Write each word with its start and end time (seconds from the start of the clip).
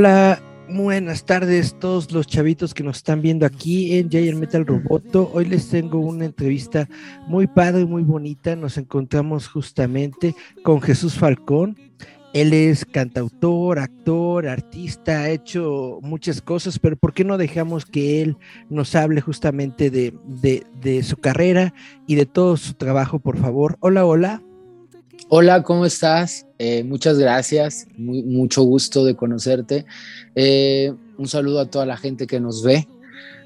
Hola, 0.00 0.40
buenas 0.70 1.26
tardes 1.26 1.78
todos 1.78 2.10
los 2.10 2.26
chavitos 2.26 2.72
que 2.72 2.82
nos 2.82 2.96
están 2.96 3.20
viendo 3.20 3.44
aquí 3.44 3.98
en 3.98 4.08
Giant 4.08 4.38
Metal 4.38 4.64
Roboto. 4.64 5.30
Hoy 5.34 5.44
les 5.44 5.68
tengo 5.68 5.98
una 5.98 6.24
entrevista 6.24 6.88
muy 7.26 7.46
padre 7.46 7.82
y 7.82 7.84
muy 7.84 8.02
bonita. 8.02 8.56
Nos 8.56 8.78
encontramos 8.78 9.46
justamente 9.46 10.34
con 10.62 10.80
Jesús 10.80 11.18
Falcón. 11.18 11.76
Él 12.32 12.54
es 12.54 12.86
cantautor, 12.86 13.78
actor, 13.78 14.48
artista, 14.48 15.20
ha 15.20 15.28
hecho 15.28 15.98
muchas 16.00 16.40
cosas, 16.40 16.78
pero 16.78 16.96
¿por 16.96 17.12
qué 17.12 17.22
no 17.22 17.36
dejamos 17.36 17.84
que 17.84 18.22
él 18.22 18.38
nos 18.70 18.94
hable 18.94 19.20
justamente 19.20 19.90
de 19.90 21.02
su 21.02 21.18
carrera 21.18 21.74
y 22.06 22.14
de 22.14 22.24
todo 22.24 22.56
su 22.56 22.72
trabajo, 22.72 23.18
por 23.18 23.36
favor? 23.36 23.76
Hola, 23.80 24.06
hola. 24.06 24.42
Hola, 25.28 25.62
¿cómo 25.62 25.84
estás? 25.84 26.46
Eh, 26.58 26.82
muchas 26.82 27.18
gracias, 27.18 27.86
mucho 27.96 28.62
gusto 28.62 29.04
de 29.04 29.14
conocerte. 29.14 29.84
Eh, 30.34 30.92
un 31.18 31.28
saludo 31.28 31.60
a 31.60 31.70
toda 31.70 31.86
la 31.86 31.96
gente 31.96 32.26
que 32.26 32.40
nos 32.40 32.62
ve. 32.62 32.88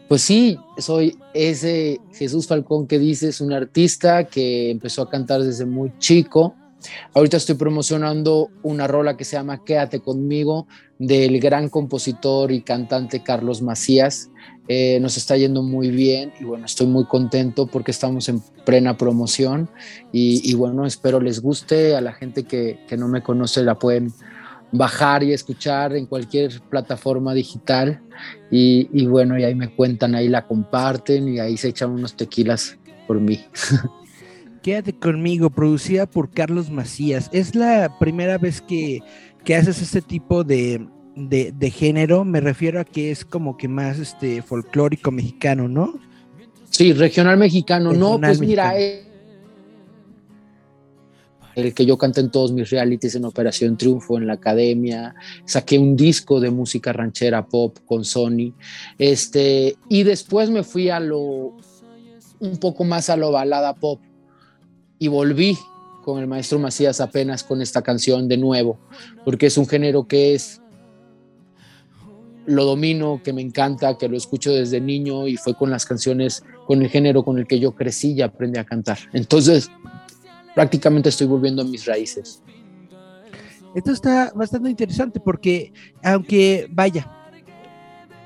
Pues 0.08 0.22
sí, 0.22 0.58
soy 0.78 1.18
ese 1.34 2.00
Jesús 2.12 2.46
Falcón 2.46 2.86
que 2.86 2.98
dices, 2.98 3.40
un 3.40 3.52
artista 3.52 4.24
que 4.24 4.70
empezó 4.70 5.02
a 5.02 5.10
cantar 5.10 5.42
desde 5.42 5.66
muy 5.66 5.92
chico. 5.98 6.54
Ahorita 7.14 7.38
estoy 7.38 7.56
promocionando 7.56 8.50
una 8.62 8.86
rola 8.86 9.16
que 9.16 9.24
se 9.24 9.36
llama 9.36 9.64
Quédate 9.64 10.00
conmigo 10.00 10.66
del 10.98 11.40
gran 11.40 11.68
compositor 11.68 12.52
y 12.52 12.62
cantante 12.62 13.22
Carlos 13.22 13.62
Macías. 13.62 14.30
Eh, 14.66 14.98
nos 15.00 15.18
está 15.18 15.36
yendo 15.36 15.62
muy 15.62 15.90
bien 15.90 16.32
y 16.40 16.44
bueno, 16.44 16.64
estoy 16.64 16.86
muy 16.86 17.04
contento 17.04 17.66
porque 17.66 17.90
estamos 17.90 18.30
en 18.30 18.40
plena 18.64 18.96
promoción 18.96 19.68
y, 20.10 20.54
bueno, 20.54 20.86
espero 20.86 21.20
les 21.20 21.40
guste. 21.40 21.96
A 21.96 22.00
la 22.00 22.12
gente 22.12 22.44
que, 22.44 22.78
no 22.96 23.08
me 23.08 23.22
conoce 23.22 23.62
la 23.62 23.78
pueden 23.78 24.12
bajar 24.72 25.22
y 25.22 25.32
escuchar 25.32 25.94
en 25.94 26.06
cualquier 26.06 26.60
plataforma 26.70 27.34
digital 27.34 28.00
y, 28.50 28.88
y 28.92 29.06
bueno, 29.06 29.38
y 29.38 29.44
ahí 29.44 29.54
me 29.54 29.74
cuentan, 29.74 30.14
ahí 30.14 30.28
la 30.28 30.46
comparten 30.46 31.28
y 31.28 31.38
ahí 31.38 31.56
se 31.56 31.68
echan 31.68 31.90
unos 31.90 32.16
tequilas 32.16 32.78
por 33.06 33.20
mí. 33.20 33.44
Quédate 34.62 34.94
conmigo, 34.94 35.50
producida 35.50 36.06
por 36.06 36.30
Carlos 36.30 36.70
Macías. 36.70 37.28
Es 37.32 37.54
la 37.54 37.98
primera 37.98 38.38
vez 38.38 38.62
que, 38.62 39.00
que 39.44 39.54
haces 39.54 39.82
este 39.82 40.00
tipo 40.00 40.42
de, 40.42 40.88
de, 41.16 41.70
género, 41.70 42.24
me 42.24 42.40
refiero 42.40 42.80
a 42.80 42.84
que 42.84 43.10
es 43.10 43.24
como 43.24 43.56
que 43.56 43.68
más 43.68 43.98
este 43.98 44.42
folclórico 44.42 45.10
mexicano, 45.10 45.68
¿no? 45.68 45.94
Sí, 46.70 46.92
regional 46.92 47.38
mexicano, 47.38 47.92
no, 47.92 48.18
pues 48.20 48.40
mira, 48.40 48.78
eh, 48.78 49.04
el 51.54 51.72
que 51.72 51.86
yo 51.86 51.96
canté 51.96 52.20
en 52.20 52.30
todos 52.30 52.52
mis 52.52 52.70
realities 52.70 53.14
en 53.14 53.24
Operación 53.24 53.76
Triunfo, 53.76 54.18
en 54.18 54.26
la 54.26 54.34
academia, 54.34 55.14
saqué 55.44 55.78
un 55.78 55.96
disco 55.96 56.40
de 56.40 56.50
música 56.50 56.92
ranchera 56.92 57.46
pop 57.46 57.78
con 57.86 58.04
Sony, 58.04 58.52
este, 58.98 59.76
y 59.88 60.02
después 60.02 60.50
me 60.50 60.64
fui 60.64 60.88
a 60.90 60.98
lo, 60.98 61.56
un 62.40 62.56
poco 62.58 62.82
más 62.82 63.08
a 63.08 63.16
lo 63.16 63.30
balada 63.30 63.74
pop, 63.74 64.00
y 64.98 65.06
volví 65.06 65.56
con 66.02 66.20
el 66.20 66.26
maestro 66.26 66.58
Macías 66.58 67.00
apenas 67.00 67.44
con 67.44 67.62
esta 67.62 67.82
canción 67.82 68.26
de 68.26 68.36
nuevo, 68.36 68.78
porque 69.24 69.46
es 69.46 69.56
un 69.56 69.66
género 69.66 70.08
que 70.08 70.34
es 70.34 70.60
lo 72.46 72.64
domino, 72.64 73.20
que 73.22 73.32
me 73.32 73.42
encanta, 73.42 73.96
que 73.96 74.08
lo 74.08 74.16
escucho 74.16 74.52
desde 74.52 74.80
niño 74.80 75.26
y 75.26 75.36
fue 75.36 75.54
con 75.54 75.70
las 75.70 75.84
canciones, 75.86 76.42
con 76.66 76.82
el 76.82 76.88
género 76.88 77.24
con 77.24 77.38
el 77.38 77.46
que 77.46 77.58
yo 77.58 77.72
crecí 77.72 78.12
y 78.12 78.22
aprendí 78.22 78.58
a 78.58 78.64
cantar. 78.64 78.98
Entonces, 79.12 79.70
prácticamente 80.54 81.08
estoy 81.08 81.26
volviendo 81.26 81.62
a 81.62 81.64
mis 81.64 81.86
raíces. 81.86 82.42
Esto 83.74 83.92
está 83.92 84.32
bastante 84.34 84.70
interesante 84.70 85.18
porque, 85.18 85.72
aunque 86.02 86.68
vaya, 86.70 87.10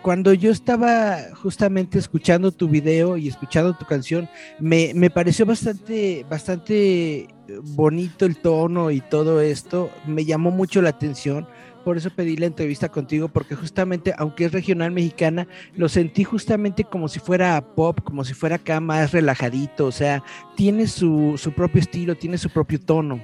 cuando 0.03 0.33
yo 0.33 0.51
estaba 0.51 1.19
justamente 1.43 1.99
escuchando 1.99 2.53
tu 2.53 2.69
video 2.69 3.17
y 3.17 3.29
escuchando 3.29 3.77
tu 3.77 3.85
canción, 3.87 4.29
me, 4.61 4.93
me 4.95 5.11
pareció 5.11 5.47
bastante, 5.47 6.25
bastante 6.29 7.29
bonito 7.63 8.27
el 8.27 8.37
tono 8.37 8.91
y 8.91 9.01
todo 9.01 9.41
esto, 9.41 9.91
me 10.07 10.25
llamó 10.25 10.51
mucho 10.51 10.83
la 10.83 10.91
atención 10.91 11.47
por 11.89 11.97
eso 11.97 12.11
pedí 12.11 12.37
la 12.37 12.45
entrevista 12.45 12.91
contigo, 12.91 13.29
porque 13.29 13.55
justamente, 13.55 14.13
aunque 14.19 14.45
es 14.45 14.53
regional 14.53 14.91
mexicana, 14.91 15.49
lo 15.75 15.89
sentí 15.89 16.23
justamente 16.23 16.85
como 16.85 17.09
si 17.09 17.19
fuera 17.19 17.75
pop, 17.75 18.01
como 18.05 18.27
si 18.27 18.35
fuera 18.35 18.57
acá 18.57 18.79
más 18.79 19.13
relajadito, 19.13 19.87
o 19.87 19.91
sea, 19.91 20.23
tiene 20.55 20.87
su, 20.87 21.41
propio 21.57 21.81
estilo, 21.81 22.15
tiene 22.15 22.37
su 22.37 22.51
propio 22.51 22.79
tono. 22.79 23.23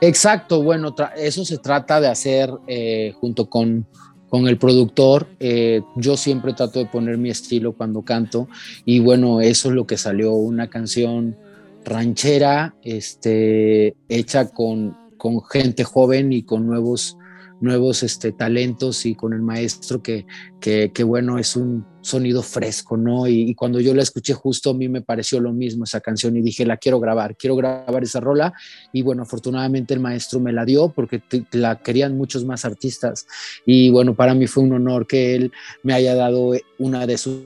Exacto, 0.00 0.60
bueno, 0.60 0.92
eso 1.16 1.44
se 1.44 1.58
trata 1.58 2.00
de 2.00 2.08
hacer 2.08 2.50
eh, 2.66 3.14
junto 3.20 3.48
con, 3.48 3.86
con 4.28 4.48
el 4.48 4.58
productor. 4.58 5.28
Eh, 5.38 5.82
yo 5.94 6.16
siempre 6.16 6.52
trato 6.52 6.80
de 6.80 6.86
poner 6.86 7.16
mi 7.16 7.30
estilo 7.30 7.74
cuando 7.74 8.02
canto 8.02 8.48
y 8.84 8.98
bueno, 8.98 9.40
eso 9.40 9.68
es 9.68 9.74
lo 9.76 9.86
que 9.86 9.98
salió, 9.98 10.32
una 10.32 10.68
canción 10.68 11.36
ranchera, 11.84 12.74
este, 12.82 13.94
hecha 14.08 14.48
con, 14.48 14.96
con 15.16 15.44
gente 15.44 15.84
joven 15.84 16.32
y 16.32 16.42
con 16.42 16.66
nuevos 16.66 17.16
nuevos 17.60 18.02
este, 18.02 18.32
talentos 18.32 19.06
y 19.06 19.14
con 19.14 19.32
el 19.32 19.40
maestro 19.40 20.02
que, 20.02 20.26
que, 20.60 21.04
bueno, 21.04 21.38
es 21.38 21.56
un 21.56 21.86
sonido 22.02 22.42
fresco, 22.42 22.96
¿no? 22.96 23.26
Y, 23.26 23.54
cuando 23.54 23.80
yo 23.80 23.94
la 23.94 24.02
escuché 24.02 24.34
justo 24.34 24.70
a 24.70 24.74
mí 24.74 24.88
me 24.88 25.02
pareció 25.02 25.40
lo 25.40 25.52
mismo 25.52 25.84
esa 25.84 26.00
canción 26.00 26.36
y 26.36 26.42
dije, 26.42 26.66
la 26.66 26.76
quiero 26.76 27.00
grabar, 27.00 27.36
quiero 27.36 27.56
grabar 27.56 28.02
esa 28.02 28.20
rola 28.20 28.52
y 28.92 29.02
bueno, 29.02 29.22
afortunadamente 29.22 29.94
el 29.94 30.00
maestro 30.00 30.40
me 30.40 30.52
la 30.52 30.64
dio 30.64 30.90
porque 30.90 31.22
la 31.52 31.80
querían 31.80 32.16
muchos 32.16 32.44
más 32.44 32.64
artistas 32.64 33.26
y 33.64 33.90
bueno, 33.90 34.14
para 34.14 34.34
mí 34.34 34.46
fue 34.46 34.64
un 34.64 34.74
honor 34.74 35.06
que 35.06 35.34
él 35.34 35.52
me 35.82 35.94
haya 35.94 36.14
dado 36.14 36.52
una 36.78 37.06
de 37.06 37.18
sus... 37.18 37.42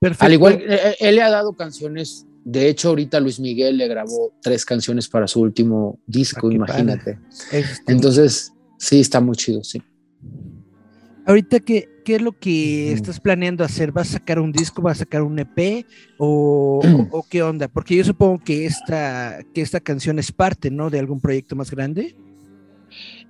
Perfecto. 0.00 0.26
Al 0.26 0.32
igual, 0.32 0.54
eh, 0.54 0.64
eh, 0.68 0.96
él 1.00 1.16
le 1.16 1.22
ha 1.22 1.30
dado 1.30 1.54
canciones 1.54 2.27
de 2.44 2.68
hecho, 2.68 2.90
ahorita 2.90 3.20
Luis 3.20 3.40
Miguel 3.40 3.76
le 3.76 3.88
grabó 3.88 4.32
tres 4.40 4.64
canciones 4.64 5.08
para 5.08 5.28
su 5.28 5.40
último 5.40 5.98
disco, 6.06 6.48
ah, 6.48 6.54
imagínate. 6.54 7.18
Entonces, 7.86 8.52
sí, 8.78 9.00
está 9.00 9.20
muy 9.20 9.36
chido, 9.36 9.62
sí. 9.62 9.82
Ahorita, 11.26 11.60
¿qué, 11.60 11.88
¿qué 12.06 12.14
es 12.14 12.22
lo 12.22 12.32
que 12.32 12.90
estás 12.92 13.20
planeando 13.20 13.62
hacer? 13.62 13.92
¿Vas 13.92 14.08
a 14.08 14.12
sacar 14.14 14.38
un 14.38 14.50
disco? 14.50 14.80
¿Vas 14.80 14.96
a 14.96 15.00
sacar 15.00 15.22
un 15.22 15.38
EP? 15.38 15.84
¿O, 16.16 16.80
o, 17.10 17.22
qué 17.28 17.42
onda? 17.42 17.68
Porque 17.68 17.96
yo 17.96 18.04
supongo 18.04 18.42
que 18.42 18.64
esta, 18.64 19.40
que 19.52 19.60
esta 19.60 19.80
canción 19.80 20.18
es 20.18 20.32
parte, 20.32 20.70
¿no? 20.70 20.88
De 20.88 20.98
algún 20.98 21.20
proyecto 21.20 21.54
más 21.54 21.70
grande. 21.70 22.16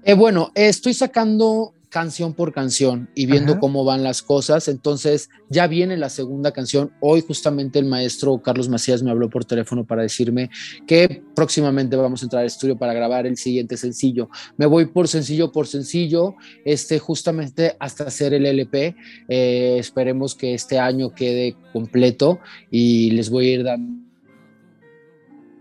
Eh, 0.04 0.14
bueno, 0.14 0.52
estoy 0.54 0.94
sacando 0.94 1.74
canción 1.88 2.34
por 2.34 2.52
canción 2.52 3.08
y 3.14 3.26
viendo 3.26 3.58
cómo 3.58 3.84
van 3.84 4.02
las 4.02 4.22
cosas. 4.22 4.68
Entonces 4.68 5.30
ya 5.48 5.66
viene 5.66 5.96
la 5.96 6.08
segunda 6.08 6.52
canción. 6.52 6.92
Hoy 7.00 7.22
justamente 7.26 7.78
el 7.78 7.86
maestro 7.86 8.40
Carlos 8.42 8.68
Macías 8.68 9.02
me 9.02 9.10
habló 9.10 9.30
por 9.30 9.44
teléfono 9.44 9.86
para 9.86 10.02
decirme 10.02 10.50
que 10.86 11.22
próximamente 11.34 11.96
vamos 11.96 12.22
a 12.22 12.26
entrar 12.26 12.40
al 12.40 12.46
estudio 12.46 12.76
para 12.76 12.92
grabar 12.92 13.26
el 13.26 13.36
siguiente 13.36 13.76
sencillo. 13.76 14.28
Me 14.56 14.66
voy 14.66 14.86
por 14.86 15.08
sencillo 15.08 15.52
por 15.52 15.66
sencillo, 15.66 16.34
este 16.64 16.98
justamente 16.98 17.76
hasta 17.80 18.04
hacer 18.04 18.34
el 18.34 18.46
LP. 18.46 18.94
Eh, 19.28 19.76
esperemos 19.78 20.34
que 20.34 20.54
este 20.54 20.78
año 20.78 21.14
quede 21.14 21.56
completo 21.72 22.40
y 22.70 23.10
les 23.12 23.30
voy 23.30 23.48
a 23.48 23.52
ir 23.52 23.64
dando 23.64 24.08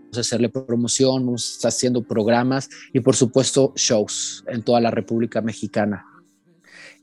vamos 0.08 0.16
a 0.16 0.20
hacerle 0.22 0.48
promoción, 0.48 1.26
vamos 1.26 1.50
a 1.50 1.52
estar 1.56 1.68
haciendo 1.68 2.02
programas 2.02 2.70
y 2.94 3.00
por 3.00 3.14
supuesto 3.14 3.74
shows 3.76 4.42
en 4.48 4.62
toda 4.62 4.80
la 4.80 4.90
República 4.90 5.42
Mexicana. 5.42 6.17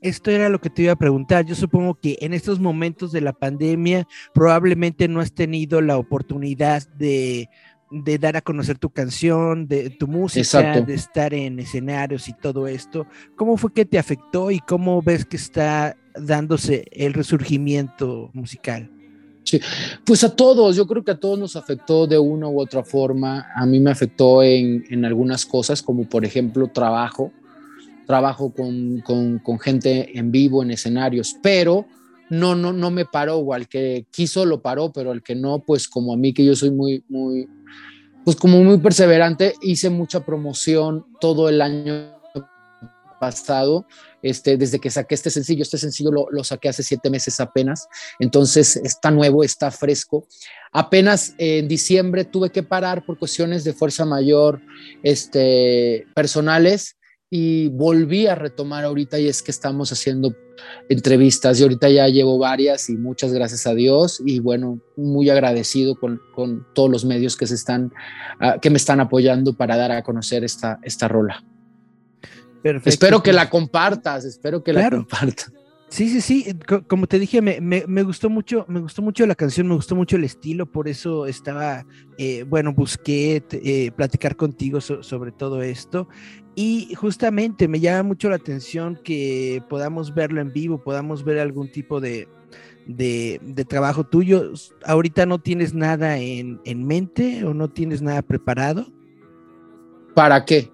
Esto 0.06 0.30
era 0.30 0.48
lo 0.48 0.60
que 0.60 0.70
te 0.70 0.82
iba 0.82 0.92
a 0.92 0.96
preguntar. 0.96 1.44
Yo 1.44 1.56
supongo 1.56 1.96
que 1.96 2.16
en 2.20 2.32
estos 2.32 2.60
momentos 2.60 3.10
de 3.10 3.20
la 3.20 3.32
pandemia 3.32 4.06
probablemente 4.32 5.08
no 5.08 5.18
has 5.18 5.32
tenido 5.32 5.80
la 5.80 5.98
oportunidad 5.98 6.86
de, 6.90 7.48
dar 7.90 8.36
a 8.36 8.40
conocer 8.40 8.78
tu 8.78 8.90
canción, 8.90 9.66
de 9.66 9.90
tu 9.90 10.06
música, 10.06 10.80
de 10.80 10.94
estar 10.94 11.34
en 11.34 11.58
escenarios 11.58 12.28
y 12.28 12.34
todo 12.34 12.68
esto. 12.68 13.08
¿Cómo 13.34 13.56
fue 13.56 13.72
que 13.72 13.84
te 13.84 13.98
afectó 13.98 14.52
y 14.52 14.60
cómo 14.60 15.02
ves 15.02 15.24
que 15.24 15.38
está 15.38 15.96
dándose 16.14 16.84
el 16.92 17.12
resurgimiento 17.12 18.30
musical? 18.32 18.88
Sí, 19.42 19.60
pues 20.04 20.22
a 20.22 20.36
todos, 20.36 20.76
yo 20.76 20.86
creo 20.86 21.02
que 21.02 21.10
a 21.10 21.18
todos 21.18 21.36
nos 21.36 21.56
afectó 21.56 22.06
de 22.06 22.16
una 22.16 22.46
u 22.46 22.60
otra 22.60 22.84
forma. 22.84 23.48
A 23.56 23.66
mí 23.66 23.80
me 23.80 23.90
afectó 23.90 24.44
en, 24.44 24.84
en 24.88 25.04
algunas 25.04 25.44
cosas, 25.44 25.82
como 25.82 26.08
por 26.08 26.24
ejemplo 26.24 26.68
trabajo, 26.68 27.32
trabajo 28.06 28.52
con, 28.52 29.00
con, 29.00 29.58
gente 29.58 30.18
en 30.18 30.30
vivo, 30.30 30.62
en 30.62 30.70
escenarios, 30.70 31.36
pero 31.42 31.86
no, 32.30 32.54
no, 32.54 32.72
no 32.72 32.90
me 32.90 33.04
paró, 33.04 33.38
o 33.38 33.52
al 33.52 33.68
que 33.68 34.06
quiso 34.10 34.44
lo 34.46 34.62
paró, 34.62 34.92
pero 34.92 35.10
al 35.10 35.22
que 35.22 35.34
no, 35.34 35.60
pues 35.60 35.88
como 35.88 36.14
a 36.14 36.16
mí 36.16 36.32
que 36.32 36.44
yo 36.44 36.54
soy 36.56 36.70
muy, 36.70 37.04
muy, 37.08 37.48
pues 38.24 38.36
como 38.36 38.62
muy 38.62 38.78
perseverante, 38.78 39.54
hice 39.60 39.90
mucha 39.90 40.24
promoción 40.24 41.04
todo 41.20 41.48
el 41.48 41.60
año 41.60 42.16
pasado, 43.18 43.86
este, 44.22 44.56
desde 44.56 44.78
que 44.78 44.90
saqué 44.90 45.14
este 45.14 45.30
sencillo, 45.30 45.62
este 45.62 45.78
sencillo 45.78 46.10
lo, 46.10 46.26
lo, 46.30 46.44
saqué 46.44 46.68
hace 46.68 46.82
siete 46.82 47.10
meses 47.10 47.40
apenas, 47.40 47.88
entonces 48.18 48.76
está 48.76 49.10
nuevo, 49.10 49.42
está 49.42 49.70
fresco. 49.70 50.26
Apenas 50.72 51.34
en 51.38 51.68
diciembre 51.68 52.24
tuve 52.24 52.50
que 52.50 52.62
parar 52.62 53.04
por 53.04 53.18
cuestiones 53.18 53.64
de 53.64 53.72
fuerza 53.72 54.04
mayor, 54.04 54.60
este, 55.02 56.06
personales, 56.14 56.95
y 57.30 57.68
volví 57.68 58.26
a 58.26 58.34
retomar 58.34 58.84
ahorita 58.84 59.18
y 59.18 59.28
es 59.28 59.42
que 59.42 59.50
estamos 59.50 59.90
haciendo 59.90 60.34
entrevistas 60.88 61.58
y 61.58 61.64
ahorita 61.64 61.88
ya 61.90 62.08
llevo 62.08 62.38
varias 62.38 62.88
y 62.88 62.96
muchas 62.96 63.32
gracias 63.32 63.66
a 63.66 63.74
Dios 63.74 64.22
y 64.24 64.38
bueno, 64.38 64.80
muy 64.96 65.28
agradecido 65.28 65.96
con, 65.96 66.20
con 66.34 66.66
todos 66.72 66.90
los 66.90 67.04
medios 67.04 67.36
que 67.36 67.46
se 67.46 67.54
están, 67.54 67.92
uh, 68.40 68.60
que 68.60 68.70
me 68.70 68.76
están 68.76 69.00
apoyando 69.00 69.54
para 69.54 69.76
dar 69.76 69.92
a 69.92 70.02
conocer 70.02 70.44
esta, 70.44 70.78
esta 70.82 71.08
rola. 71.08 71.44
Perfecto. 72.62 72.88
Espero 72.88 73.22
que 73.22 73.32
la 73.32 73.50
compartas, 73.50 74.24
espero 74.24 74.62
que 74.62 74.72
claro. 74.72 74.98
la 74.98 75.02
compartas. 75.02 75.52
Sí, 75.88 76.08
sí, 76.08 76.20
sí. 76.20 76.56
Como 76.88 77.06
te 77.06 77.18
dije, 77.18 77.40
me, 77.40 77.60
me, 77.60 77.84
me, 77.86 78.02
gustó 78.02 78.28
mucho, 78.28 78.64
me 78.68 78.80
gustó 78.80 79.02
mucho 79.02 79.24
la 79.24 79.36
canción, 79.36 79.68
me 79.68 79.76
gustó 79.76 79.94
mucho 79.94 80.16
el 80.16 80.24
estilo, 80.24 80.66
por 80.66 80.88
eso 80.88 81.26
estaba, 81.26 81.86
eh, 82.18 82.42
bueno, 82.42 82.72
busqué 82.72 83.44
eh, 83.52 83.92
platicar 83.92 84.34
contigo 84.34 84.80
so, 84.80 85.02
sobre 85.02 85.30
todo 85.30 85.62
esto. 85.62 86.08
Y 86.58 86.94
justamente 86.94 87.68
me 87.68 87.80
llama 87.80 88.02
mucho 88.02 88.30
la 88.30 88.36
atención 88.36 88.98
que 89.04 89.62
podamos 89.68 90.14
verlo 90.14 90.40
en 90.40 90.54
vivo, 90.54 90.82
podamos 90.82 91.22
ver 91.22 91.38
algún 91.38 91.70
tipo 91.70 92.00
de, 92.00 92.28
de, 92.86 93.38
de 93.42 93.64
trabajo 93.66 94.04
tuyo. 94.04 94.52
¿Ahorita 94.82 95.26
no 95.26 95.38
tienes 95.38 95.74
nada 95.74 96.16
en, 96.16 96.58
en, 96.64 96.86
mente 96.86 97.44
o 97.44 97.52
no 97.52 97.68
tienes 97.68 98.00
nada 98.00 98.22
preparado? 98.22 98.86
¿Para 100.14 100.46
qué? 100.46 100.70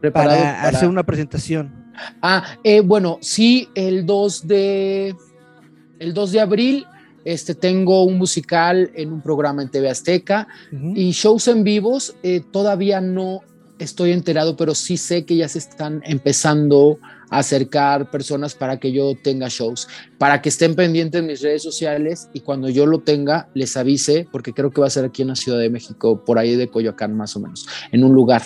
Preparado 0.00 0.38
para, 0.38 0.62
para... 0.62 0.68
hacer 0.68 0.88
una 0.88 1.02
presentación. 1.02 1.84
Ah, 2.22 2.56
eh, 2.62 2.80
bueno, 2.80 3.18
sí, 3.20 3.68
el 3.74 4.06
2 4.06 4.46
de, 4.46 5.16
el 5.98 6.14
2 6.14 6.30
de 6.30 6.40
abril 6.40 6.86
este, 7.24 7.56
tengo 7.56 8.04
un 8.04 8.18
musical 8.18 8.92
en 8.94 9.12
un 9.12 9.20
programa 9.20 9.62
en 9.62 9.70
TV 9.70 9.90
Azteca 9.90 10.46
uh 10.70 10.76
-huh. 10.76 10.92
y 10.96 11.10
shows 11.10 11.48
en 11.48 11.64
vivos. 11.64 12.14
Eh, 12.22 12.40
todavía 12.52 13.00
no 13.00 13.40
estoy 13.78 14.12
enterado, 14.12 14.56
pero 14.56 14.74
sí 14.74 14.96
sé 14.96 15.24
que 15.24 15.36
ya 15.36 15.48
se 15.48 15.58
están 15.58 16.02
empezando 16.04 16.98
acercar 17.30 18.10
personas 18.10 18.54
para 18.54 18.78
que 18.78 18.92
yo 18.92 19.14
tenga 19.22 19.48
shows, 19.48 19.88
para 20.18 20.40
que 20.42 20.48
estén 20.48 20.74
pendientes 20.74 21.20
en 21.20 21.26
mis 21.26 21.42
redes 21.42 21.62
sociales 21.62 22.28
y 22.32 22.40
cuando 22.40 22.68
yo 22.68 22.86
lo 22.86 23.00
tenga 23.00 23.48
les 23.54 23.76
avise, 23.76 24.26
porque 24.30 24.52
creo 24.52 24.70
que 24.70 24.80
va 24.80 24.86
a 24.86 24.90
ser 24.90 25.04
aquí 25.04 25.22
en 25.22 25.28
la 25.28 25.36
Ciudad 25.36 25.58
de 25.58 25.70
México, 25.70 26.24
por 26.24 26.38
ahí 26.38 26.56
de 26.56 26.68
Coyoacán 26.68 27.16
más 27.16 27.36
o 27.36 27.40
menos, 27.40 27.66
en 27.92 28.04
un 28.04 28.14
lugar. 28.14 28.42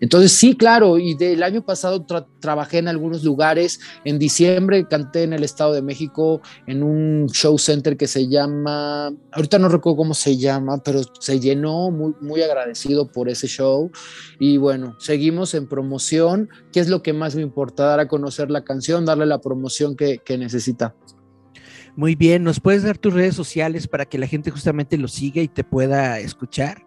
Entonces 0.00 0.32
sí, 0.32 0.56
claro, 0.56 0.98
y 0.98 1.14
del 1.14 1.42
año 1.42 1.64
pasado 1.64 2.04
tra 2.04 2.26
trabajé 2.40 2.78
en 2.78 2.88
algunos 2.88 3.22
lugares, 3.22 3.80
en 4.04 4.18
diciembre 4.18 4.86
canté 4.88 5.22
en 5.22 5.32
el 5.32 5.44
Estado 5.44 5.72
de 5.72 5.82
México 5.82 6.40
en 6.66 6.82
un 6.82 7.28
show 7.28 7.56
center 7.56 7.96
que 7.96 8.08
se 8.08 8.28
llama, 8.28 9.12
ahorita 9.30 9.58
no 9.58 9.68
recuerdo 9.68 9.96
cómo 9.96 10.14
se 10.14 10.36
llama, 10.36 10.82
pero 10.82 11.02
se 11.20 11.38
llenó, 11.38 11.90
muy, 11.90 12.14
muy 12.20 12.42
agradecido 12.42 13.06
por 13.06 13.28
ese 13.28 13.46
show. 13.46 13.90
Y 14.38 14.56
bueno, 14.56 14.96
seguimos 14.98 15.54
en 15.54 15.68
promoción, 15.68 16.48
que 16.72 16.80
es 16.80 16.88
lo 16.88 17.02
que 17.02 17.12
más 17.12 17.36
me 17.36 17.42
importa, 17.42 17.84
dar 17.84 18.00
a 18.00 18.08
conocer 18.08 18.31
la 18.50 18.64
canción, 18.64 19.04
darle 19.04 19.26
la 19.26 19.40
promoción 19.40 19.96
que, 19.96 20.18
que 20.18 20.38
necesita. 20.38 20.94
Muy 21.94 22.14
bien, 22.14 22.42
¿nos 22.42 22.58
puedes 22.58 22.82
dar 22.84 22.96
tus 22.96 23.12
redes 23.12 23.34
sociales 23.34 23.86
para 23.86 24.06
que 24.06 24.18
la 24.18 24.26
gente 24.26 24.50
justamente 24.50 24.96
lo 24.96 25.08
siga 25.08 25.42
y 25.42 25.48
te 25.48 25.62
pueda 25.62 26.18
escuchar? 26.20 26.86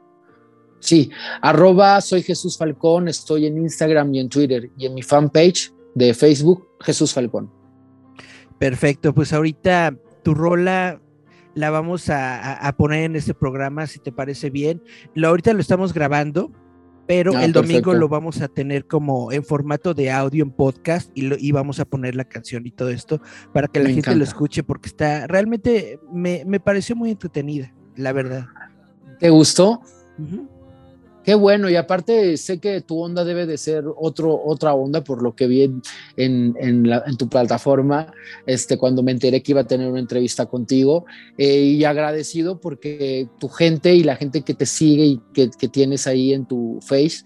Sí, 0.79 1.09
arroba 1.41 2.01
soy 2.01 2.23
Jesús 2.23 2.57
Falcón, 2.57 3.07
estoy 3.07 3.45
en 3.45 3.57
Instagram 3.57 4.13
y 4.13 4.19
en 4.19 4.29
Twitter 4.29 4.71
y 4.77 4.85
en 4.85 4.93
mi 4.93 5.03
fanpage 5.03 5.71
de 5.93 6.13
Facebook, 6.13 6.67
Jesús 6.81 7.13
Falcón. 7.13 7.51
Perfecto, 8.59 9.13
pues 9.13 9.31
ahorita 9.31 9.95
tu 10.23 10.33
rola 10.33 11.01
la 11.53 11.69
vamos 11.69 12.09
a, 12.09 12.53
a 12.55 12.75
poner 12.75 13.03
en 13.03 13.15
este 13.15 13.33
programa, 13.33 13.87
si 13.87 13.99
te 13.99 14.11
parece 14.11 14.49
bien. 14.49 14.83
Lo, 15.13 15.29
ahorita 15.29 15.53
lo 15.53 15.61
estamos 15.61 15.93
grabando, 15.93 16.51
pero 17.07 17.35
ah, 17.35 17.45
el 17.45 17.53
domingo 17.53 17.91
perfecto. 17.91 17.99
lo 17.99 18.09
vamos 18.09 18.41
a 18.41 18.47
tener 18.47 18.85
como 18.85 19.31
en 19.31 19.43
formato 19.43 19.93
de 19.93 20.11
audio 20.11 20.43
en 20.43 20.51
podcast 20.51 21.11
y, 21.15 21.21
lo, 21.23 21.35
y 21.37 21.51
vamos 21.51 21.79
a 21.79 21.85
poner 21.85 22.15
la 22.15 22.25
canción 22.25 22.65
y 22.65 22.71
todo 22.71 22.89
esto 22.89 23.21
para 23.53 23.67
que 23.67 23.79
la 23.79 23.85
me 23.85 23.93
gente 23.93 24.09
encanta. 24.09 24.17
lo 24.17 24.23
escuche 24.23 24.63
porque 24.63 24.89
está 24.89 25.27
realmente 25.27 25.99
me, 26.11 26.43
me, 26.45 26.59
pareció 26.59 26.95
muy 26.95 27.11
entretenida, 27.11 27.73
la 27.95 28.11
verdad. 28.11 28.47
¿Te 29.19 29.29
gustó? 29.29 29.81
Uh 30.17 30.23
-huh. 30.23 30.54
Qué 31.25 31.33
bueno, 31.33 31.71
y 31.71 31.75
aparte 31.75 32.37
sé 32.37 32.59
que 32.59 32.81
tu 32.81 33.01
onda 33.01 33.23
debe 33.23 33.47
de 33.47 33.57
ser 33.57 33.83
otro, 33.97 34.39
otra 34.45 34.75
onda 34.75 35.03
por 35.03 35.23
lo 35.23 35.35
que 35.35 35.47
vi 35.47 35.71
en, 36.17 37.17
tu 37.17 37.27
plataforma, 37.27 38.13
este, 38.45 38.77
cuando 38.77 39.01
me 39.01 39.11
enteré 39.11 39.41
que 39.41 39.53
iba 39.53 39.61
a 39.61 39.67
tener 39.67 39.89
una 39.89 39.99
entrevista 39.99 40.45
contigo, 40.45 41.05
eh, 41.39 41.61
y 41.61 41.83
agradecido 41.83 42.61
porque 42.61 43.27
tu 43.39 43.49
gente 43.49 43.95
y 43.95 44.03
la 44.03 44.17
gente 44.17 44.43
que 44.43 44.53
te 44.53 44.67
sigue 44.67 45.05
y 45.05 45.21
que, 45.33 45.49
que 45.49 45.67
tienes 45.67 46.05
ahí 46.05 46.31
en 46.31 46.45
tu 46.45 46.79
face, 46.85 47.23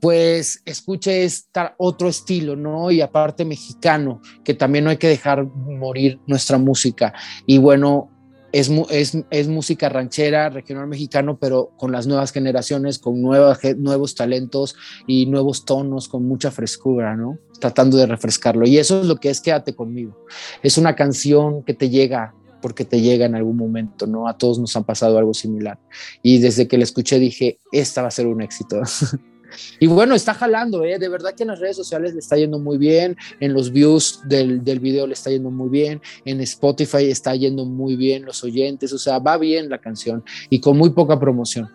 pues 0.00 0.62
escuche 0.64 1.24
esta 1.24 1.74
otro 1.76 2.08
estilo, 2.08 2.56
¿no? 2.56 2.90
Y 2.90 3.02
aparte 3.02 3.44
mexicano, 3.44 4.22
que 4.44 4.54
también 4.54 4.84
no 4.84 4.90
hay 4.90 4.96
que 4.96 5.08
dejar 5.08 5.44
morir 5.44 6.20
nuestra 6.26 6.56
música. 6.56 7.12
Y 7.44 7.58
bueno, 7.58 8.15
es, 8.56 8.70
es, 8.90 9.18
es, 9.28 9.48
música 9.48 9.90
ranchera, 9.90 10.48
regional 10.48 10.86
mexicano, 10.86 11.38
pero 11.38 11.72
con 11.76 11.92
las 11.92 12.06
nuevas 12.06 12.32
generaciones, 12.32 12.98
con 12.98 13.20
nueva, 13.20 13.58
nuevos 13.76 14.14
talentos 14.14 14.76
y 15.06 15.26
nuevos 15.26 15.66
tonos, 15.66 16.08
con 16.08 16.26
mucha 16.26 16.50
frescura, 16.50 17.16
¿no? 17.16 17.38
Tratando 17.60 17.98
de 17.98 18.06
refrescarlo. 18.06 18.66
Y 18.66 18.78
eso 18.78 19.02
es 19.02 19.06
lo 19.06 19.16
que 19.16 19.28
es 19.28 19.42
Quédate 19.42 19.74
conmigo. 19.74 20.16
Es 20.62 20.78
una 20.78 20.96
canción 20.96 21.64
que 21.64 21.74
te 21.74 21.90
llega 21.90 22.34
porque 22.62 22.86
te 22.86 23.02
llega 23.02 23.26
en 23.26 23.34
algún 23.34 23.58
momento, 23.58 24.06
¿no? 24.06 24.26
A 24.26 24.38
todos 24.38 24.58
nos 24.58 24.74
han 24.74 24.84
pasado 24.84 25.18
algo 25.18 25.34
similar. 25.34 25.78
Y 26.22 26.38
desde 26.38 26.66
que 26.66 26.78
la 26.78 26.84
escuché 26.84 27.18
dije, 27.18 27.58
esta 27.72 28.00
va 28.00 28.08
a 28.08 28.10
ser 28.10 28.26
un 28.26 28.40
éxito. 28.40 28.80
Y 29.80 29.86
bueno, 29.86 30.14
está 30.14 30.34
jalando, 30.34 30.84
¿eh? 30.84 30.98
de 30.98 31.08
verdad 31.08 31.34
que 31.34 31.42
en 31.42 31.48
las 31.48 31.60
redes 31.60 31.76
sociales 31.76 32.12
le 32.12 32.20
está 32.20 32.36
yendo 32.36 32.58
muy 32.58 32.78
bien, 32.78 33.16
en 33.40 33.52
los 33.52 33.70
views 33.72 34.20
del, 34.24 34.64
del 34.64 34.80
video 34.80 35.06
le 35.06 35.14
está 35.14 35.30
yendo 35.30 35.50
muy 35.50 35.68
bien, 35.68 36.00
en 36.24 36.40
Spotify 36.40 37.10
está 37.10 37.34
yendo 37.34 37.64
muy 37.64 37.96
bien 37.96 38.24
los 38.24 38.42
oyentes, 38.44 38.92
o 38.92 38.98
sea, 38.98 39.18
va 39.18 39.38
bien 39.38 39.68
la 39.68 39.78
canción 39.78 40.24
y 40.50 40.60
con 40.60 40.76
muy 40.76 40.90
poca 40.90 41.18
promoción. 41.18 41.68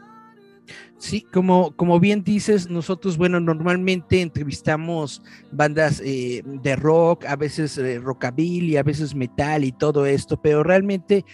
Sí, 1.02 1.26
como, 1.34 1.76
como 1.76 2.00
bien 2.00 2.24
dices, 2.24 2.70
nosotros, 2.70 3.18
bueno, 3.18 3.40
normalmente 3.40 4.22
entrevistamos 4.22 5.24
bandas 5.52 6.00
eh, 6.06 6.44
de 6.46 6.76
rock, 6.76 7.26
a 7.26 7.36
veces 7.36 7.76
eh, 7.80 7.98
rockabilly, 7.98 8.78
a 8.78 8.84
veces 8.84 9.16
metal 9.16 9.64
y 9.64 9.72
todo 9.72 10.06
esto, 10.06 10.40
pero 10.40 10.62
realmente 10.62 11.26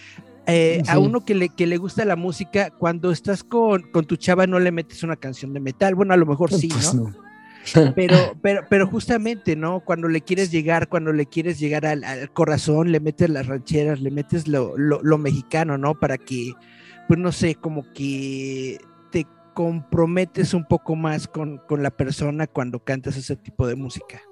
eh, 0.48 0.82
sí. 0.82 0.90
a 0.90 0.98
uno 0.98 1.24
que 1.24 1.34
le, 1.34 1.50
que 1.50 1.66
le 1.66 1.76
gusta 1.76 2.04
la 2.04 2.16
música, 2.16 2.70
cuando 2.70 3.10
estás 3.10 3.44
con, 3.44 3.82
con, 3.92 4.06
tu 4.06 4.16
chava 4.16 4.46
no 4.46 4.58
le 4.58 4.72
metes 4.72 5.02
una 5.02 5.16
canción 5.16 5.52
de 5.52 5.60
metal, 5.60 5.94
bueno, 5.94 6.14
a 6.14 6.16
lo 6.16 6.26
mejor 6.26 6.52
sí, 6.52 6.68
pues 6.68 6.94
¿no? 6.94 7.10
no. 7.10 7.28
pero, 7.94 8.16
pero, 8.40 8.62
pero 8.68 8.86
justamente, 8.86 9.56
¿no? 9.56 9.80
Cuando 9.80 10.08
le 10.08 10.22
quieres 10.22 10.50
llegar, 10.50 10.88
cuando 10.88 11.12
le 11.12 11.26
quieres 11.26 11.58
llegar 11.58 11.84
al, 11.84 12.02
al 12.02 12.32
corazón, 12.32 12.92
le 12.92 13.00
metes 13.00 13.28
las 13.28 13.46
rancheras, 13.46 14.00
le 14.00 14.10
metes 14.10 14.48
lo, 14.48 14.76
lo, 14.78 15.00
lo, 15.02 15.18
mexicano, 15.18 15.76
¿no? 15.76 15.94
Para 15.94 16.16
que, 16.16 16.54
pues 17.08 17.20
no 17.20 17.30
sé, 17.30 17.54
como 17.54 17.84
que 17.92 18.78
te 19.10 19.26
comprometes 19.54 20.54
un 20.54 20.64
poco 20.64 20.96
más 20.96 21.28
con, 21.28 21.58
con 21.58 21.82
la 21.82 21.90
persona 21.90 22.46
cuando 22.46 22.80
cantas 22.80 23.16
ese 23.16 23.36
tipo 23.36 23.66
de 23.66 23.76
música. 23.76 24.22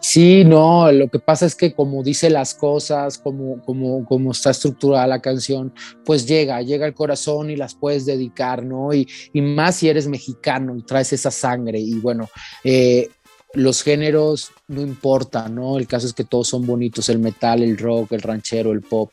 Sí, 0.00 0.44
no, 0.44 0.90
lo 0.90 1.08
que 1.08 1.18
pasa 1.18 1.44
es 1.44 1.54
que 1.54 1.74
como 1.74 2.02
dice 2.02 2.30
las 2.30 2.54
cosas, 2.54 3.18
como, 3.18 3.62
como, 3.64 4.06
como 4.06 4.32
está 4.32 4.50
estructurada 4.50 5.06
la 5.06 5.20
canción, 5.20 5.74
pues 6.06 6.26
llega, 6.26 6.62
llega 6.62 6.86
al 6.86 6.94
corazón 6.94 7.50
y 7.50 7.56
las 7.56 7.74
puedes 7.74 8.06
dedicar, 8.06 8.64
¿no? 8.64 8.94
Y, 8.94 9.06
y 9.34 9.42
más 9.42 9.76
si 9.76 9.90
eres 9.90 10.08
mexicano 10.08 10.74
y 10.74 10.82
traes 10.82 11.12
esa 11.12 11.30
sangre 11.30 11.78
y 11.78 11.94
bueno, 11.96 12.30
eh, 12.64 13.10
los 13.52 13.82
géneros 13.82 14.52
no 14.68 14.80
importan, 14.80 15.54
¿no? 15.54 15.76
El 15.76 15.86
caso 15.86 16.06
es 16.06 16.14
que 16.14 16.24
todos 16.24 16.48
son 16.48 16.66
bonitos, 16.66 17.08
el 17.10 17.18
metal, 17.18 17.62
el 17.62 17.76
rock, 17.76 18.12
el 18.12 18.22
ranchero, 18.22 18.72
el 18.72 18.80
pop, 18.80 19.12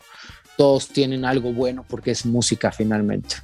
todos 0.57 0.87
tienen 0.87 1.25
algo 1.25 1.51
bueno 1.51 1.85
porque 1.87 2.11
es 2.11 2.25
música 2.25 2.71
finalmente. 2.71 3.35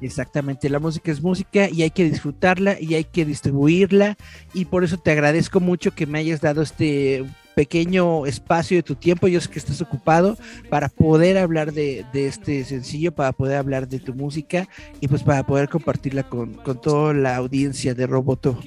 Exactamente, 0.00 0.68
la 0.68 0.80
música 0.80 1.10
es 1.10 1.22
música 1.22 1.70
y 1.70 1.82
hay 1.82 1.90
que 1.90 2.04
disfrutarla 2.04 2.80
y 2.80 2.94
hay 2.94 3.04
que 3.04 3.24
distribuirla 3.24 4.16
y 4.52 4.66
por 4.66 4.84
eso 4.84 4.98
te 4.98 5.12
agradezco 5.12 5.60
mucho 5.60 5.94
que 5.94 6.06
me 6.06 6.18
hayas 6.18 6.40
dado 6.40 6.62
este 6.62 7.24
pequeño 7.54 8.26
espacio 8.26 8.76
de 8.76 8.82
tu 8.82 8.96
tiempo, 8.96 9.28
yo 9.28 9.40
sé 9.40 9.48
que 9.48 9.58
estás 9.58 9.80
ocupado, 9.80 10.36
para 10.68 10.88
poder 10.88 11.38
hablar 11.38 11.72
de, 11.72 12.04
este 12.12 12.64
sencillo, 12.64 13.12
para 13.12 13.32
poder 13.32 13.56
hablar 13.56 13.88
de 13.88 14.00
tu 14.00 14.14
música 14.14 14.68
y 15.00 15.08
pues 15.08 15.22
para 15.22 15.46
poder 15.46 15.68
compartirla 15.68 16.24
con, 16.24 16.56
toda 16.82 17.14
la 17.14 17.36
audiencia 17.36 17.94
de 17.94 18.06
Roboto. 18.06 18.58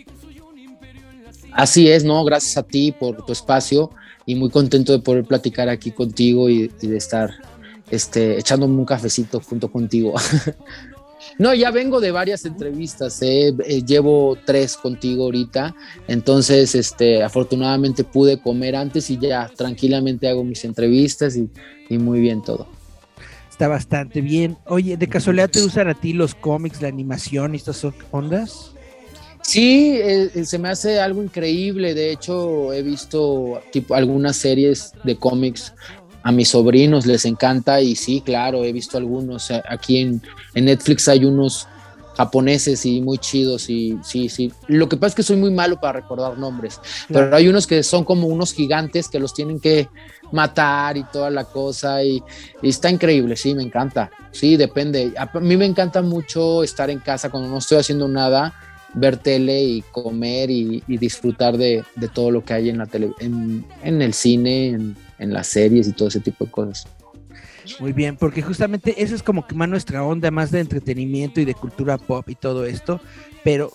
Así 1.51 1.89
es, 1.89 2.03
¿no? 2.03 2.23
Gracias 2.23 2.57
a 2.57 2.63
ti 2.63 2.91
por 2.91 3.25
tu 3.25 3.33
espacio 3.33 3.91
y 4.25 4.35
muy 4.35 4.49
contento 4.49 4.91
de 4.91 4.99
poder 4.99 5.25
platicar 5.25 5.69
aquí 5.69 5.91
contigo 5.91 6.49
y, 6.49 6.67
de 6.67 6.97
estar 6.97 7.31
este, 7.89 8.37
echándome 8.39 8.75
un 8.75 8.85
cafecito 8.85 9.39
junto 9.39 9.71
contigo. 9.71 10.13
No, 11.37 11.53
ya 11.53 11.71
vengo 11.71 11.99
de 11.99 12.11
varias 12.11 12.45
entrevistas, 12.45 13.21
eh, 13.21 13.53
eh, 13.65 13.83
llevo 13.83 14.37
tres 14.45 14.75
contigo 14.75 15.25
ahorita, 15.25 15.75
entonces 16.07 16.73
este, 16.75 17.23
afortunadamente 17.23 18.03
pude 18.03 18.39
comer 18.39 18.75
antes 18.75 19.09
y 19.09 19.17
ya 19.17 19.49
tranquilamente 19.55 20.27
hago 20.27 20.43
mis 20.43 20.63
entrevistas 20.65 21.37
y, 21.37 21.49
muy 21.97 22.19
bien 22.19 22.41
todo. 22.43 22.67
Está 23.49 23.67
bastante 23.67 24.21
bien. 24.21 24.57
Oye, 24.65 24.97
¿de 24.97 25.07
casualidad 25.07 25.49
te 25.49 25.63
usan 25.63 25.87
a 25.87 25.93
ti 25.93 26.13
los 26.13 26.35
cómics, 26.35 26.81
la 26.81 26.89
animación 26.89 27.53
y 27.53 27.57
estas 27.57 27.85
ondas? 28.11 28.71
Sí, 29.41 29.97
eh, 30.01 30.45
se 30.45 30.59
me 30.59 30.69
hace 30.69 30.99
algo 30.99 31.23
increíble. 31.23 31.93
De 31.93 32.11
hecho, 32.11 32.73
he 32.73 32.83
visto 32.83 33.61
tipo, 33.71 33.95
algunas 33.95 34.35
series 34.35 34.91
de 35.05 35.15
cómics 35.15 35.73
a 36.27 36.31
mis 36.33 36.49
sobrinos 36.49 37.05
les 37.05 37.23
encanta 37.23 37.79
y 37.79 37.95
sí, 37.95 38.19
claro, 38.19 38.65
he 38.65 38.73
visto 38.73 38.97
algunos. 38.97 39.49
Aquí 39.69 39.99
en, 39.99 40.21
Netflix 40.55 41.07
hay 41.07 41.23
unos 41.23 41.69
japoneses 42.17 42.85
y 42.85 42.99
muy 42.99 43.17
chidos 43.17 43.69
y 43.69 43.97
sí, 44.03 44.27
sí. 44.27 44.51
Lo 44.67 44.89
que 44.89 44.97
pasa 44.97 45.11
es 45.11 45.15
que 45.15 45.23
soy 45.23 45.37
muy 45.37 45.51
malo 45.51 45.79
para 45.79 46.01
recordar 46.01 46.37
nombres, 46.37 46.81
pero 47.07 47.33
hay 47.33 47.47
unos 47.47 47.65
que 47.65 47.81
son 47.81 48.03
como 48.03 48.27
unos 48.27 48.53
gigantes 48.53 49.07
que 49.07 49.21
los 49.21 49.33
tienen 49.33 49.61
que 49.61 49.87
matar 50.33 50.97
y 50.97 51.05
toda 51.05 51.29
la 51.29 51.45
cosa 51.45 52.03
y, 52.03 52.21
está 52.61 52.89
increíble, 52.89 53.37
sí, 53.37 53.55
me 53.55 53.63
encanta. 53.63 54.11
Sí, 54.31 54.57
depende. 54.57 55.13
A 55.17 55.39
mí 55.39 55.55
me 55.55 55.65
encanta 55.65 56.01
mucho 56.01 56.61
estar 56.61 56.89
en 56.89 56.99
casa 56.99 57.29
cuando 57.29 57.47
no 57.47 57.59
estoy 57.59 57.77
haciendo 57.77 58.09
nada, 58.09 58.53
ver 58.93 59.15
tele 59.15 59.63
y 59.63 59.81
comer 59.93 60.49
y, 60.51 60.83
disfrutar 60.87 61.55
de, 61.55 61.85
todo 62.13 62.31
lo 62.31 62.43
que 62.43 62.53
hay 62.53 62.67
en 62.67 62.79
la 62.79 62.85
tele, 62.85 63.13
en, 63.21 63.65
en 63.81 64.01
el 64.01 64.13
cine, 64.13 64.67
en, 64.71 65.06
en 65.19 65.33
las 65.33 65.47
series 65.47 65.87
y 65.87 65.93
todo 65.93 66.07
ese 66.07 66.19
tipo 66.19 66.45
de 66.45 66.51
cosas. 66.51 66.87
Muy 67.79 67.93
bien, 67.93 68.15
porque 68.15 68.41
justamente 68.41 69.01
eso 69.01 69.15
es 69.15 69.23
como 69.23 69.45
que 69.45 69.55
más 69.55 69.69
nuestra 69.69 70.03
onda, 70.03 70.31
más 70.31 70.51
de 70.51 70.59
entretenimiento 70.59 71.41
y 71.41 71.45
de 71.45 71.53
cultura 71.53 71.97
pop 71.97 72.27
y 72.29 72.35
todo 72.35 72.65
esto, 72.65 73.01
pero 73.43 73.71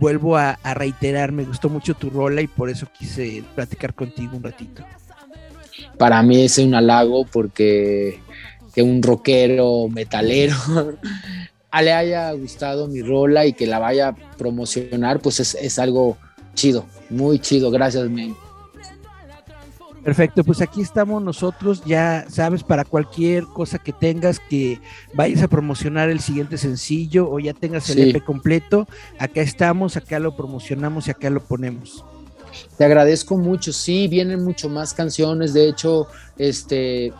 vuelvo 0.00 0.36
a, 0.36 0.58
reiterar, 0.74 1.32
me 1.32 1.44
gustó 1.44 1.68
mucho 1.68 1.94
tu 1.94 2.10
rola 2.10 2.40
y 2.40 2.46
por 2.46 2.68
eso 2.68 2.86
quise 2.98 3.44
platicar 3.54 3.94
contigo 3.94 4.36
un 4.36 4.42
ratito. 4.42 4.84
Para 5.96 6.22
mí 6.22 6.44
es 6.44 6.58
un 6.58 6.74
halago 6.74 7.24
porque 7.26 8.20
que 8.74 8.82
un 8.82 9.02
rockero 9.02 9.88
metalero 9.88 10.54
le 11.82 11.92
haya 11.92 12.32
gustado 12.32 12.86
mi 12.86 13.02
rola 13.02 13.46
y 13.46 13.52
que 13.52 13.66
la 13.66 13.78
vaya 13.78 14.08
a 14.08 14.14
promocionar, 14.36 15.20
pues 15.20 15.40
es, 15.40 15.54
es 15.54 15.78
algo 15.78 16.16
chido, 16.54 16.86
muy 17.10 17.38
chido. 17.38 17.70
Gracias, 17.70 18.08
men. 18.10 18.36
Perfecto, 20.08 20.42
pues 20.42 20.62
aquí 20.62 20.80
estamos 20.80 21.22
nosotros, 21.22 21.82
ya 21.84 22.24
sabes, 22.30 22.62
para 22.62 22.86
cualquier 22.86 23.44
cosa 23.44 23.78
que 23.78 23.92
tengas 23.92 24.40
que 24.40 24.80
vayas 25.12 25.42
a 25.42 25.48
promocionar 25.48 26.08
el 26.08 26.20
siguiente 26.20 26.56
sencillo 26.56 27.30
o 27.30 27.38
ya 27.38 27.52
tengas 27.52 27.90
el 27.90 28.16
EP 28.16 28.24
completo, 28.24 28.88
acá 29.18 29.42
estamos, 29.42 29.98
acá 29.98 30.18
lo 30.18 30.34
promocionamos 30.34 31.08
y 31.08 31.10
acá 31.10 31.28
lo 31.28 31.40
ponemos. 31.40 32.06
Te 32.78 32.86
agradezco 32.86 33.36
mucho, 33.36 33.70
sí, 33.70 34.08
vienen 34.08 34.42
mucho 34.42 34.70
más 34.70 34.94
canciones, 34.94 35.52
de 35.52 35.68
hecho, 35.68 36.06
este, 36.38 37.12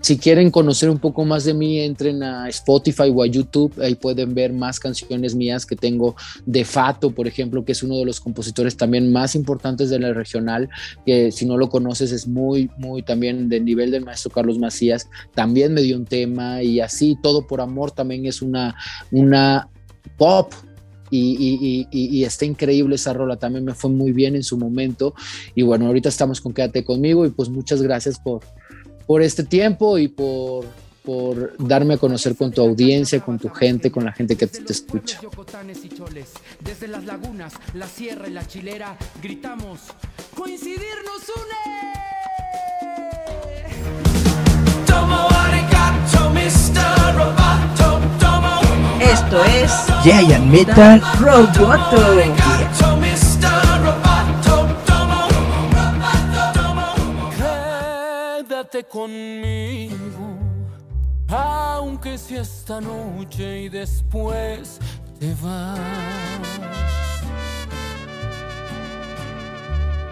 si 0.00 0.18
quieren 0.18 0.50
conocer 0.50 0.90
un 0.90 0.98
poco 0.98 1.24
más 1.24 1.44
de 1.44 1.54
mí, 1.54 1.80
entren 1.80 2.22
a 2.22 2.48
Spotify 2.48 3.10
o 3.12 3.22
a 3.22 3.26
YouTube, 3.26 3.72
ahí 3.80 3.94
pueden 3.94 4.34
ver 4.34 4.52
más 4.52 4.78
canciones 4.78 5.34
mías 5.34 5.66
que 5.66 5.76
tengo 5.76 6.14
de 6.44 6.64
Fato, 6.64 7.10
por 7.10 7.26
ejemplo, 7.26 7.64
que 7.64 7.72
es 7.72 7.82
uno 7.82 7.96
de 7.96 8.04
los 8.04 8.20
compositores 8.20 8.76
también 8.76 9.12
más 9.12 9.34
importantes 9.34 9.90
de 9.90 9.98
la 9.98 10.12
regional, 10.12 10.68
que 11.06 11.32
si 11.32 11.46
no 11.46 11.56
lo 11.56 11.68
conoces 11.68 12.12
es 12.12 12.26
muy, 12.26 12.70
muy 12.76 13.02
también 13.02 13.48
del 13.48 13.64
nivel 13.64 13.90
del 13.90 14.04
maestro 14.04 14.30
Carlos 14.30 14.58
Macías, 14.58 15.08
también 15.34 15.74
me 15.74 15.82
dio 15.82 15.96
un 15.96 16.04
tema 16.04 16.62
y 16.62 16.80
así, 16.80 17.16
Todo 17.22 17.46
por 17.46 17.60
Amor 17.60 17.90
también 17.90 18.26
es 18.26 18.42
una, 18.42 18.74
una 19.10 19.68
pop 20.16 20.52
y, 21.14 21.86
y, 21.90 22.24
está 22.24 22.46
increíble 22.46 22.94
esa 22.94 23.12
rola, 23.12 23.36
también 23.36 23.66
me 23.66 23.74
fue 23.74 23.90
muy 23.90 24.12
bien 24.12 24.34
en 24.34 24.42
su 24.42 24.56
momento. 24.56 25.14
Y 25.54 25.60
bueno, 25.60 25.86
ahorita 25.86 26.08
estamos 26.08 26.40
con 26.40 26.54
Quédate 26.54 26.84
conmigo 26.84 27.26
y 27.26 27.30
pues 27.30 27.50
muchas 27.50 27.82
gracias 27.82 28.18
por, 28.18 28.40
por 29.06 29.22
este 29.22 29.44
tiempo 29.44 29.98
y 29.98 30.08
por, 30.08 30.66
por 31.04 31.56
darme 31.58 31.94
a 31.94 31.98
conocer 31.98 32.36
con 32.36 32.52
tu 32.52 32.62
audiencia, 32.62 33.20
con 33.20 33.38
tu 33.38 33.48
gente, 33.48 33.90
con 33.90 34.04
la 34.04 34.12
gente 34.12 34.36
que 34.36 34.46
te, 34.46 34.72
escucha. 34.72 35.20
Desde 36.60 36.88
las 36.88 37.04
lagunas, 37.04 37.54
la 37.74 37.86
sierra 37.86 38.28
y 38.28 38.32
la 38.32 38.46
chilera, 38.46 38.96
gritamos, 39.22 39.80
coincidirnos 40.34 41.22
une. 41.36 42.02
Esto 49.12 49.44
es 49.44 49.70
Giant 50.02 50.46
Metal 50.46 51.02
Roboto. 51.20 52.16
Conmigo, 58.80 60.38
aunque 61.28 62.16
sea 62.16 62.40
esta 62.40 62.80
noche 62.80 63.64
y 63.64 63.68
después 63.68 64.78
te 65.20 65.34
vas. 65.42 65.78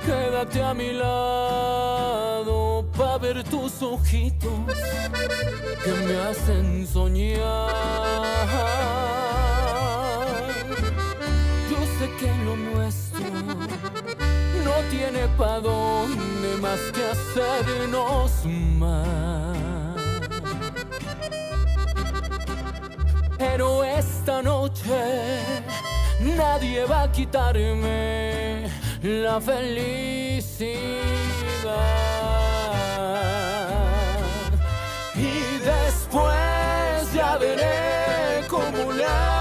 Quédate 0.04 0.62
a 0.62 0.74
mi 0.74 0.92
lado 0.92 2.84
para 2.96 3.16
ver 3.16 3.42
tus 3.44 3.80
ojitos 3.82 4.74
que 5.82 5.92
me 6.04 6.16
hacen 6.20 6.86
soñar. 6.86 7.70
Yo 11.70 11.78
sé 11.98 12.10
que 12.18 12.28
lo 12.44 12.56
nuestro 12.56 13.24
no 14.64 14.74
tiene 14.90 15.28
pa' 15.36 15.60
dónde 15.60 16.56
más 16.60 16.80
que 16.92 17.02
hacernos 17.14 18.44
mal. 18.44 19.94
Pero 23.38 23.84
esta 23.84 24.42
noche 24.42 25.40
nadie 26.20 26.84
va 26.84 27.02
a 27.02 27.12
quitarme 27.12 28.70
la 29.02 29.40
felicidad. 29.40 30.80
Y 35.14 35.58
después 35.64 37.12
ya 37.14 37.36
veré 37.38 38.46
cómo 38.48 38.92
le 38.92 39.39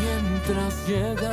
mientras 0.00 0.86
llega 0.86 1.32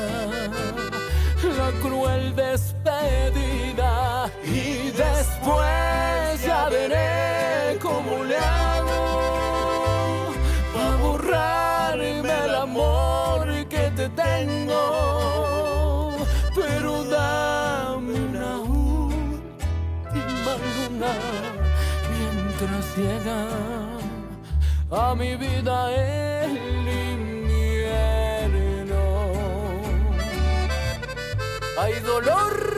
la 1.57 1.71
cruel 1.81 2.35
despedida 2.35 4.29
y 4.43 4.91
después 4.91 6.45
ya 6.45 6.69
veré 6.69 7.77
cómo 7.81 8.23
le 8.23 8.37
hago 8.37 9.01
para 10.73 10.95
borrarme 10.97 12.45
el 12.45 12.55
amor 12.55 13.67
que 13.67 13.91
te 13.95 14.09
tengo. 14.09 14.83
Pero 16.55 17.03
dame 17.05 18.13
una 18.29 18.59
última 18.59 19.41
luna 20.63 21.13
mientras 22.11 22.85
llega 22.97 23.90
a 24.91 25.15
mi 25.15 25.35
vida 25.35 25.95
el 25.95 26.71
hay 31.77 31.99
dolor. 32.01 32.70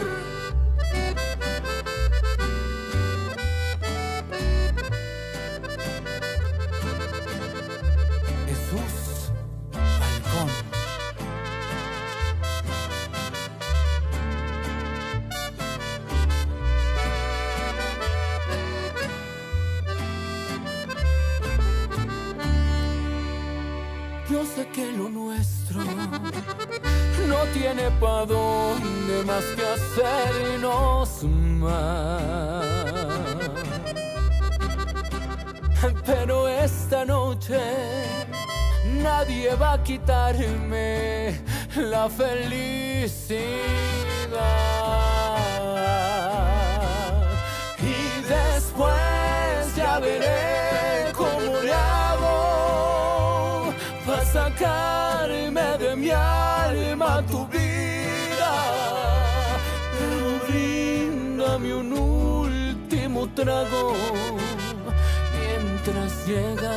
Que 24.73 24.91
lo 24.91 25.07
nuestro 25.07 25.81
no 27.27 27.45
tiene 27.53 27.91
pa' 28.01 28.25
dónde 28.25 29.23
más 29.23 29.43
que 29.55 29.65
hacernos 29.75 31.23
mal. 31.23 32.63
Pero 36.05 36.47
esta 36.47 37.05
noche 37.05 37.61
nadie 39.03 39.53
va 39.55 39.73
a 39.73 39.83
quitarme 39.83 41.39
la 41.75 42.09
felicidad. 42.09 43.43
Mientras 65.37 66.25
llega 66.25 66.71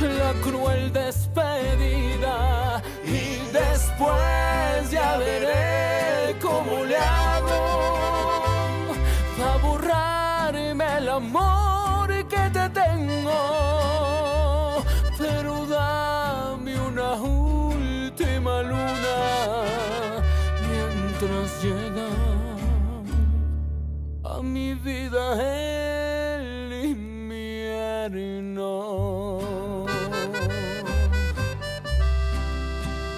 la 0.00 0.32
cruel 0.42 0.92
despedida 0.92 2.82
y 3.04 3.38
después 3.52 4.90
ya 4.90 5.18
veré 5.18 6.36
cómo 6.40 6.84
le 6.84 6.96
hago 6.96 8.08
para 9.38 9.56
borrarme 9.58 10.98
el 10.98 11.08
amor 11.08 11.49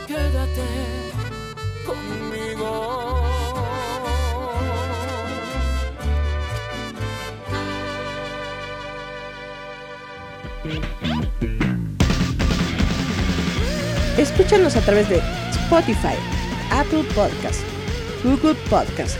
Quédate 0.06 0.68
conmigo. 1.86 3.22
Escúchanos 14.18 14.76
a 14.76 14.80
través 14.82 15.08
de 15.08 15.20
Spotify, 15.50 16.16
Apple 16.70 17.04
Podcast, 17.14 17.62
Google 18.22 18.54
Podcast, 18.68 19.16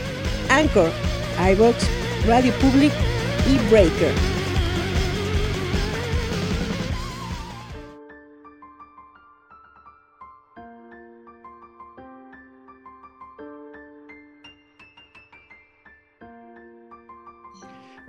Anchor, 0.50 0.90
iVoox, 1.50 2.01
Radio 2.26 2.52
Public 2.60 2.92
y 3.46 3.58
Breaker. 3.68 4.41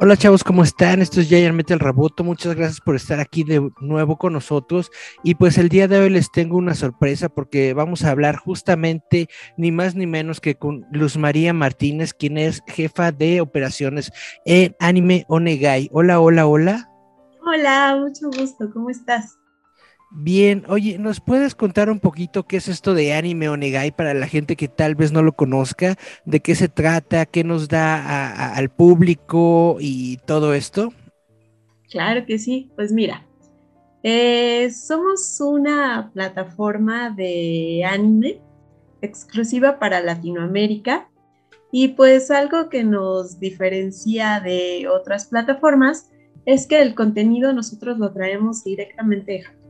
Hola 0.03 0.17
chavos, 0.17 0.43
¿cómo 0.43 0.63
están? 0.63 1.01
Esto 1.01 1.21
es 1.21 1.29
Yayan 1.29 1.55
Mete 1.55 1.73
el 1.73 1.79
Raboto. 1.79 2.25
Muchas 2.25 2.55
gracias 2.55 2.81
por 2.81 2.97
estar 2.97 3.21
aquí 3.21 3.45
de 3.45 3.71
nuevo 3.79 4.17
con 4.17 4.33
nosotros. 4.33 4.91
Y 5.23 5.35
pues 5.35 5.57
el 5.57 5.69
día 5.69 5.87
de 5.87 5.97
hoy 5.97 6.09
les 6.09 6.29
tengo 6.29 6.57
una 6.57 6.75
sorpresa 6.75 7.29
porque 7.29 7.73
vamos 7.73 8.03
a 8.03 8.11
hablar 8.11 8.35
justamente 8.35 9.29
ni 9.55 9.71
más 9.71 9.95
ni 9.95 10.05
menos 10.05 10.41
que 10.41 10.55
con 10.55 10.85
Luz 10.91 11.15
María 11.15 11.53
Martínez, 11.53 12.13
quien 12.13 12.37
es 12.37 12.63
jefa 12.67 13.13
de 13.13 13.39
operaciones 13.39 14.11
en 14.43 14.75
Anime 14.81 15.23
Onegai. 15.29 15.89
Hola, 15.93 16.19
hola, 16.19 16.47
hola. 16.47 16.89
Hola, 17.47 17.95
mucho 17.97 18.27
gusto. 18.27 18.71
¿Cómo 18.73 18.89
estás? 18.89 19.37
Bien, 20.15 20.63
oye, 20.67 20.99
¿nos 20.99 21.19
puedes 21.19 21.55
contar 21.55 21.89
un 21.89 21.99
poquito 21.99 22.43
qué 22.43 22.57
es 22.57 22.67
esto 22.67 22.93
de 22.93 23.15
Anime 23.15 23.49
Onegai 23.49 23.91
para 23.91 24.13
la 24.13 24.27
gente 24.27 24.55
que 24.55 24.67
tal 24.67 24.93
vez 24.93 25.11
no 25.11 25.23
lo 25.23 25.31
conozca? 25.31 25.95
¿De 26.23 26.39
qué 26.39 26.53
se 26.53 26.69
trata? 26.69 27.25
¿Qué 27.25 27.43
nos 27.43 27.67
da 27.67 28.53
al 28.53 28.69
público 28.69 29.77
y 29.79 30.17
todo 30.27 30.53
esto? 30.53 30.93
Claro 31.89 32.27
que 32.27 32.37
sí. 32.37 32.69
Pues 32.75 32.91
mira, 32.91 33.25
eh, 34.03 34.69
somos 34.71 35.41
una 35.41 36.11
plataforma 36.13 37.09
de 37.09 37.83
anime 37.83 38.39
exclusiva 39.01 39.79
para 39.79 39.99
Latinoamérica 39.99 41.09
y 41.71 41.87
pues 41.89 42.29
algo 42.29 42.69
que 42.69 42.83
nos 42.83 43.39
diferencia 43.39 44.39
de 44.41 44.87
otras 44.87 45.25
plataformas 45.25 46.11
es 46.45 46.67
que 46.67 46.83
el 46.83 46.93
contenido 46.93 47.51
nosotros 47.51 47.97
lo 47.97 48.13
traemos 48.13 48.63
directamente 48.63 49.31
de 49.31 49.41
Japón. 49.41 49.62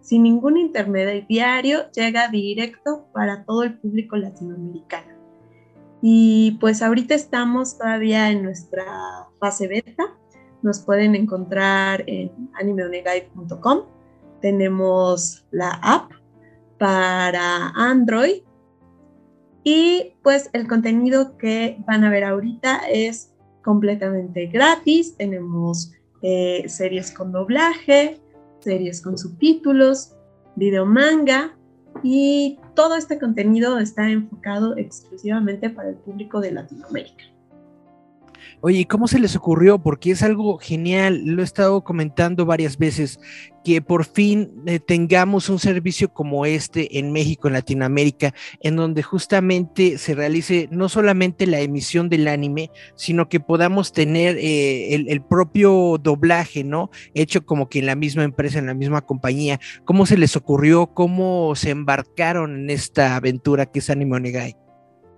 Sin 0.00 0.22
ningún 0.22 0.56
intermediario, 0.56 1.90
llega 1.92 2.28
directo 2.28 3.06
para 3.12 3.44
todo 3.44 3.64
el 3.64 3.78
público 3.78 4.16
latinoamericano. 4.16 5.20
Y 6.02 6.52
pues 6.60 6.80
ahorita 6.82 7.14
estamos 7.14 7.76
todavía 7.76 8.30
en 8.30 8.42
nuestra 8.42 8.84
fase 9.38 9.68
beta. 9.68 10.16
Nos 10.62 10.80
pueden 10.80 11.14
encontrar 11.14 12.04
en 12.06 12.30
animeonegai.com. 12.54 13.82
Tenemos 14.40 15.46
la 15.50 15.78
app 15.82 16.12
para 16.78 17.68
Android. 17.74 18.42
Y 19.62 20.14
pues 20.22 20.48
el 20.54 20.66
contenido 20.66 21.36
que 21.36 21.76
van 21.86 22.04
a 22.04 22.10
ver 22.10 22.24
ahorita 22.24 22.88
es 22.90 23.34
completamente 23.62 24.46
gratis. 24.46 25.16
Tenemos 25.16 25.92
eh, 26.22 26.64
series 26.66 27.12
con 27.12 27.32
doblaje, 27.32 28.20
series 28.60 29.00
con 29.02 29.18
subtítulos, 29.18 30.14
video 30.56 30.86
manga 30.86 31.56
y 32.02 32.58
todo 32.74 32.96
este 32.96 33.18
contenido 33.18 33.78
está 33.78 34.08
enfocado 34.08 34.76
exclusivamente 34.76 35.70
para 35.70 35.90
el 35.90 35.96
público 35.96 36.40
de 36.40 36.52
Latinoamérica. 36.52 37.24
Oye, 38.62 38.80
¿y 38.80 38.84
¿cómo 38.84 39.08
se 39.08 39.18
les 39.18 39.34
ocurrió? 39.36 39.78
Porque 39.78 40.10
es 40.10 40.22
algo 40.22 40.58
genial, 40.58 41.22
lo 41.24 41.40
he 41.40 41.44
estado 41.44 41.82
comentando 41.82 42.44
varias 42.44 42.76
veces, 42.76 43.18
que 43.64 43.80
por 43.80 44.04
fin 44.04 44.52
eh, 44.66 44.80
tengamos 44.80 45.48
un 45.48 45.58
servicio 45.58 46.12
como 46.12 46.44
este 46.44 46.98
en 46.98 47.10
México, 47.10 47.48
en 47.48 47.54
Latinoamérica, 47.54 48.34
en 48.60 48.76
donde 48.76 49.02
justamente 49.02 49.96
se 49.96 50.14
realice 50.14 50.68
no 50.70 50.90
solamente 50.90 51.46
la 51.46 51.60
emisión 51.60 52.10
del 52.10 52.28
anime, 52.28 52.70
sino 52.96 53.30
que 53.30 53.40
podamos 53.40 53.92
tener 53.92 54.36
eh, 54.36 54.94
el, 54.94 55.08
el 55.08 55.22
propio 55.22 55.96
doblaje, 55.98 56.62
¿no? 56.62 56.90
Hecho 57.14 57.46
como 57.46 57.70
que 57.70 57.78
en 57.78 57.86
la 57.86 57.96
misma 57.96 58.24
empresa, 58.24 58.58
en 58.58 58.66
la 58.66 58.74
misma 58.74 59.00
compañía. 59.00 59.58
¿Cómo 59.86 60.04
se 60.04 60.18
les 60.18 60.36
ocurrió? 60.36 60.88
¿Cómo 60.88 61.54
se 61.56 61.70
embarcaron 61.70 62.60
en 62.60 62.68
esta 62.68 63.16
aventura 63.16 63.64
que 63.64 63.78
es 63.78 63.88
Anime 63.88 64.16
Onegai? 64.16 64.54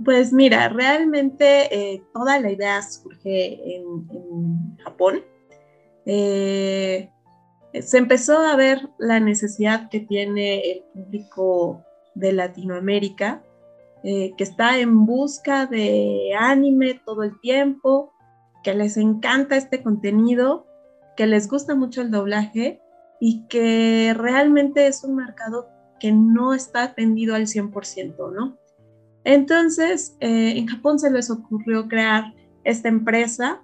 Pues 0.04 0.32
mira, 0.32 0.68
realmente 0.68 1.74
eh, 1.74 2.02
toda 2.12 2.38
la 2.40 2.50
idea 2.50 2.82
surge 2.82 3.76
en, 3.76 4.76
Japón. 4.78 5.22
Eh, 6.06 7.10
se 7.80 7.98
empezó 7.98 8.38
a 8.38 8.56
ver 8.56 8.88
la 8.98 9.20
necesidad 9.20 9.88
que 9.90 10.00
tiene 10.00 10.60
el 10.72 10.82
público 10.92 11.84
de 12.14 12.32
Latinoamérica, 12.32 13.42
eh, 14.02 14.32
que 14.36 14.44
está 14.44 14.78
en 14.78 15.06
busca 15.06 15.66
de 15.66 16.32
anime 16.38 17.00
todo 17.04 17.22
el 17.22 17.38
tiempo, 17.40 18.12
que 18.64 18.74
les 18.74 18.96
encanta 18.96 19.56
este 19.56 19.82
contenido, 19.82 20.66
que 21.16 21.26
les 21.26 21.48
gusta 21.48 21.74
mucho 21.74 22.02
el 22.02 22.10
doblaje 22.10 22.80
y 23.20 23.46
que 23.46 24.14
realmente 24.16 24.86
es 24.86 25.04
un 25.04 25.16
mercado 25.16 25.68
que 26.00 26.10
no 26.10 26.54
está 26.54 26.82
atendido 26.82 27.36
al 27.36 27.46
100%, 27.46 28.32
¿no? 28.32 28.58
Entonces, 29.24 30.16
eh, 30.20 30.54
en 30.56 30.66
Japón 30.66 30.98
se 30.98 31.10
les 31.10 31.30
ocurrió 31.30 31.88
crear 31.88 32.34
esta 32.64 32.88
empresa 32.88 33.62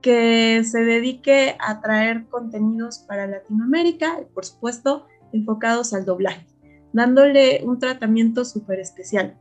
que 0.00 0.62
se 0.64 0.84
dedique 0.84 1.56
a 1.58 1.80
traer 1.80 2.26
contenidos 2.26 3.00
para 3.00 3.26
Latinoamérica 3.26 4.20
y, 4.20 4.24
por 4.32 4.44
supuesto, 4.44 5.06
enfocados 5.32 5.92
al 5.94 6.04
doblaje, 6.04 6.46
dándole 6.92 7.62
un 7.64 7.78
tratamiento 7.78 8.44
súper 8.44 8.80
especial. 8.80 9.36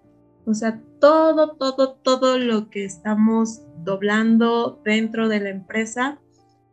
O 0.46 0.54
sea, 0.54 0.82
todo, 1.00 1.56
todo, 1.56 1.94
todo 1.94 2.38
lo 2.38 2.70
que 2.70 2.86
estamos 2.86 3.62
doblando 3.84 4.82
dentro 4.84 5.28
de 5.30 5.40
la 5.40 5.50
empresa 5.50 6.20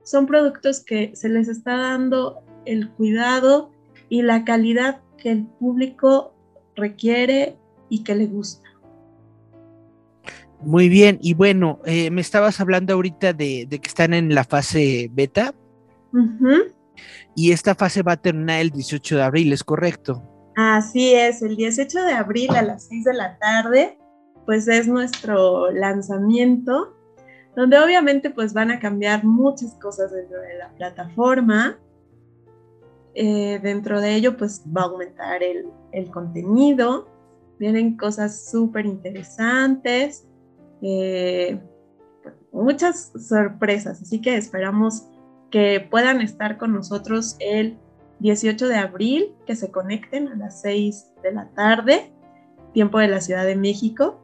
son 0.05 0.27
productos 0.27 0.85
que 0.85 1.15
se 1.15 1.29
les 1.29 1.49
está 1.49 1.77
dando 1.77 2.43
el 2.65 2.91
cuidado 2.91 3.71
y 4.09 4.23
la 4.23 4.45
calidad 4.45 5.01
que 5.17 5.31
el 5.31 5.47
público 5.47 6.35
requiere 6.75 7.57
y 7.89 8.05
que 8.05 8.15
le 8.15 8.27
gusta. 8.27 8.72
Muy 10.65 10.89
bien, 10.89 11.19
y 11.21 11.35
bueno, 11.35 11.81
eh, 11.85 12.11
me 12.11 12.21
estabas 12.21 12.61
hablando 12.61 12.95
ahorita 12.95 13.33
de, 13.33 13.67
de, 13.69 13.79
que 13.81 13.89
están 13.89 14.15
en 14.15 14.35
la 14.35 14.45
fase 14.45 15.11
beta. 15.13 15.55
Uh 16.13 16.19
-huh. 16.19 16.75
Y 17.35 17.53
esta 17.53 17.75
fase 17.75 18.03
va 18.03 18.13
a 18.13 18.17
terminar 18.17 18.61
el 18.61 18.71
18 18.71 19.17
de 19.17 19.23
abril, 19.23 19.53
¿es 19.53 19.65
correcto? 19.65 20.23
Así 20.55 21.15
es, 21.15 21.43
el 21.43 21.57
18 21.57 22.05
de 22.05 22.13
abril 22.13 22.51
a 22.55 22.63
las 22.63 22.85
6 22.89 23.05
de 23.05 23.15
la 23.15 23.39
tarde, 23.39 23.99
pues 24.45 24.69
es 24.69 24.87
nuestro 24.87 25.71
lanzamiento, 25.71 26.95
donde 27.57 27.79
obviamente 27.79 28.31
pues 28.31 28.53
van 28.53 28.71
a 28.71 28.79
cambiar 28.79 29.25
muchas 29.25 29.75
cosas 29.75 30.13
dentro 30.13 30.41
de 30.41 30.59
la 30.59 30.69
plataforma. 30.75 31.79
Eh, 33.15 33.61
dentro 33.63 34.01
de 34.01 34.15
ello 34.15 34.37
pues 34.37 34.63
va 34.75 34.83
a 34.83 34.85
aumentar 34.85 35.43
el, 35.43 35.67
el 35.93 36.11
contenido, 36.11 37.09
vienen 37.59 37.97
cosas 37.97 38.51
súper 38.51 38.87
interesantes, 38.87 40.27
eh, 40.83 41.61
muchas 42.53 43.13
sorpresas, 43.29 44.03
así 44.03 44.21
que 44.21 44.37
esperamos 44.37 45.07
que 45.51 45.87
puedan 45.91 46.21
estar 46.21 46.59
con 46.59 46.73
nosotros 46.73 47.37
el 47.41 47.79
18 48.19 48.69
de 48.69 48.77
abril, 48.77 49.35
que 49.47 49.57
se 49.57 49.71
conecten 49.71 50.29
a 50.29 50.37
las 50.37 50.61
6 50.63 51.13
de 51.23 51.33
la 51.33 51.49
tarde, 51.51 52.13
tiempo 52.73 52.99
de 52.99 53.09
la 53.09 53.21
Ciudad 53.21 53.45
de 53.45 53.57
México, 53.57 54.21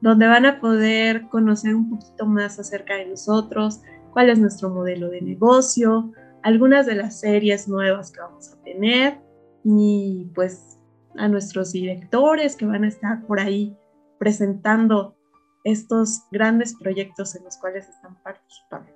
donde 0.00 0.26
van 0.26 0.46
a 0.46 0.60
poder 0.60 1.28
conocer 1.28 1.74
un 1.74 1.90
poquito 1.90 2.26
más 2.26 2.58
acerca 2.58 2.96
de 2.96 3.06
nosotros, 3.06 3.80
cuál 4.12 4.30
es 4.30 4.38
nuestro 4.38 4.70
modelo 4.70 5.08
de 5.08 5.22
negocio, 5.22 6.12
algunas 6.42 6.86
de 6.86 6.94
las 6.94 7.20
series 7.20 7.68
nuevas 7.68 8.10
que 8.10 8.20
vamos 8.20 8.52
a 8.52 8.62
tener 8.62 9.18
y 9.64 10.30
pues 10.34 10.78
a 11.16 11.28
nuestros 11.28 11.72
directores 11.72 12.56
que 12.56 12.66
van 12.66 12.84
a 12.84 12.88
estar 12.88 13.26
por 13.26 13.40
ahí 13.40 13.76
presentando 14.18 15.16
estos 15.64 16.22
grandes 16.30 16.74
proyectos 16.80 17.34
en 17.34 17.44
los 17.44 17.56
cuales 17.56 17.88
están 17.88 18.16
participando. 18.22 18.90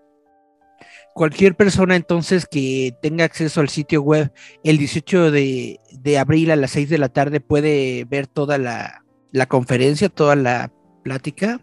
Cualquier 1.15 1.57
persona 1.57 1.97
entonces 1.97 2.47
que 2.47 2.95
tenga 3.03 3.25
acceso 3.25 3.61
al 3.61 3.69
sitio 3.69 4.03
web 4.03 4.33
el 4.63 4.79
18 4.79 5.33
de, 5.33 5.81
abril 6.19 6.51
a 6.53 6.57
las 6.57 6.71
6 6.73 6.91
de 6.91 6.99
la 6.99 7.09
tarde 7.09 7.41
puede 7.41 8.05
ver 8.05 8.29
toda 8.29 8.59
la, 8.59 9.03
conferencia, 9.49 10.09
toda 10.09 10.37
la 10.37 10.71
plática. 11.03 11.61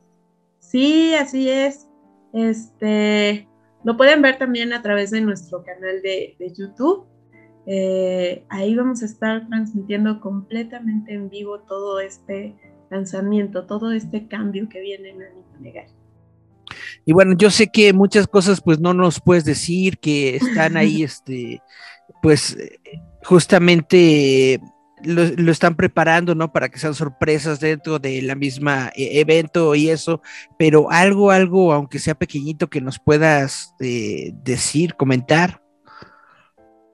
Sí, 0.60 1.14
así 1.16 1.50
es. 1.50 1.88
Este, 2.34 3.48
lo 3.86 3.96
pueden 3.96 4.22
ver 4.22 4.38
también 4.38 4.74
a 4.74 4.82
través 4.82 5.12
de 5.12 5.22
nuestro 5.22 5.64
canal 5.64 6.02
de, 6.02 6.36
de 6.38 6.54
YouTube. 6.54 7.08
Eh, 7.68 8.46
ahí 8.50 8.76
vamos 8.76 9.02
a 9.02 9.06
estar 9.06 9.48
transmitiendo 9.48 10.20
completamente 10.20 11.14
en 11.14 11.30
vivo 11.30 11.62
todo 11.62 12.00
este 12.00 12.56
lanzamiento, 12.96 13.66
todo 13.66 13.92
este 13.92 14.28
cambio 14.28 14.70
que 14.70 14.82
viene 14.82 15.10
en 15.10 15.22
Anita 15.22 15.60
Negar. 15.60 15.88
Y 17.06 17.14
bueno, 17.14 17.36
yo 17.38 17.52
sé 17.52 17.68
que 17.68 17.94
muchas 17.94 18.28
cosas 18.28 18.62
pues 18.62 18.80
no 18.80 18.94
nos 18.94 19.22
puedes 19.22 19.46
decir, 19.46 19.98
que 20.00 20.38
están 20.38 20.78
ahí, 20.78 21.04
este, 21.04 21.62
pues 22.22 22.58
justamente 23.24 24.60
lo, 25.04 25.52
están 25.52 25.76
preparando, 25.76 26.36
¿no? 26.36 26.52
Para 26.52 26.70
que 26.70 26.80
sean 26.80 26.94
sorpresas 26.94 27.60
dentro 27.60 28.00
de 28.00 28.22
la 28.22 28.36
misma 28.36 28.92
eh, 28.96 29.20
evento 29.20 29.76
y 29.76 29.90
eso, 29.90 30.22
pero 30.58 30.90
algo, 30.92 31.32
algo, 31.32 31.74
aunque 31.74 32.00
sea 32.00 32.16
pequeñito, 32.16 32.70
que 32.70 32.82
nos 32.82 33.00
puedas 33.00 33.76
eh, 33.80 34.34
decir, 34.44 34.96
comentar. 34.96 35.62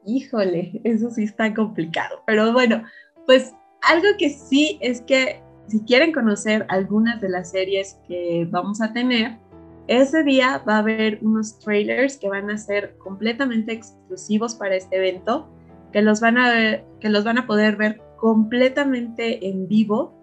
Híjole, 0.05 0.81
eso 0.83 1.11
sí 1.11 1.23
está 1.23 1.53
complicado. 1.53 2.23
Pero 2.25 2.51
bueno, 2.53 2.83
pues 3.27 3.53
algo 3.87 4.07
que 4.17 4.29
sí 4.29 4.77
es 4.81 5.01
que 5.01 5.41
si 5.67 5.81
quieren 5.81 6.11
conocer 6.11 6.65
algunas 6.69 7.21
de 7.21 7.29
las 7.29 7.51
series 7.51 7.97
que 8.07 8.47
vamos 8.49 8.81
a 8.81 8.93
tener, 8.93 9.37
ese 9.87 10.23
día 10.23 10.63
va 10.67 10.75
a 10.75 10.79
haber 10.79 11.19
unos 11.21 11.59
trailers 11.59 12.17
que 12.17 12.29
van 12.29 12.49
a 12.49 12.57
ser 12.57 12.97
completamente 12.97 13.73
exclusivos 13.73 14.55
para 14.55 14.75
este 14.75 14.97
evento, 14.97 15.49
que 15.91 16.01
los 16.01 16.21
van 16.21 16.37
a, 16.37 16.81
que 16.99 17.09
los 17.09 17.23
van 17.23 17.37
a 17.37 17.47
poder 17.47 17.75
ver 17.75 18.01
completamente 18.17 19.47
en 19.47 19.67
vivo. 19.67 20.13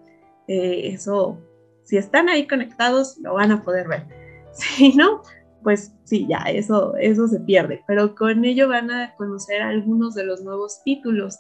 Eh, 0.47 0.89
eso, 0.95 1.39
si 1.85 1.97
están 1.97 2.29
ahí 2.29 2.47
conectados, 2.47 3.19
lo 3.19 3.35
van 3.35 3.53
a 3.53 3.63
poder 3.63 3.89
ver. 3.89 4.07
Si 4.51 4.93
no, 4.95 5.23
pues 5.63 5.93
sí, 6.05 6.27
ya, 6.29 6.39
eso, 6.49 6.97
eso 6.97 7.29
se 7.29 7.39
pierde, 7.41 7.85
pero 7.87 8.15
con 8.15 8.45
ello 8.45 8.69
van 8.69 8.91
a 8.91 9.15
conocer 9.17 9.63
algunos 9.63 10.15
de 10.15 10.25
los 10.25 10.43
nuevos 10.43 10.83
títulos. 10.83 11.39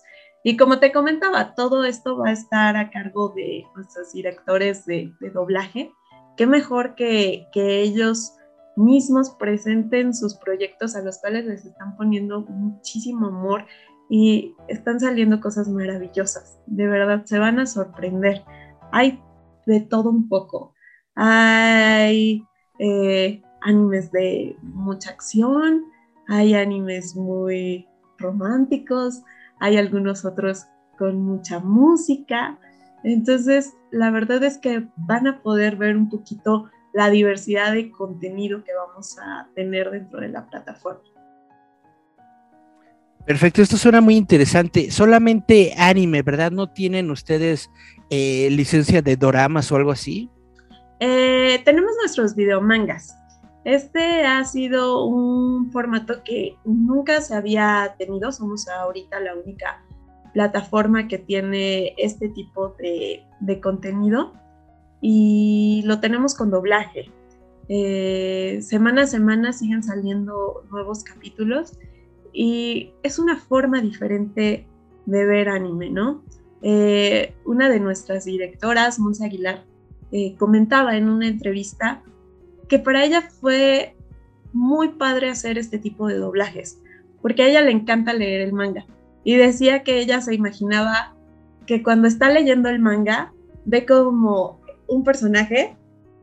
Y 0.48 0.56
como 0.56 0.78
te 0.78 0.92
comentaba, 0.92 1.54
todo 1.54 1.84
esto 1.84 2.16
va 2.16 2.30
a 2.30 2.32
estar 2.32 2.74
a 2.78 2.88
cargo 2.88 3.34
de 3.36 3.66
nuestros 3.76 4.14
directores 4.14 4.86
de, 4.86 5.12
doblaje. 5.34 5.92
Qué 6.38 6.46
mejor 6.46 6.94
que, 6.94 7.48
que, 7.52 7.82
ellos 7.82 8.32
mismos 8.74 9.36
presenten 9.38 10.14
sus 10.14 10.36
proyectos 10.36 10.96
a 10.96 11.02
los 11.02 11.18
cuales 11.18 11.44
les 11.44 11.66
están 11.66 11.98
poniendo 11.98 12.46
muchísimo 12.46 13.26
amor 13.26 13.66
y 14.08 14.54
están 14.68 15.00
saliendo 15.00 15.38
cosas 15.38 15.68
maravillosas. 15.68 16.58
De 16.64 16.86
verdad, 16.86 17.26
se 17.26 17.38
van 17.38 17.58
a 17.58 17.66
sorprender. 17.66 18.42
Hay 18.90 19.22
de 19.66 19.82
todo 19.82 20.08
un 20.08 20.30
poco. 20.30 20.72
Hay 21.14 22.42
eh, 22.78 23.42
animes 23.60 24.10
de 24.12 24.56
mucha 24.62 25.10
acción, 25.10 25.84
hay 26.26 26.54
animes 26.54 27.14
muy 27.14 27.86
románticos, 28.16 29.22
hay 29.60 29.76
algunos 29.76 30.24
otros 30.24 30.66
con 30.98 31.22
mucha 31.22 31.60
música. 31.60 32.58
Entonces, 33.04 33.74
la 33.90 34.10
verdad 34.10 34.42
es 34.44 34.58
que 34.58 34.88
van 34.96 35.26
a 35.26 35.40
poder 35.42 35.76
ver 35.76 35.96
un 35.96 36.08
poquito 36.08 36.70
la 36.92 37.10
diversidad 37.10 37.72
de 37.72 37.90
contenido 37.90 38.64
que 38.64 38.72
vamos 38.74 39.16
a 39.18 39.48
tener 39.54 39.90
dentro 39.90 40.20
de 40.20 40.28
la 40.28 40.46
plataforma. 40.46 41.02
Perfecto, 43.28 43.60
esto 43.60 43.76
suena 43.76 44.00
muy 44.00 44.16
interesante. 44.16 44.90
Solamente 44.90 45.74
anime, 45.76 46.22
¿verdad? 46.22 46.50
¿No 46.50 46.72
tienen 46.72 47.10
ustedes 47.10 47.70
eh, 48.08 48.48
licencia 48.50 49.02
de 49.02 49.16
doramas 49.16 49.70
o 49.70 49.76
algo 49.76 49.90
así? 49.90 50.30
Eh, 50.98 51.60
tenemos 51.64 51.92
nuestros 52.00 52.34
videomangas. 52.34 53.17
Este 53.68 54.24
ha 54.24 54.42
sido 54.46 55.04
un 55.04 55.70
formato 55.70 56.24
que 56.24 56.56
nunca 56.64 57.20
se 57.20 57.34
había 57.34 57.96
tenido, 57.98 58.32
somos 58.32 58.66
ahorita 58.66 59.20
la 59.20 59.34
única 59.34 59.84
plataforma 60.32 61.06
que 61.06 61.18
tiene 61.18 61.92
este 61.98 62.30
tipo 62.30 62.74
de, 62.78 63.60
contenido 63.60 64.32
y 65.02 65.82
lo 65.84 66.00
tenemos 66.00 66.34
con 66.34 66.50
doblaje. 66.50 67.10
Eh, 67.68 68.60
semana 68.62 69.02
a 69.02 69.06
semana 69.06 69.52
siguen 69.52 69.82
saliendo 69.82 70.64
nuevos 70.70 71.04
capítulos 71.04 71.78
y 72.32 72.94
es 73.02 73.18
una 73.18 73.36
forma 73.36 73.82
diferente 73.82 74.66
de 75.04 75.26
ver 75.26 75.50
anime, 75.50 75.90
¿no? 75.90 76.22
Eh, 76.62 77.34
una 77.44 77.68
de 77.68 77.80
nuestras 77.80 78.24
directoras, 78.24 78.98
Monse 78.98 79.26
Aguilar, 79.26 79.66
eh, 80.10 80.36
comentaba 80.38 80.96
en 80.96 81.10
una 81.10 81.28
entrevista 81.28 82.02
que 82.68 82.78
para 82.78 83.04
ella 83.04 83.22
fue 83.22 83.96
muy 84.52 84.90
padre 84.90 85.30
hacer 85.30 85.58
este 85.58 85.78
tipo 85.78 86.08
de 86.08 86.16
doblajes, 86.16 86.80
porque 87.22 87.42
a 87.42 87.48
ella 87.48 87.60
le 87.62 87.72
encanta 87.72 88.12
leer 88.12 88.40
el 88.40 88.52
manga. 88.52 88.86
Y 89.24 89.36
decía 89.36 89.82
que 89.82 89.98
ella 89.98 90.20
se 90.20 90.34
imaginaba 90.34 91.14
que 91.66 91.82
cuando 91.82 92.08
está 92.08 92.30
leyendo 92.30 92.68
el 92.68 92.78
manga, 92.78 93.32
ve 93.64 93.84
como 93.84 94.60
un 94.86 95.04
personaje 95.04 95.76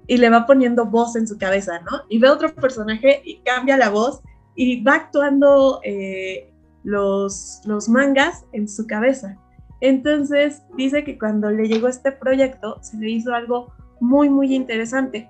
y 0.08 0.18
le 0.18 0.30
va 0.30 0.46
poniendo 0.46 0.86
voz 0.86 1.16
en 1.16 1.28
su 1.28 1.38
cabeza, 1.38 1.80
¿no? 1.82 2.02
Y 2.10 2.20
ve 2.20 2.30
otro 2.30 2.54
personaje 2.54 3.22
y 3.24 3.38
cambia 3.40 3.78
la 3.78 3.90
voz 3.90 4.22
y 4.56 4.84
va 4.84 4.96
actuando 4.96 5.82
eh, 5.84 6.52
los, 6.84 7.62
los 7.66 7.90
mangas 7.90 8.46
en 8.54 8.68
su 8.68 8.88
cabeza. 8.88 9.38
Entonces 9.82 10.64
dice 10.78 11.04
que 11.04 11.20
cuando 11.20 11.52
le 11.52 11.68
llegó 11.68 11.88
este 11.88 12.12
proyecto 12.12 12.82
se 12.82 12.98
le 12.98 13.12
hizo 13.12 13.34
algo 13.34 13.74
muy, 14.00 14.30
muy 14.30 14.54
interesante, 14.56 15.30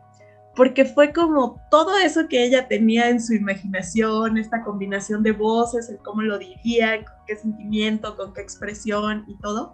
porque 0.55 0.85
fue 0.85 1.11
como 1.11 1.61
todo 1.69 1.97
eso 1.97 2.27
que 2.29 2.43
ella 2.43 2.67
tenía 2.67 3.09
en 3.09 3.21
su 3.21 3.33
imaginación, 3.33 4.37
esta 4.37 4.63
combinación 4.63 5.21
de 5.21 5.33
voces, 5.33 5.89
el 5.89 5.97
cómo 5.97 6.21
lo 6.21 6.37
diría, 6.37 7.03
qué 7.27 7.35
sentimiento, 7.35 8.15
con 8.15 8.33
qué 8.33 8.41
expresión 8.41 9.25
y 9.27 9.37
todo, 9.39 9.73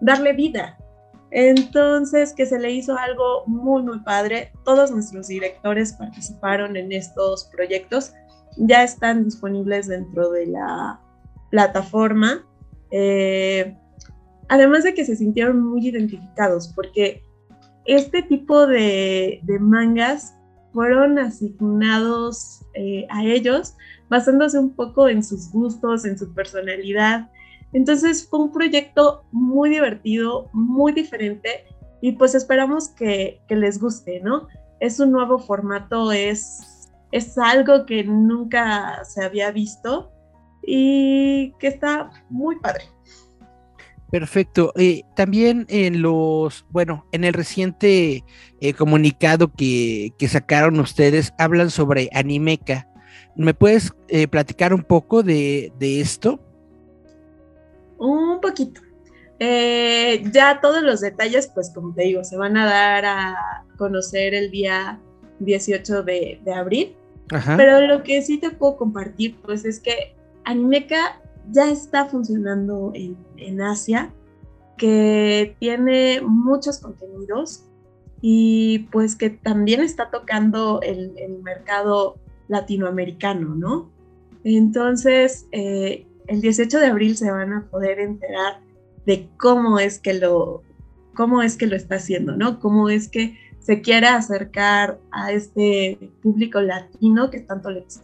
darle 0.00 0.32
vida. 0.32 0.78
Entonces, 1.30 2.32
que 2.32 2.46
se 2.46 2.58
le 2.58 2.70
hizo 2.70 2.96
algo 2.96 3.44
muy, 3.46 3.82
muy 3.82 3.98
padre. 4.00 4.52
Todos 4.64 4.92
nuestros 4.92 5.26
directores 5.26 5.92
participaron 5.92 6.76
en 6.76 6.92
estos 6.92 7.46
proyectos, 7.46 8.12
ya 8.56 8.84
están 8.84 9.24
disponibles 9.24 9.88
dentro 9.88 10.30
de 10.30 10.46
la 10.46 11.00
plataforma. 11.50 12.46
Eh, 12.92 13.76
además 14.48 14.84
de 14.84 14.94
que 14.94 15.04
se 15.04 15.16
sintieron 15.16 15.60
muy 15.60 15.88
identificados, 15.88 16.72
porque 16.72 17.23
este 17.84 18.22
tipo 18.22 18.66
de, 18.66 19.40
mangas 19.60 20.34
fueron 20.72 21.18
asignados 21.18 22.64
eh, 22.74 23.06
a 23.10 23.24
ellos 23.24 23.76
basándose 24.08 24.58
un 24.58 24.74
poco 24.74 25.08
en 25.08 25.22
sus 25.22 25.50
gustos, 25.50 26.04
en 26.04 26.18
su 26.18 26.32
personalidad. 26.34 27.30
Entonces 27.72 28.28
fue 28.28 28.40
un 28.40 28.52
proyecto 28.52 29.24
muy 29.32 29.70
divertido, 29.70 30.48
muy 30.52 30.92
diferente 30.92 31.64
y 32.00 32.12
pues 32.12 32.34
esperamos 32.34 32.88
que, 32.88 33.40
les 33.48 33.80
guste, 33.80 34.20
¿no? 34.20 34.46
Es 34.80 35.00
un 35.00 35.10
nuevo 35.10 35.38
formato, 35.38 36.12
es, 36.12 36.92
es 37.12 37.38
algo 37.38 37.86
que 37.86 38.04
nunca 38.04 39.04
se 39.04 39.24
había 39.24 39.50
visto 39.50 40.12
y 40.62 41.52
que 41.58 41.68
está 41.68 42.10
muy 42.28 42.60
padre. 42.60 42.84
Perfecto. 44.14 44.72
Eh, 44.76 45.02
también 45.16 45.66
en 45.68 46.00
los, 46.00 46.64
bueno, 46.70 47.04
en 47.10 47.24
el 47.24 47.34
reciente 47.34 48.22
eh, 48.60 48.72
comunicado 48.72 49.50
que, 49.52 50.12
sacaron 50.28 50.78
ustedes, 50.78 51.34
hablan 51.36 51.68
sobre 51.68 52.10
Animeca. 52.12 52.86
¿Me 53.34 53.54
puedes 53.54 53.92
eh, 54.06 54.28
platicar 54.28 54.72
un 54.72 54.84
poco 54.84 55.24
de, 55.24 55.72
esto? 55.80 56.38
Un 57.98 58.40
poquito. 58.40 58.82
ya 59.40 60.60
todos 60.62 60.84
los 60.84 61.00
detalles, 61.00 61.50
pues 61.52 61.72
como 61.74 61.92
te 61.92 62.04
digo, 62.04 62.22
se 62.22 62.36
van 62.36 62.56
a 62.56 62.66
dar 62.66 63.04
a 63.04 63.64
conocer 63.78 64.32
el 64.32 64.52
día 64.52 65.00
18 65.40 66.04
de, 66.04 66.40
abril. 66.54 66.94
Pero 67.56 67.80
lo 67.80 68.04
que 68.04 68.22
sí 68.22 68.38
te 68.38 68.50
puedo 68.50 68.76
compartir, 68.76 69.36
pues 69.42 69.64
es 69.64 69.80
que 69.80 70.14
Animeca 70.44 71.20
ya 71.50 71.70
está 71.70 72.06
funcionando 72.06 72.92
en, 72.94 73.60
Asia, 73.60 74.12
que 74.76 75.56
tiene 75.60 76.20
muchos 76.22 76.78
contenidos 76.78 77.64
y 78.20 78.88
pues 78.90 79.16
que 79.16 79.30
también 79.30 79.80
está 79.80 80.10
tocando 80.10 80.80
el, 80.82 81.12
mercado 81.42 82.16
latinoamericano, 82.48 83.54
¿no? 83.54 83.90
Entonces, 84.44 85.46
eh, 85.52 86.06
el 86.26 86.40
18 86.40 86.78
de 86.78 86.86
abril 86.86 87.16
se 87.16 87.30
van 87.30 87.52
a 87.52 87.66
poder 87.70 88.00
enterar 88.00 88.60
de 89.06 89.28
cómo 89.38 89.78
es 89.78 89.98
que 89.98 90.14
lo, 90.14 90.62
cómo 91.14 91.42
es 91.42 91.56
que 91.56 91.66
lo 91.66 91.76
está 91.76 91.96
haciendo, 91.96 92.36
¿no? 92.36 92.60
Cómo 92.60 92.88
es 92.88 93.08
que 93.08 93.38
se 93.60 93.80
quiere 93.80 94.08
acercar 94.08 94.98
a 95.10 95.32
este 95.32 96.10
público 96.22 96.60
latino 96.60 97.30
que 97.30 97.40
tanto 97.40 97.70
le 97.70 97.80
gusta 97.80 98.02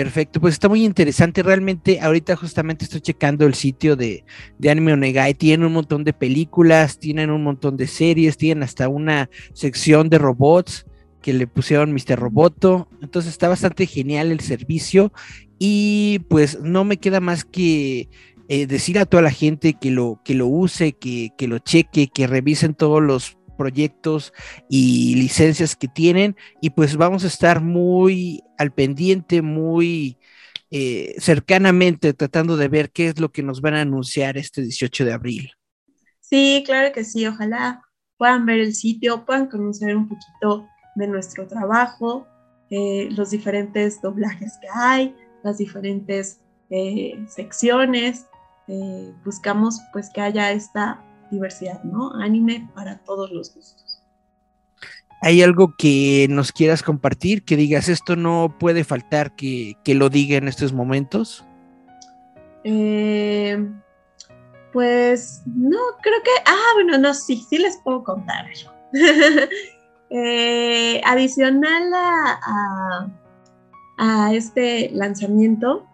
Perfecto, 0.00 0.40
pues 0.40 0.54
está 0.54 0.66
muy 0.66 0.82
interesante. 0.82 1.42
Realmente, 1.42 2.00
ahorita 2.00 2.34
justamente 2.34 2.86
estoy 2.86 3.02
checando 3.02 3.44
el 3.44 3.52
sitio 3.52 3.96
de, 3.96 4.24
de 4.56 4.70
Anime 4.70 4.94
Onegai. 4.94 5.34
Tienen 5.34 5.66
un 5.66 5.74
montón 5.74 6.04
de 6.04 6.14
películas, 6.14 6.98
tienen 6.98 7.28
un 7.28 7.42
montón 7.42 7.76
de 7.76 7.86
series, 7.86 8.38
tienen 8.38 8.62
hasta 8.62 8.88
una 8.88 9.28
sección 9.52 10.08
de 10.08 10.16
robots 10.16 10.86
que 11.20 11.34
le 11.34 11.46
pusieron 11.46 11.92
Mr. 11.92 12.18
Roboto. 12.18 12.88
Entonces 13.02 13.30
está 13.30 13.50
bastante 13.50 13.84
genial 13.84 14.32
el 14.32 14.40
servicio. 14.40 15.12
Y 15.58 16.20
pues 16.30 16.58
no 16.62 16.84
me 16.84 16.96
queda 16.96 17.20
más 17.20 17.44
que 17.44 18.08
eh, 18.48 18.66
decir 18.66 18.98
a 18.98 19.04
toda 19.04 19.22
la 19.22 19.30
gente 19.30 19.74
que 19.74 19.90
lo, 19.90 20.22
que 20.24 20.32
lo 20.32 20.46
use, 20.46 20.94
que, 20.94 21.28
que 21.36 21.46
lo 21.46 21.58
cheque, 21.58 22.08
que 22.08 22.26
revisen 22.26 22.72
todos 22.72 23.02
los 23.02 23.36
proyectos 23.60 24.32
y 24.70 25.16
licencias 25.16 25.76
que 25.76 25.86
tienen 25.86 26.34
y 26.62 26.70
pues 26.70 26.96
vamos 26.96 27.24
a 27.24 27.26
estar 27.26 27.60
muy 27.60 28.42
al 28.56 28.72
pendiente, 28.72 29.42
muy 29.42 30.16
eh, 30.70 31.14
cercanamente 31.18 32.14
tratando 32.14 32.56
de 32.56 32.68
ver 32.68 32.90
qué 32.90 33.08
es 33.08 33.20
lo 33.20 33.30
que 33.30 33.42
nos 33.42 33.60
van 33.60 33.74
a 33.74 33.82
anunciar 33.82 34.38
este 34.38 34.62
18 34.62 35.04
de 35.04 35.12
abril. 35.12 35.50
Sí, 36.20 36.62
claro 36.64 36.90
que 36.94 37.04
sí, 37.04 37.26
ojalá 37.26 37.82
puedan 38.16 38.46
ver 38.46 38.60
el 38.60 38.74
sitio, 38.74 39.26
puedan 39.26 39.48
conocer 39.48 39.94
un 39.94 40.08
poquito 40.08 40.66
de 40.94 41.06
nuestro 41.06 41.46
trabajo, 41.46 42.26
eh, 42.70 43.08
los 43.10 43.28
diferentes 43.28 44.00
doblajes 44.00 44.54
que 44.62 44.68
hay, 44.74 45.14
las 45.44 45.58
diferentes 45.58 46.40
eh, 46.70 47.22
secciones. 47.28 48.24
buscamos 49.22 49.80
pues 49.92 50.08
que 50.14 50.22
haya 50.22 50.50
esta 50.52 51.04
diversidad, 51.30 51.82
¿no? 51.84 52.12
Anime 52.14 52.68
para 52.74 52.98
todos 52.98 53.30
los 53.30 53.54
gustos. 53.54 54.02
¿Hay 55.22 55.42
algo 55.42 55.74
que 55.76 56.26
nos 56.30 56.50
quieras 56.50 56.82
compartir? 56.82 57.44
Que 57.44 57.56
digas, 57.56 57.88
esto 57.88 58.16
no 58.16 58.56
puede 58.58 58.84
faltar 58.84 59.36
que, 59.36 59.76
lo 59.86 60.08
diga 60.08 60.38
en 60.38 60.48
estos 60.48 60.72
momentos. 60.72 61.44
Eh, 62.64 63.68
pues 64.72 65.42
no, 65.46 65.78
creo 66.02 66.22
que, 66.22 66.30
ah, 66.46 66.70
bueno, 66.74 66.96
no, 66.96 67.12
sí, 67.12 67.44
sí 67.48 67.58
les 67.58 67.76
puedo 67.78 68.02
contar 68.04 68.46
eh, 70.10 71.00
adicional 71.04 71.92
a, 71.94 73.10
a, 73.98 74.34
este 74.34 74.90
lanzamiento, 74.92 75.86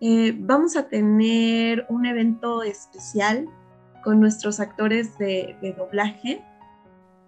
eh, 0.00 0.34
vamos 0.38 0.76
a 0.76 0.88
tener 0.88 1.84
un 1.90 2.06
evento 2.06 2.62
especial 2.62 3.48
con 4.02 4.20
nuestros 4.20 4.60
actores 4.60 5.16
de, 5.18 5.74
doblaje. 5.76 6.44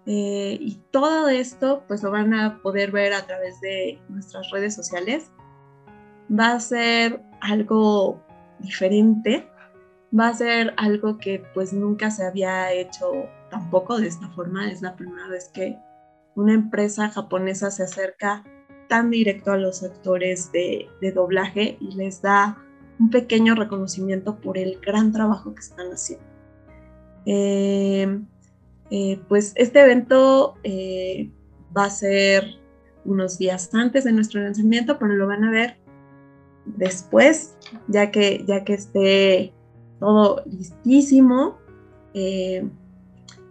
Eh, 0.05 0.57
y 0.59 0.81
todo 0.91 1.29
esto 1.29 1.85
pues 1.87 2.03
lo 2.03 2.11
van 2.11 2.33
a 2.33 2.61
poder 2.61 2.91
ver 2.91 3.13
a 3.13 3.25
través 3.25 3.59
de 3.61 4.01
nuestras 4.09 4.49
redes 4.51 4.75
sociales. 4.75 5.31
Va 6.31 6.51
a 6.51 6.59
ser 6.59 7.21
algo 7.41 8.21
diferente, 8.59 9.47
va 10.17 10.29
a 10.29 10.33
ser 10.33 10.73
algo 10.77 11.17
que 11.17 11.43
pues 11.53 11.73
nunca 11.73 12.11
se 12.11 12.25
había 12.25 12.71
hecho 12.73 13.11
tampoco 13.49 13.97
de 13.99 14.07
esta 14.07 14.27
forma. 14.29 14.69
Es 14.69 14.81
la 14.81 14.95
primera 14.95 15.27
vez 15.27 15.49
que 15.53 15.77
una 16.35 16.53
empresa 16.53 17.09
japonesa 17.09 17.71
se 17.71 17.83
acerca 17.83 18.43
tan 18.89 19.09
directo 19.09 19.51
a 19.51 19.57
los 19.57 19.83
actores 19.83 20.51
de, 20.51 20.89
de 21.01 21.11
doblaje 21.11 21.77
y 21.79 21.95
les 21.95 22.21
da 22.21 22.57
un 22.99 23.09
pequeño 23.09 23.55
reconocimiento 23.55 24.39
por 24.39 24.57
el 24.57 24.79
gran 24.79 25.11
trabajo 25.11 25.53
que 25.53 25.61
están 25.61 25.91
haciendo. 25.91 26.32
Eh, 27.25 28.19
eh, 28.89 29.19
pues 29.27 29.53
este 29.55 29.81
evento 29.81 30.55
eh, 30.63 31.31
va 31.75 31.85
a 31.85 31.89
ser 31.89 32.45
unos 33.05 33.37
días 33.37 33.69
antes 33.73 34.03
de 34.03 34.11
nuestro 34.11 34.41
lanzamiento, 34.41 34.97
pero 34.99 35.13
lo 35.13 35.27
van 35.27 35.43
a 35.43 35.51
ver 35.51 35.77
después, 36.65 37.55
ya 37.87 38.11
que, 38.11 38.43
ya 38.47 38.63
que 38.63 38.73
esté 38.73 39.53
todo 39.99 40.43
listísimo. 40.45 41.57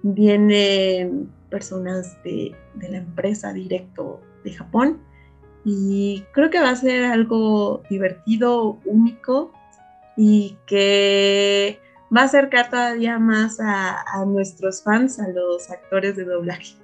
vienen 0.05 1.31
personas 1.49 2.23
de, 2.25 2.55
de 2.75 2.89
la 2.89 2.99
empresa 2.99 3.53
directo 3.53 4.21
de 4.45 4.53
Japón 4.53 5.01
y 5.65 6.25
creo 6.33 6.51
que 6.51 6.61
va 6.61 6.71
a 6.71 6.77
ser 6.77 7.05
algo 7.05 7.83
divertido, 7.89 8.81
único 8.85 9.53
y 10.17 10.57
que 10.67 11.79
va 12.15 12.23
a 12.23 12.25
acercar 12.25 12.71
todavía 12.71 13.19
más 13.19 13.59
a, 13.61 14.25
nuestros 14.27 14.83
fans, 14.83 15.19
a 15.19 15.29
los 15.29 15.71
actores 15.71 16.17
de 16.17 16.25
doblaje. 16.25 16.77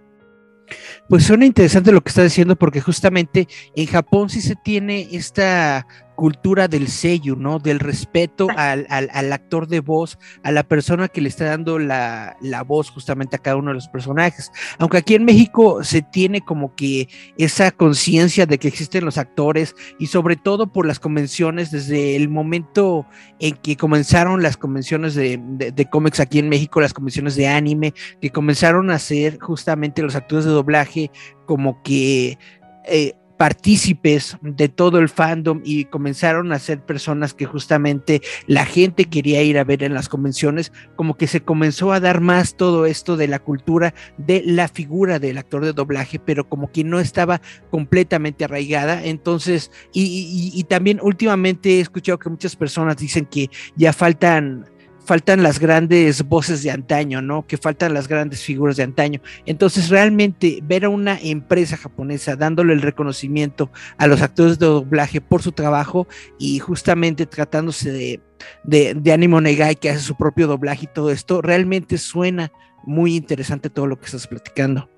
Pues 1.08 1.24
suena 1.24 1.46
interesante 1.46 1.92
lo 1.92 2.02
que 2.02 2.10
está 2.10 2.22
diciendo 2.22 2.56
porque 2.56 2.80
justamente 2.80 3.48
en 3.74 3.86
Japón 3.86 4.28
sí 4.28 4.40
se 4.40 4.54
tiene 4.56 5.08
esta 5.12 5.86
cultura 6.18 6.66
del 6.66 6.88
sello, 6.88 7.37
¿no? 7.37 7.61
Del 7.61 7.78
respeto 7.78 8.48
al, 8.57 8.88
actor 9.33 9.68
de 9.68 9.78
voz, 9.78 10.18
a 10.42 10.50
la 10.50 10.64
persona 10.64 11.07
que 11.07 11.20
le 11.20 11.28
está 11.28 11.44
dando 11.44 11.78
la, 11.78 12.37
voz 12.66 12.90
justamente 12.90 13.37
a 13.37 13.38
cada 13.38 13.54
uno 13.54 13.70
de 13.70 13.76
los 13.76 13.87
personajes. 13.87 14.50
Aunque 14.81 14.96
aquí 14.96 15.14
en 15.14 15.24
México 15.24 15.85
se 15.85 16.02
tiene 16.02 16.40
como 16.40 16.74
que 16.74 17.09
esa 17.37 17.70
conciencia 17.70 18.46
de 18.46 18.59
que 18.59 18.66
existen 18.66 19.04
los 19.04 19.16
actores 19.16 19.76
y 20.00 20.09
sobre 20.09 20.35
todo 20.35 20.72
por 20.72 20.87
las 20.87 20.98
convenciones, 20.98 21.70
desde 21.70 22.16
el 22.16 22.28
momento 22.28 23.07
en 23.38 23.54
que 23.54 23.76
comenzaron 23.76 24.42
las 24.42 24.57
convenciones 24.57 25.14
de, 25.14 25.88
cómics 25.88 26.18
aquí 26.18 26.40
en 26.40 26.48
México, 26.48 26.81
las 26.81 26.94
convenciones 26.94 27.37
de 27.37 27.46
anime, 27.46 27.94
que 28.20 28.31
comenzaron 28.31 28.90
a 28.90 28.98
ser 28.98 29.38
justamente 29.38 30.02
los 30.02 30.16
actores 30.16 30.46
de 30.46 30.50
doblaje 30.50 31.12
como 31.46 31.81
que... 31.85 32.38
Eh, 32.87 33.14
partícipes 33.38 34.37
de 34.42 34.68
todo 34.68 34.98
el 34.98 35.09
fandom 35.09 35.62
y 35.64 35.85
comenzaron 35.85 36.53
a 36.53 36.59
ser 36.59 36.85
personas 36.85 37.35
que 37.35 37.46
justamente 37.46 38.20
la 38.46 38.66
gente 38.66 39.05
quería 39.05 39.42
ir 39.42 39.59
a 39.59 39.64
ver 39.64 39.85
en 39.85 39.94
las 39.94 40.09
convenciones, 40.09 40.72
como 40.96 41.16
que 41.16 41.29
se 41.29 41.40
comenzó 41.40 41.92
a 41.92 42.01
dar 42.01 42.20
más 42.20 42.57
todo 42.57 42.85
esto 42.85 43.16
de 43.16 43.29
la 43.29 43.38
cultura 43.38 43.94
de 44.18 44.42
la 44.44 44.68
figura 44.68 45.18
del 45.20 45.38
actor 45.38 45.64
de 45.64 45.72
doblaje, 45.72 46.18
pero 46.18 46.48
como 46.48 46.70
que 46.72 46.83
no 46.83 46.98
estaba 46.98 47.40
completamente 47.70 48.44
arraigada. 48.44 49.05
Entonces, 49.05 49.70
y, 49.92 50.51
y 50.53 50.64
también 50.64 50.98
últimamente 51.01 51.79
he 51.79 51.81
escuchado 51.81 52.18
que 52.18 52.31
muchas 52.31 52.57
personas 52.57 52.96
dicen 52.96 53.24
que 53.24 53.51
ya 53.77 53.92
faltan 53.92 54.66
faltan 55.09 55.42
las 55.42 55.59
grandes 55.59 56.23
voces 56.29 56.62
de 56.62 56.71
antaño, 56.71 57.23
¿no? 57.23 57.47
Que 57.47 57.57
faltan 57.57 57.94
las 57.94 58.09
grandes 58.09 58.42
figuras 58.42 58.77
de 58.77 58.83
antaño. 58.83 59.23
Entonces, 59.47 59.88
realmente 59.88 60.59
ver 60.62 60.85
a 60.85 60.90
una 60.90 61.18
empresa 61.18 61.79
japonesa 61.79 62.37
dándole 62.37 62.75
el 62.75 62.83
reconocimiento 62.83 63.71
a 63.97 64.07
los 64.07 64.21
actores 64.21 64.59
de 64.59 64.66
doblaje 64.66 65.23
por 65.23 65.40
su 65.40 65.53
trabajo 65.53 66.07
y 66.38 66.59
justamente 66.59 67.25
tratándose 67.25 67.90
de, 67.90 68.21
de, 68.64 69.12
Animo 69.12 69.40
Negai 69.40 69.77
que 69.77 69.88
hace 69.88 70.01
su 70.01 70.14
propio 70.14 70.47
doblaje 70.47 70.85
y 70.85 70.92
todo 70.92 71.11
esto, 71.11 71.40
realmente 71.40 71.97
suena 71.97 72.53
muy 72.85 73.16
interesante 73.16 73.71
todo 73.71 73.87
lo 73.87 73.99
que 73.99 74.05
estás 74.05 74.27
platicando. 74.27 74.90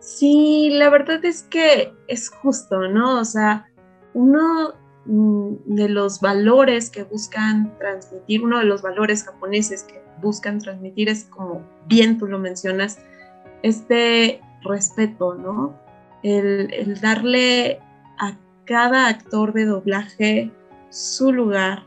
Sí, 0.00 0.70
la 0.72 0.90
verdad 0.90 1.24
es 1.24 1.44
que 1.44 1.92
es 2.08 2.30
justo, 2.30 2.88
¿no? 2.88 3.20
O 3.20 3.24
sea, 3.24 3.70
uno 4.12 4.74
de 5.06 5.88
los 5.88 6.20
valores 6.20 6.90
que 6.90 7.04
buscan 7.04 7.76
transmitir, 7.78 8.44
uno 8.44 8.58
de 8.58 8.64
los 8.64 8.82
valores 8.82 9.24
japoneses 9.24 9.82
que 9.82 10.02
buscan 10.20 10.58
transmitir 10.58 11.08
es 11.08 11.24
como 11.24 11.62
bien 11.86 12.18
tú 12.18 12.26
lo 12.26 12.38
mencionas, 12.38 12.98
este 13.62 14.40
respeto, 14.62 15.34
¿no? 15.34 15.74
El, 16.22 16.98
darle 17.00 17.80
a 18.18 18.36
cada 18.66 19.08
actor 19.08 19.52
de 19.52 19.64
doblaje 19.64 20.50
su 20.90 21.32
lugar, 21.32 21.84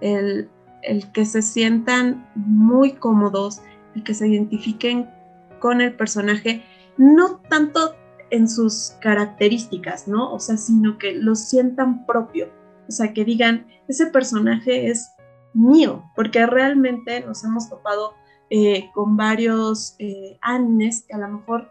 el, 0.00 0.48
el 0.82 1.10
que 1.12 1.24
se 1.24 1.42
sientan 1.42 2.28
muy 2.36 2.92
cómodos, 2.92 3.60
el 3.96 4.04
que 4.04 4.14
se 4.14 4.28
identifiquen 4.28 5.10
con 5.58 5.80
el 5.80 5.94
personaje, 5.94 6.62
no 6.96 7.40
tanto 7.48 7.96
en 8.34 8.48
sus 8.48 8.94
características, 9.00 10.08
¿no? 10.08 10.32
O 10.32 10.38
sea, 10.38 10.56
sino 10.56 10.98
que 10.98 11.12
lo 11.14 11.34
sientan 11.34 12.06
propio, 12.06 12.50
o 12.88 12.92
sea, 12.92 13.12
que 13.12 13.24
digan, 13.24 13.66
ese 13.88 14.06
personaje 14.06 14.90
es 14.90 15.10
mío, 15.52 16.04
porque 16.16 16.46
realmente 16.46 17.20
nos 17.20 17.44
hemos 17.44 17.68
topado 17.70 18.14
eh, 18.50 18.90
con 18.92 19.16
varios 19.16 19.96
eh, 19.98 20.38
animes 20.42 21.04
que 21.08 21.14
a 21.14 21.18
lo 21.18 21.28
mejor 21.28 21.70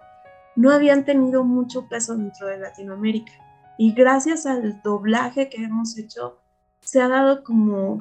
no 0.55 0.71
habían 0.71 1.05
tenido 1.05 1.43
mucho 1.43 1.87
peso 1.87 2.15
dentro 2.15 2.47
de 2.47 2.59
Latinoamérica. 2.59 3.33
Y 3.77 3.93
gracias 3.93 4.45
al 4.45 4.81
doblaje 4.83 5.49
que 5.49 5.63
hemos 5.63 5.97
hecho, 5.97 6.39
se 6.81 7.01
ha 7.01 7.07
dado 7.07 7.43
como 7.43 7.99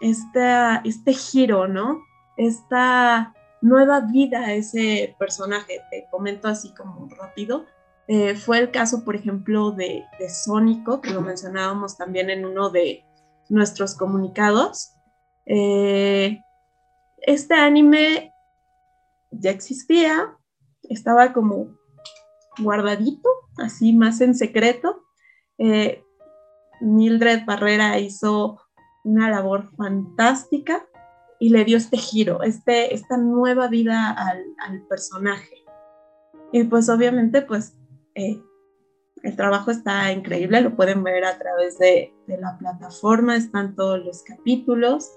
esta, 0.00 0.82
este 0.84 1.12
giro, 1.12 1.68
¿no? 1.68 2.00
Esta 2.36 3.34
nueva 3.60 4.00
vida 4.00 4.40
a 4.40 4.52
ese 4.54 5.14
personaje. 5.18 5.80
Te 5.90 6.06
comento 6.10 6.48
así 6.48 6.74
como 6.74 7.08
rápido. 7.16 7.66
Eh, 8.08 8.34
fue 8.34 8.58
el 8.58 8.70
caso, 8.70 9.04
por 9.04 9.16
ejemplo, 9.16 9.70
de, 9.70 10.04
de 10.18 10.28
Sónico, 10.28 11.00
que 11.00 11.10
lo 11.10 11.20
mencionábamos 11.20 11.96
también 11.96 12.30
en 12.30 12.44
uno 12.44 12.70
de 12.70 13.04
nuestros 13.48 13.94
comunicados. 13.94 14.92
Eh, 15.46 16.40
este 17.18 17.54
anime 17.54 18.32
ya 19.30 19.50
existía, 19.50 20.36
estaba 20.82 21.32
como 21.32 21.76
guardadito, 22.58 23.28
así 23.58 23.92
más 23.92 24.20
en 24.20 24.34
secreto. 24.34 25.04
Eh, 25.58 26.02
Mildred 26.80 27.44
Barrera 27.44 27.98
hizo 27.98 28.60
una 29.04 29.30
labor 29.30 29.70
fantástica 29.76 30.86
y 31.38 31.50
le 31.50 31.64
dio 31.64 31.76
este 31.76 31.96
giro, 31.96 32.42
este, 32.42 32.94
esta 32.94 33.16
nueva 33.16 33.68
vida 33.68 34.10
al, 34.12 34.86
personaje. 34.88 35.64
Y 36.52 36.64
pues 36.64 36.88
obviamente 36.88 37.42
pues 37.42 37.76
eh, 38.14 38.40
el 39.22 39.36
trabajo 39.36 39.70
está 39.70 40.12
increíble, 40.12 40.60
lo 40.60 40.74
pueden 40.74 41.02
ver 41.02 41.24
a 41.24 41.38
través 41.38 41.78
de, 41.78 42.12
la 42.26 42.58
plataforma, 42.58 43.36
están 43.36 43.74
todos 43.74 44.04
los 44.04 44.22
capítulos. 44.22 45.10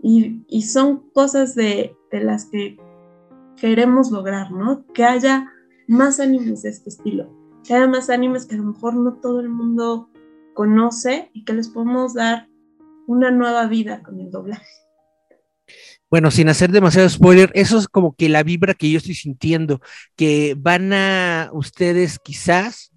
Y, 0.00 0.62
son 0.62 1.10
cosas 1.10 1.54
de, 1.54 1.96
de, 2.10 2.20
las 2.20 2.46
que 2.46 2.78
queremos 3.56 4.10
lograr, 4.10 4.52
¿no? 4.52 4.86
Que 4.94 5.04
haya 5.04 5.52
más 5.88 6.20
animes 6.20 6.62
de 6.62 6.70
este 6.70 6.88
estilo, 6.88 7.28
que 7.64 7.74
haya 7.74 7.88
más 7.88 8.08
animes 8.08 8.46
que 8.46 8.54
a 8.54 8.58
lo 8.58 8.64
mejor 8.64 8.94
no 8.94 9.14
todo 9.14 9.40
el 9.40 9.48
mundo 9.48 10.08
conoce 10.54 11.30
y 11.32 11.44
que 11.44 11.52
les 11.52 11.68
podemos 11.68 12.14
dar 12.14 12.48
una 13.06 13.30
nueva 13.30 13.66
vida 13.66 14.02
con 14.02 14.20
el 14.20 14.30
doblaje. 14.30 14.87
Bueno, 16.10 16.30
sin 16.30 16.48
hacer 16.48 16.70
demasiado 16.70 17.08
spoiler, 17.08 17.50
eso 17.54 17.78
es 17.78 17.86
como 17.86 18.14
que 18.14 18.28
la 18.28 18.42
vibra 18.42 18.74
que 18.74 18.90
yo 18.90 18.98
estoy 18.98 19.14
sintiendo, 19.14 19.80
que 20.16 20.54
van 20.56 20.92
a 20.92 21.50
ustedes 21.52 22.18
quizás, 22.18 22.92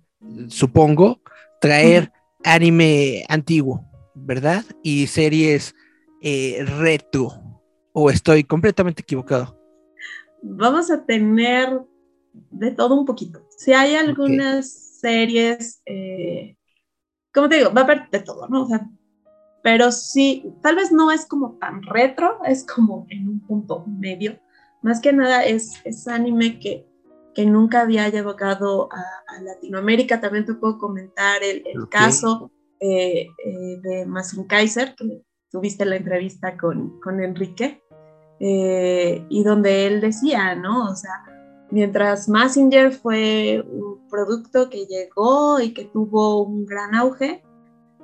supongo, 0.47 1.21
traer 1.59 2.11
anime 2.43 3.25
antiguo, 3.27 3.85
¿verdad? 4.15 4.63
Y 4.81 5.07
series 5.07 5.75
eh, 6.21 6.63
retro, 6.79 7.33
o 7.93 8.09
estoy 8.09 8.43
completamente 8.43 9.01
equivocado. 9.01 9.59
Vamos 10.41 10.89
a 10.89 11.05
tener 11.05 11.81
de 12.49 12.71
todo 12.71 12.95
un 12.99 13.05
poquito. 13.05 13.45
Si 13.57 13.73
hay 13.73 13.95
algunas 13.95 14.71
series, 15.01 15.81
eh, 15.85 16.55
como 17.33 17.49
te 17.49 17.57
digo, 17.57 17.73
va 17.73 17.81
a 17.81 17.83
haber 17.83 18.09
de 18.09 18.19
todo, 18.21 18.47
¿no? 18.47 18.63
O 18.63 18.67
sea, 18.67 18.89
pero 19.63 19.91
sí, 19.91 20.53
tal 20.61 20.75
vez 20.75 20.91
no 20.91 21.11
es 21.11 21.25
como 21.25 21.57
tan 21.59 21.83
retro, 21.83 22.39
es 22.45 22.65
como 22.65 23.05
en 23.09 23.27
un 23.27 23.39
punto 23.41 23.85
medio. 23.85 24.39
Más 24.81 24.99
que 24.99 25.13
nada 25.13 25.45
es, 25.45 25.73
es 25.83 26.07
anime 26.07 26.59
que, 26.59 26.87
que 27.35 27.45
nunca 27.45 27.81
había 27.81 28.09
llegado 28.09 28.89
a, 28.91 29.03
Latinoamérica. 29.43 30.19
También 30.19 30.45
te 30.45 30.55
puedo 30.55 30.77
comentar 30.77 31.41
el, 31.41 31.63
el 31.65 31.87
caso 31.89 32.51
eh, 32.79 33.27
eh, 33.45 33.79
de 33.81 34.05
Masin 34.05 34.45
Kaiser, 34.45 34.95
que 34.95 35.21
tuviste 35.49 35.85
la 35.85 35.97
entrevista 35.97 36.57
con, 36.57 36.99
con 36.99 37.21
Enrique, 37.21 37.81
eh, 38.39 39.23
y 39.29 39.43
donde 39.43 39.85
él 39.85 40.01
decía, 40.01 40.55
¿no? 40.55 40.89
O 40.89 40.95
sea, 40.95 41.11
mientras 41.69 42.27
Messenger 42.27 42.91
fue 42.91 43.63
un 43.67 44.07
producto 44.09 44.69
que 44.69 44.85
llegó 44.87 45.59
y 45.59 45.73
que 45.73 45.85
tuvo 45.85 46.43
un 46.43 46.65
gran 46.65 46.95
auge, 46.95 47.43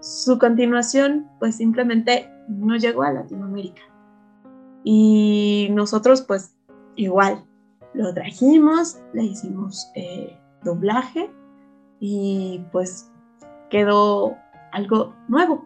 su 0.01 0.37
continuación 0.37 1.29
pues 1.39 1.55
simplemente 1.57 2.31
no 2.47 2.75
llegó 2.77 3.03
a 3.03 3.11
Latinoamérica. 3.11 3.81
Y 4.83 5.69
nosotros 5.71 6.21
pues 6.21 6.55
igual 6.95 7.43
lo 7.93 8.13
trajimos, 8.13 8.99
le 9.13 9.23
hicimos 9.23 9.89
eh, 9.95 10.37
doblaje 10.63 11.29
y 11.99 12.63
pues 12.71 13.11
quedó 13.69 14.35
algo 14.71 15.13
nuevo. 15.27 15.63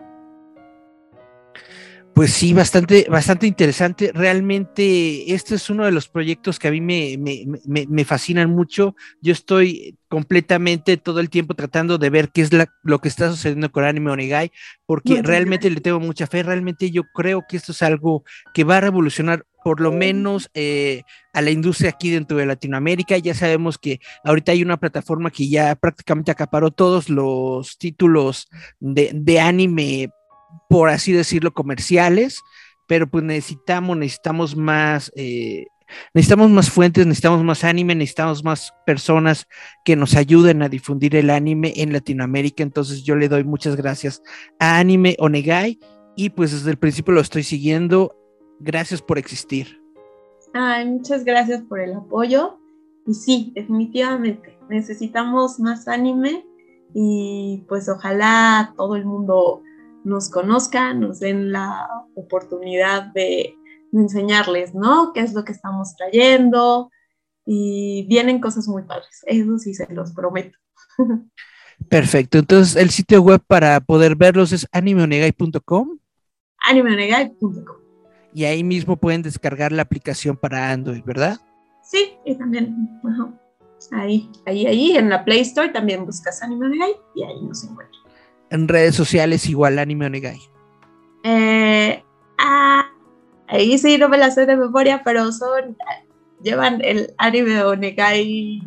Pues 2.21 2.33
sí, 2.33 2.53
bastante, 2.53 3.07
bastante 3.09 3.47
interesante. 3.47 4.11
Realmente 4.13 5.33
este 5.33 5.55
es 5.55 5.71
uno 5.71 5.85
de 5.85 5.91
los 5.91 6.07
proyectos 6.07 6.59
que 6.59 6.67
a 6.67 6.71
mí 6.71 6.79
me, 6.79 7.17
me, 7.17 7.87
me, 7.87 8.05
fascinan 8.05 8.51
mucho. 8.51 8.95
Yo 9.23 9.33
estoy 9.33 9.97
completamente 10.07 10.97
todo 10.97 11.19
el 11.19 11.31
tiempo 11.31 11.55
tratando 11.55 11.97
de 11.97 12.11
ver 12.11 12.29
qué 12.29 12.41
es 12.41 12.51
lo 12.83 12.99
que 12.99 13.07
está 13.07 13.31
sucediendo 13.31 13.71
con 13.71 13.85
Anime 13.85 14.11
Onegai, 14.11 14.51
porque 14.85 15.23
realmente 15.23 15.67
le 15.71 15.81
tengo 15.81 15.99
mucha 15.99 16.27
fe. 16.27 16.43
Realmente 16.43 16.91
yo 16.91 17.05
creo 17.11 17.43
que 17.49 17.57
esto 17.57 17.71
es 17.71 17.81
algo 17.81 18.23
que 18.53 18.65
va 18.65 18.77
a 18.77 18.81
revolucionar 18.81 19.47
por 19.63 19.81
lo 19.81 19.91
menos 19.91 20.51
eh, 20.53 21.01
a 21.33 21.41
la 21.41 21.49
industria 21.49 21.89
aquí 21.89 22.11
dentro 22.11 22.37
de 22.37 22.45
Latinoamérica. 22.45 23.17
Ya 23.17 23.33
sabemos 23.33 23.79
que 23.79 23.99
ahorita 24.23 24.51
hay 24.51 24.61
una 24.61 24.77
plataforma 24.77 25.31
que 25.31 25.49
ya 25.49 25.73
prácticamente 25.73 26.29
acaparó 26.29 26.69
todos 26.69 27.09
los 27.09 27.79
títulos 27.79 28.47
de, 28.79 29.09
de 29.11 29.39
anime 29.39 30.11
por 30.69 30.89
así 30.89 31.11
decirlo, 31.11 31.53
comerciales, 31.53 32.41
pero 32.87 33.09
pues 33.09 33.23
necesitamos, 33.23 33.97
necesitamos 33.97 34.55
más, 34.55 35.11
eh, 35.15 35.67
necesitamos 36.13 36.49
más 36.49 36.69
fuentes, 36.69 37.05
necesitamos 37.05 37.43
más 37.43 37.63
anime, 37.63 37.95
necesitamos 37.95 38.43
más 38.43 38.73
personas 38.85 39.47
que 39.85 39.95
nos 39.95 40.15
ayuden 40.15 40.61
a 40.61 40.69
difundir 40.69 41.15
el 41.15 41.29
anime 41.29 41.73
en 41.77 41.93
Latinoamérica. 41.93 42.63
Entonces 42.63 43.03
yo 43.03 43.15
le 43.15 43.29
doy 43.29 43.43
muchas 43.43 43.75
gracias 43.75 44.21
a 44.59 44.79
Anime 44.79 45.15
Onegai 45.19 45.79
y 46.15 46.29
pues 46.29 46.51
desde 46.51 46.71
el 46.71 46.77
principio 46.77 47.13
lo 47.13 47.21
estoy 47.21 47.43
siguiendo. 47.43 48.15
Gracias 48.59 49.01
por 49.01 49.17
existir. 49.17 49.81
Ay, 50.53 50.85
muchas 50.85 51.23
gracias 51.23 51.61
por 51.61 51.79
el 51.79 51.93
apoyo. 51.93 52.59
Y 53.07 53.13
sí, 53.13 53.51
definitivamente, 53.55 54.59
necesitamos 54.69 55.59
más 55.59 55.87
anime 55.87 56.45
y 56.93 57.63
pues 57.67 57.89
ojalá 57.89 58.73
todo 58.77 58.95
el 58.95 59.05
mundo 59.05 59.63
nos 60.03 60.29
conozcan, 60.29 60.99
nos 60.99 61.19
den 61.19 61.51
la 61.51 61.87
oportunidad 62.15 63.05
de, 63.13 63.55
enseñarles, 63.93 64.73
¿no? 64.73 65.11
¿Qué 65.13 65.19
es 65.19 65.33
lo 65.33 65.43
que 65.43 65.51
estamos 65.51 65.95
trayendo? 65.95 66.89
Y 67.45 68.05
vienen 68.07 68.39
cosas 68.39 68.67
muy 68.67 68.83
padres, 68.83 69.21
eso 69.25 69.57
sí 69.57 69.73
se 69.73 69.91
los 69.93 70.13
prometo. 70.13 70.57
Perfecto, 71.89 72.37
entonces 72.37 72.75
el 72.75 72.91
sitio 72.91 73.21
web 73.21 73.41
para 73.45 73.79
poder 73.79 74.15
verlos 74.15 74.51
es 74.51 74.67
animeonegai.com. 74.71 75.97
Animeonegai.com. 76.69 77.81
Y 78.33 78.45
ahí 78.45 78.63
mismo 78.63 78.95
pueden 78.95 79.23
descargar 79.23 79.71
la 79.71 79.81
aplicación 79.81 80.37
para 80.37 80.71
Android, 80.71 81.03
¿verdad? 81.03 81.37
Sí, 81.83 82.13
y 82.23 82.35
también, 82.35 83.01
ahí, 83.91 84.29
ahí, 84.45 84.67
ahí, 84.67 84.95
en 84.95 85.09
la 85.09 85.25
Play 85.25 85.41
Store 85.41 85.69
también 85.69 86.05
buscas 86.05 86.41
Anime 86.41 86.77
y 87.15 87.23
ahí 87.23 87.41
nos 87.41 87.63
encuentras 87.65 88.00
en 88.51 88.67
redes 88.67 88.95
sociales 88.95 89.47
igual 89.49 89.79
Anime 89.79 90.05
Onegai? 90.05 90.39
Eh, 91.23 92.03
ah, 92.37 92.85
ahí 93.47 93.77
sí 93.77 93.97
no 93.97 94.09
me 94.09 94.17
la 94.17 94.29
sé 94.29 94.45
de 94.45 94.55
memoria, 94.55 95.01
pero 95.03 95.31
son 95.31 95.77
llevan 96.43 96.81
el 96.83 97.13
Anime 97.17 97.63
Onegai 97.63 98.61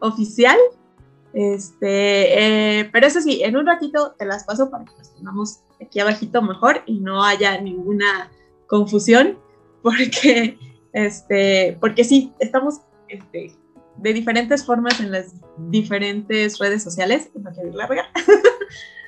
oficial. 0.00 0.58
Este, 1.32 2.80
eh, 2.80 2.90
pero 2.92 3.06
eso 3.06 3.20
sí, 3.22 3.42
en 3.42 3.56
un 3.56 3.66
ratito 3.66 4.14
te 4.18 4.26
las 4.26 4.44
paso 4.44 4.70
para 4.70 4.84
que 4.84 4.92
las 4.98 5.14
tengamos 5.14 5.60
aquí 5.80 5.98
abajito 6.00 6.42
mejor 6.42 6.82
y 6.84 7.00
no 7.00 7.24
haya 7.24 7.58
ninguna 7.58 8.30
confusión, 8.66 9.38
porque, 9.82 10.58
este, 10.92 11.78
porque 11.80 12.04
sí, 12.04 12.32
estamos 12.38 12.80
este, 13.08 13.54
de 13.96 14.12
diferentes 14.12 14.64
formas 14.64 15.00
en 15.00 15.12
las 15.12 15.32
diferentes 15.68 16.58
redes 16.58 16.82
sociales, 16.82 17.30
no 17.34 17.50
quiero 17.52 17.70
larga. 17.72 18.10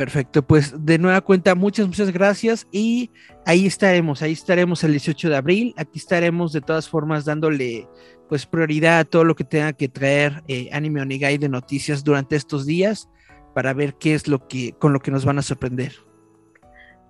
Perfecto, 0.00 0.40
pues 0.40 0.72
de 0.82 0.96
nueva 0.96 1.20
cuenta, 1.20 1.54
muchas, 1.54 1.86
muchas 1.86 2.10
gracias 2.10 2.66
y 2.72 3.10
ahí 3.44 3.66
estaremos, 3.66 4.22
ahí 4.22 4.32
estaremos 4.32 4.82
el 4.82 4.92
18 4.92 5.28
de 5.28 5.36
abril, 5.36 5.74
aquí 5.76 5.98
estaremos 5.98 6.54
de 6.54 6.62
todas 6.62 6.88
formas 6.88 7.26
dándole 7.26 7.86
pues 8.26 8.46
prioridad 8.46 9.00
a 9.00 9.04
todo 9.04 9.24
lo 9.24 9.36
que 9.36 9.44
tenga 9.44 9.74
que 9.74 9.90
traer 9.90 10.42
eh, 10.48 10.70
Anime 10.72 11.02
Onigai 11.02 11.36
de 11.36 11.50
noticias 11.50 12.02
durante 12.02 12.34
estos 12.36 12.64
días 12.64 13.10
para 13.54 13.74
ver 13.74 13.92
qué 13.96 14.14
es 14.14 14.26
lo 14.26 14.48
que 14.48 14.72
con 14.72 14.94
lo 14.94 15.00
que 15.00 15.10
nos 15.10 15.26
van 15.26 15.38
a 15.38 15.42
sorprender. 15.42 15.92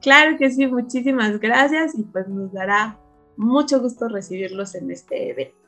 Claro 0.03 0.37
que 0.37 0.51
sí, 0.51 0.67
muchísimas 0.67 1.39
gracias 1.39 1.97
y 1.97 2.03
pues 2.03 2.27
nos 2.27 2.53
dará 2.53 2.99
mucho 3.37 3.81
gusto 3.81 4.09
recibirlos 4.09 4.75
en 4.75 4.91
este 4.91 5.31
evento. 5.31 5.60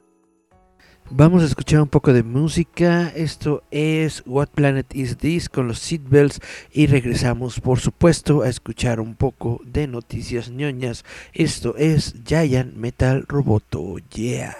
Vamos 1.14 1.42
a 1.42 1.46
escuchar 1.46 1.82
un 1.82 1.88
poco 1.88 2.14
de 2.14 2.22
música. 2.22 3.12
Esto 3.14 3.62
es 3.70 4.22
What 4.24 4.48
Planet 4.54 4.94
Is 4.94 5.18
This 5.18 5.50
con 5.50 5.68
los 5.68 5.78
Seatbelts 5.78 6.40
y 6.72 6.86
regresamos, 6.86 7.60
por 7.60 7.80
supuesto, 7.80 8.40
a 8.40 8.48
escuchar 8.48 8.98
un 8.98 9.14
poco 9.14 9.60
de 9.62 9.86
noticias 9.86 10.48
ñoñas. 10.48 11.04
Esto 11.34 11.76
es 11.76 12.14
Giant 12.24 12.74
Metal 12.76 13.26
Roboto. 13.28 13.96
Yeah. 14.14 14.56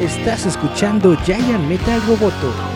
Estás 0.00 0.46
escuchando 0.46 1.16
Giant 1.24 1.66
Metal 1.68 2.00
Roboto. 2.06 2.75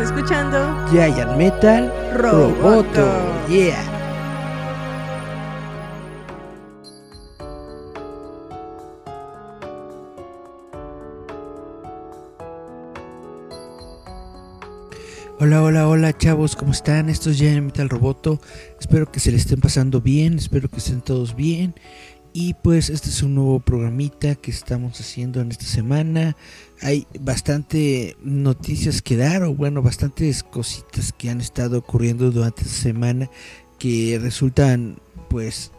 Estás 0.00 0.16
escuchando 0.16 0.86
Giant 0.90 1.36
Metal 1.36 1.92
Roboto. 2.14 3.46
Yeah. 3.50 3.76
Hola, 15.38 15.62
hola, 15.62 15.86
hola 15.86 16.16
chavos, 16.16 16.56
¿cómo 16.56 16.72
están? 16.72 17.10
Esto 17.10 17.28
es 17.28 17.36
Giant 17.36 17.66
Metal 17.66 17.90
Roboto. 17.90 18.40
Espero 18.80 19.12
que 19.12 19.20
se 19.20 19.30
le 19.30 19.36
estén 19.36 19.60
pasando 19.60 20.00
bien, 20.00 20.38
espero 20.38 20.70
que 20.70 20.78
estén 20.78 21.02
todos 21.02 21.36
bien. 21.36 21.74
Y 22.32 22.54
pues 22.54 22.90
este 22.90 23.08
es 23.08 23.22
un 23.22 23.34
nuevo 23.34 23.58
programita 23.58 24.36
que 24.36 24.52
estamos 24.52 25.00
haciendo 25.00 25.40
en 25.40 25.50
esta 25.50 25.64
semana. 25.64 26.36
Hay 26.80 27.06
bastante 27.18 28.16
noticias 28.22 29.02
que 29.02 29.16
dar, 29.16 29.42
o 29.42 29.54
bueno, 29.54 29.82
bastantes 29.82 30.44
cositas 30.44 31.12
que 31.12 31.30
han 31.30 31.40
estado 31.40 31.78
ocurriendo 31.78 32.30
durante 32.30 32.62
esta 32.62 32.74
semana 32.74 33.28
que 33.78 34.18
resultan 34.22 34.98
pues 35.28 35.72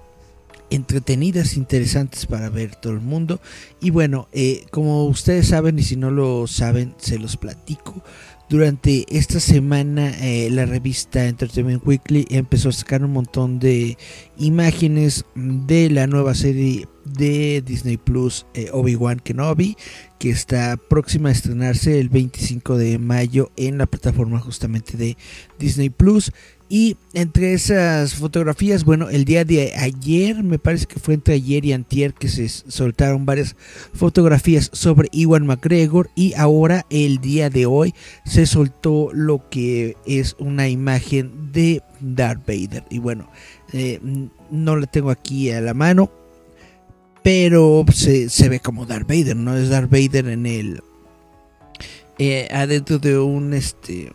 entretenidas, 0.72 1.56
interesantes 1.56 2.26
para 2.26 2.50
ver 2.50 2.76
todo 2.76 2.94
el 2.94 3.02
mundo. 3.02 3.40
Y 3.80 3.92
bueno, 3.92 4.28
eh, 4.34 4.66
como 4.72 5.06
ustedes 5.06 5.48
saben 5.48 5.80
y 5.80 5.84
si 5.84 5.96
no 5.96 6.12
lo 6.12 6.48
saben, 6.48 6.96
se 6.98 7.18
los 7.18 7.38
platico. 7.38 8.04
Durante 8.52 9.06
esta 9.08 9.40
semana 9.40 10.12
eh, 10.20 10.50
la 10.52 10.66
revista 10.66 11.26
Entertainment 11.26 11.88
Weekly 11.88 12.28
empezó 12.30 12.68
a 12.68 12.74
sacar 12.74 13.02
un 13.02 13.14
montón 13.14 13.60
de 13.60 13.98
imágenes 14.38 15.24
de 15.36 15.90
la 15.90 16.06
nueva 16.06 16.36
serie 16.36 16.86
de 17.06 17.64
Disney 17.66 17.96
Plus 17.96 18.46
eh, 18.54 18.68
Obi-Wan 18.74 19.22
Kenobi 19.22 19.78
que 20.20 20.32
está 20.32 20.76
próxima 20.76 21.30
a 21.30 21.32
estrenarse 21.32 21.98
el 22.02 22.10
25 22.10 22.76
de 22.76 23.00
mayo 23.00 23.54
en 23.56 23.78
la 23.78 23.86
plataforma 23.86 24.42
justamente 24.42 24.98
de 24.98 25.16
Disney 25.58 25.90
Plus 25.90 26.34
y 26.74 26.96
entre 27.14 27.52
esas 27.52 28.16
fotografías, 28.16 28.86
bueno, 28.86 29.10
el 29.10 29.26
día 29.26 29.44
de 29.44 29.74
ayer, 29.76 30.42
me 30.42 30.58
parece 30.58 30.86
que 30.86 31.02
fue 31.02 31.16
entre 31.16 31.34
ayer 31.34 31.66
y 31.66 31.74
antier 31.74 32.14
que 32.14 32.30
se 32.30 32.48
soltaron 32.48 33.26
varias 33.26 33.58
fotografías 33.94 34.70
sobre 34.72 35.10
Iwan 35.12 35.46
McGregor 35.46 36.10
y 36.16 36.34
ahora 36.36 36.86
el 36.90 37.20
día 37.20 37.50
de 37.50 37.66
hoy 37.66 37.94
se 38.24 38.46
soltó 38.46 39.10
lo 39.12 39.50
que 39.50 39.98
es 40.06 40.38
una 40.40 40.70
imagen 40.70 41.52
de 41.52 41.84
Darth 42.00 42.48
Vader. 42.48 42.86
Y 42.90 43.00
bueno, 43.00 43.30
eh, 43.74 44.00
no 44.50 44.78
la 44.78 44.88
tengo 44.88 45.10
aquí 45.10 45.52
a 45.52 45.60
la 45.60 45.74
mano, 45.74 46.10
pero 47.22 47.84
se, 47.94 48.30
se, 48.30 48.48
ve 48.48 48.62
como 48.62 48.86
Darth 48.86 49.10
Vader, 49.10 49.36
¿no? 49.36 49.58
Es 49.58 49.68
Darth 49.68 49.92
Vader 49.92 50.30
en 50.30 50.46
el... 50.46 50.82
Eh, 52.18 52.48
adentro 52.50 52.98
de 52.98 53.20
un 53.20 53.54
este 53.54 54.14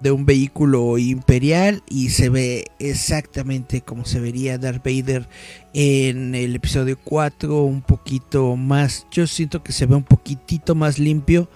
de 0.00 0.12
un 0.12 0.24
vehículo 0.24 0.96
imperial 0.98 1.82
y 1.88 2.10
se 2.10 2.28
ve 2.28 2.66
exactamente 2.78 3.80
como 3.80 4.04
se 4.04 4.20
vería 4.20 4.58
Darth 4.58 4.84
Vader 4.84 5.28
en 5.74 6.34
el 6.34 6.54
episodio 6.54 6.96
4, 7.02 7.62
un 7.62 7.82
poquito 7.82 8.56
más, 8.56 9.06
yo 9.10 9.26
siento 9.26 9.62
que 9.62 9.72
se 9.72 9.86
ve 9.86 9.96
un 9.96 10.04
poquitito 10.04 10.74
más 10.74 10.98
limpio 10.98 11.48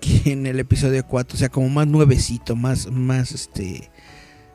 que 0.00 0.32
en 0.32 0.46
el 0.46 0.60
episodio 0.60 1.04
4, 1.06 1.34
o 1.34 1.38
sea, 1.38 1.48
como 1.48 1.68
más 1.68 1.86
nuevecito, 1.86 2.56
más, 2.56 2.90
más 2.90 3.32
este, 3.32 3.90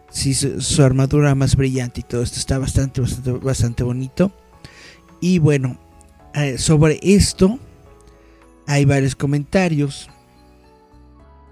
sí, 0.09 0.34
su, 0.34 0.84
armadura 0.84 1.36
más 1.36 1.55
brillante 1.55 2.01
y 2.01 2.03
todo 2.03 2.21
esto 2.21 2.39
está 2.39 2.57
bastante, 2.59 3.01
bastante, 3.01 3.31
bastante 3.31 3.84
bonito. 3.84 4.31
Y 5.19 5.39
bueno, 5.39 5.77
eh, 6.34 6.57
sobre 6.57 6.99
esto 7.01 7.59
hay 8.67 8.86
varios 8.86 9.15
comentarios. 9.15 10.09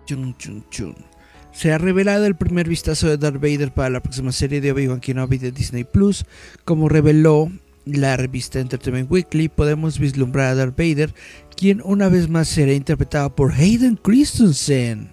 Chun, 0.05 0.36
chun, 0.38 0.65
chun. 0.69 1.11
Se 1.53 1.71
ha 1.71 1.77
revelado 1.77 2.25
el 2.25 2.35
primer 2.35 2.67
vistazo 2.67 3.07
de 3.07 3.17
Darth 3.17 3.41
Vader 3.41 3.73
para 3.73 3.89
la 3.89 3.99
próxima 3.99 4.31
serie 4.31 4.61
de 4.61 4.71
Obi-Wan 4.71 5.01
Kenobi 5.01 5.37
de 5.37 5.51
Disney 5.51 5.83
Plus. 5.83 6.25
Como 6.63 6.89
reveló 6.89 7.51
la 7.85 8.15
revista 8.17 8.59
Entertainment 8.59 9.11
Weekly, 9.11 9.49
podemos 9.49 9.99
vislumbrar 9.99 10.47
a 10.47 10.55
Darth 10.55 10.77
Vader, 10.77 11.13
quien 11.55 11.81
una 11.83 12.09
vez 12.09 12.29
más 12.29 12.47
será 12.47 12.73
interpretado 12.73 13.35
por 13.35 13.51
Hayden 13.51 13.97
Christensen. 13.97 15.09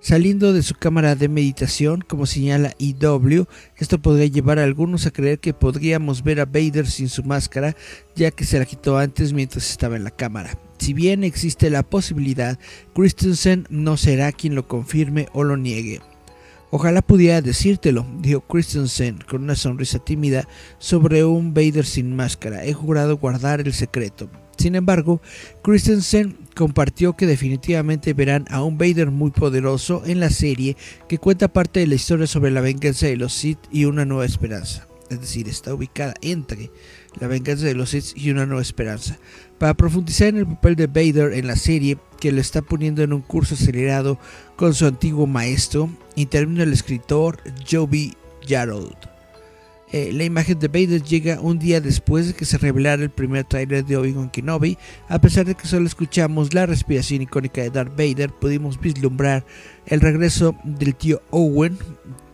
Saliendo 0.00 0.52
de 0.52 0.64
su 0.64 0.74
cámara 0.74 1.14
de 1.14 1.28
meditación, 1.28 2.00
como 2.00 2.26
señala 2.26 2.74
IW, 2.78 3.46
esto 3.76 4.02
podría 4.02 4.26
llevar 4.26 4.58
a 4.58 4.64
algunos 4.64 5.06
a 5.06 5.12
creer 5.12 5.38
que 5.38 5.54
podríamos 5.54 6.24
ver 6.24 6.40
a 6.40 6.44
Vader 6.44 6.88
sin 6.88 7.08
su 7.08 7.22
máscara, 7.22 7.76
ya 8.16 8.32
que 8.32 8.44
se 8.44 8.58
la 8.58 8.64
quitó 8.64 8.98
antes 8.98 9.32
mientras 9.32 9.70
estaba 9.70 9.94
en 9.94 10.02
la 10.02 10.10
cámara. 10.10 10.58
Si 10.82 10.94
bien 10.94 11.22
existe 11.22 11.70
la 11.70 11.84
posibilidad, 11.84 12.58
Christensen 12.92 13.68
no 13.70 13.96
será 13.96 14.32
quien 14.32 14.56
lo 14.56 14.66
confirme 14.66 15.28
o 15.32 15.44
lo 15.44 15.56
niegue. 15.56 16.00
Ojalá 16.72 17.02
pudiera 17.02 17.40
decírtelo, 17.40 18.04
dijo 18.18 18.40
Christensen 18.40 19.18
con 19.30 19.44
una 19.44 19.54
sonrisa 19.54 20.00
tímida 20.00 20.48
sobre 20.78 21.24
un 21.24 21.54
Vader 21.54 21.86
sin 21.86 22.16
máscara. 22.16 22.64
He 22.64 22.72
jurado 22.72 23.16
guardar 23.16 23.60
el 23.60 23.72
secreto. 23.72 24.28
Sin 24.58 24.74
embargo, 24.74 25.22
Christensen 25.62 26.36
compartió 26.56 27.14
que 27.14 27.26
definitivamente 27.26 28.12
verán 28.12 28.46
a 28.50 28.64
un 28.64 28.76
Vader 28.76 29.12
muy 29.12 29.30
poderoso 29.30 30.02
en 30.04 30.18
la 30.18 30.30
serie 30.30 30.76
que 31.08 31.18
cuenta 31.18 31.52
parte 31.52 31.78
de 31.78 31.86
la 31.86 31.94
historia 31.94 32.26
sobre 32.26 32.50
la 32.50 32.60
venganza 32.60 33.06
de 33.06 33.18
los 33.18 33.32
Sith 33.32 33.60
y 33.70 33.84
una 33.84 34.04
nueva 34.04 34.26
esperanza. 34.26 34.88
Es 35.10 35.20
decir, 35.20 35.46
está 35.46 35.74
ubicada 35.74 36.14
entre 36.22 36.72
la 37.20 37.26
venganza 37.26 37.66
de 37.66 37.74
los 37.74 37.90
Sith 37.90 38.16
y 38.16 38.30
una 38.30 38.46
nueva 38.46 38.62
esperanza 38.62 39.18
para 39.58 39.74
profundizar 39.74 40.28
en 40.28 40.38
el 40.38 40.46
papel 40.46 40.76
de 40.76 40.86
Vader 40.88 41.34
en 41.34 41.46
la 41.46 41.54
serie, 41.54 41.96
que 42.18 42.32
lo 42.32 42.40
está 42.40 42.62
poniendo 42.62 43.02
en 43.02 43.12
un 43.12 43.20
curso 43.20 43.54
acelerado 43.54 44.18
con 44.56 44.74
su 44.74 44.86
antiguo 44.86 45.26
maestro, 45.26 45.88
intervino 46.16 46.64
el 46.64 46.72
escritor 46.72 47.38
Joby 47.70 48.14
Jarrold. 48.44 48.96
Eh, 49.92 50.10
la 50.12 50.24
imagen 50.24 50.58
de 50.58 50.68
Vader 50.68 51.02
llega 51.02 51.38
un 51.40 51.58
día 51.58 51.80
después 51.80 52.26
de 52.26 52.34
que 52.34 52.46
se 52.46 52.56
revelara 52.56 53.02
el 53.02 53.10
primer 53.10 53.44
trailer 53.44 53.84
de 53.84 53.98
Obi-Wan 53.98 54.30
Kenobi. 54.30 54.78
A 55.08 55.20
pesar 55.20 55.44
de 55.44 55.54
que 55.54 55.68
solo 55.68 55.86
escuchamos 55.86 56.54
la 56.54 56.64
respiración 56.64 57.20
icónica 57.20 57.60
de 57.60 57.70
Darth 57.70 57.96
Vader, 57.96 58.30
pudimos 58.30 58.80
vislumbrar 58.80 59.44
el 59.86 60.00
regreso 60.00 60.56
del 60.64 60.94
tío 60.94 61.20
Owen, 61.30 61.78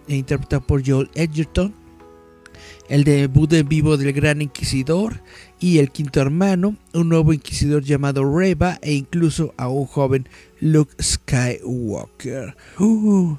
interpretado 0.07 0.65
por 0.65 0.87
Joel 0.87 1.11
Edgerton, 1.15 1.75
el 2.89 3.05
debut 3.05 3.53
en 3.53 3.69
vivo 3.69 3.97
del 3.97 4.13
Gran 4.13 4.43
Inquisidor 4.43 5.21
y 5.61 5.79
el 5.79 5.91
quinto 5.91 6.21
hermano, 6.21 6.77
un 6.95 7.09
nuevo 7.09 7.33
inquisidor 7.33 7.83
llamado 7.83 8.25
Reba 8.25 8.79
e 8.83 8.95
incluso 8.95 9.55
a 9.57 9.69
un 9.69 9.87
joven 9.87 10.29
Luke 10.61 10.95
Skywalker. 11.03 12.57
Uh, 12.79 13.37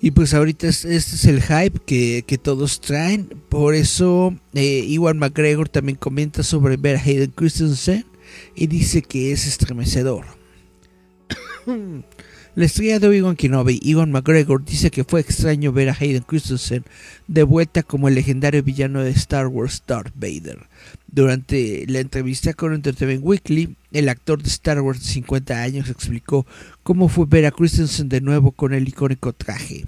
y 0.00 0.10
pues 0.10 0.34
ahorita 0.34 0.68
este 0.68 0.88
es 0.96 1.24
el 1.24 1.42
hype 1.42 1.80
que, 1.86 2.38
todos 2.42 2.80
traen. 2.80 3.28
Por 3.48 3.74
eso 3.74 4.34
eh, 4.54 4.84
Iwan 4.88 5.18
McGregor 5.18 5.68
también 5.68 5.96
comenta 5.96 6.42
sobre 6.42 6.76
ver 6.76 6.96
a 6.96 7.00
Hayden 7.00 7.30
Christensen 7.30 8.04
y 8.54 8.66
dice 8.66 9.02
que 9.02 9.32
es 9.32 9.46
estremecedor. 9.46 10.24
La 12.54 12.66
estrella 12.66 12.98
de 12.98 13.08
Obi-Wan 13.08 13.36
Kenobi, 13.36 13.80
Iwan 13.82 14.12
McGregor, 14.12 14.62
dice 14.62 14.90
que 14.90 15.04
fue 15.04 15.20
extraño 15.20 15.72
ver 15.72 15.88
a 15.88 15.96
Hayden 15.98 16.22
Christensen 16.22 16.84
de 17.26 17.44
vuelta 17.44 17.82
como 17.82 18.08
el 18.08 18.14
legendario 18.14 18.62
villano 18.62 19.02
de 19.02 19.08
Star 19.12 19.46
Wars 19.46 19.82
Darth 19.86 20.12
Vader. 20.14 20.58
Durante 21.06 21.86
la 21.88 22.00
entrevista 22.00 22.52
con 22.52 22.74
Entertainment 22.74 23.24
Weekly, 23.24 23.74
el 23.92 24.10
actor 24.10 24.42
de 24.42 24.50
Star 24.50 24.82
Wars 24.82 25.00
de 25.00 25.06
50 25.06 25.62
años 25.62 25.88
explicó 25.88 26.44
cómo 26.82 27.08
fue 27.08 27.24
ver 27.26 27.46
a 27.46 27.52
Christensen 27.52 28.10
de 28.10 28.20
nuevo 28.20 28.52
con 28.52 28.74
el 28.74 28.86
icónico 28.86 29.32
traje. 29.32 29.86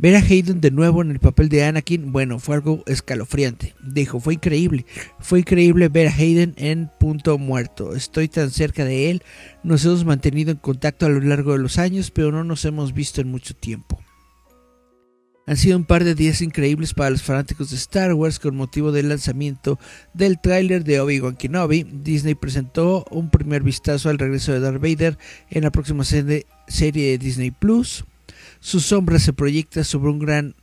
Ver 0.00 0.14
a 0.14 0.20
Hayden 0.20 0.60
de 0.60 0.70
nuevo 0.70 1.02
en 1.02 1.10
el 1.10 1.18
papel 1.18 1.48
de 1.48 1.64
Anakin, 1.64 2.12
bueno, 2.12 2.38
fue 2.38 2.54
algo 2.54 2.84
escalofriante. 2.86 3.74
Dijo, 3.82 4.20
fue 4.20 4.34
increíble. 4.34 4.86
Fue 5.18 5.40
increíble 5.40 5.88
ver 5.88 6.06
a 6.06 6.14
Hayden 6.14 6.54
en 6.56 6.88
punto 7.00 7.36
muerto. 7.36 7.96
Estoy 7.96 8.28
tan 8.28 8.52
cerca 8.52 8.84
de 8.84 9.10
él. 9.10 9.22
Nos 9.64 9.84
hemos 9.84 10.04
mantenido 10.04 10.52
en 10.52 10.58
contacto 10.58 11.06
a 11.06 11.08
lo 11.08 11.18
largo 11.20 11.52
de 11.52 11.58
los 11.58 11.78
años, 11.78 12.12
pero 12.12 12.30
no 12.30 12.44
nos 12.44 12.64
hemos 12.64 12.94
visto 12.94 13.20
en 13.20 13.32
mucho 13.32 13.54
tiempo. 13.54 13.98
Han 15.48 15.56
sido 15.56 15.76
un 15.76 15.84
par 15.84 16.04
de 16.04 16.14
días 16.14 16.42
increíbles 16.42 16.94
para 16.94 17.10
los 17.10 17.22
fanáticos 17.22 17.70
de 17.70 17.76
Star 17.76 18.14
Wars 18.14 18.38
con 18.38 18.54
motivo 18.54 18.92
del 18.92 19.08
lanzamiento 19.08 19.80
del 20.14 20.38
tráiler 20.40 20.84
de 20.84 21.00
Obi-Wan 21.00 21.34
Kenobi. 21.36 21.82
Disney 21.82 22.36
presentó 22.36 23.04
un 23.10 23.30
primer 23.30 23.64
vistazo 23.64 24.10
al 24.10 24.18
regreso 24.18 24.52
de 24.52 24.60
Darth 24.60 24.80
Vader 24.80 25.18
en 25.50 25.64
la 25.64 25.72
próxima 25.72 26.04
serie 26.04 26.44
de 26.68 27.18
Disney 27.18 27.50
Plus. 27.50 28.04
Su 28.60 28.80
sombra 28.80 29.18
se 29.18 29.32
proyecta 29.32 29.84
sobre 29.84 30.10
un 30.10 30.18
gran 30.18 30.54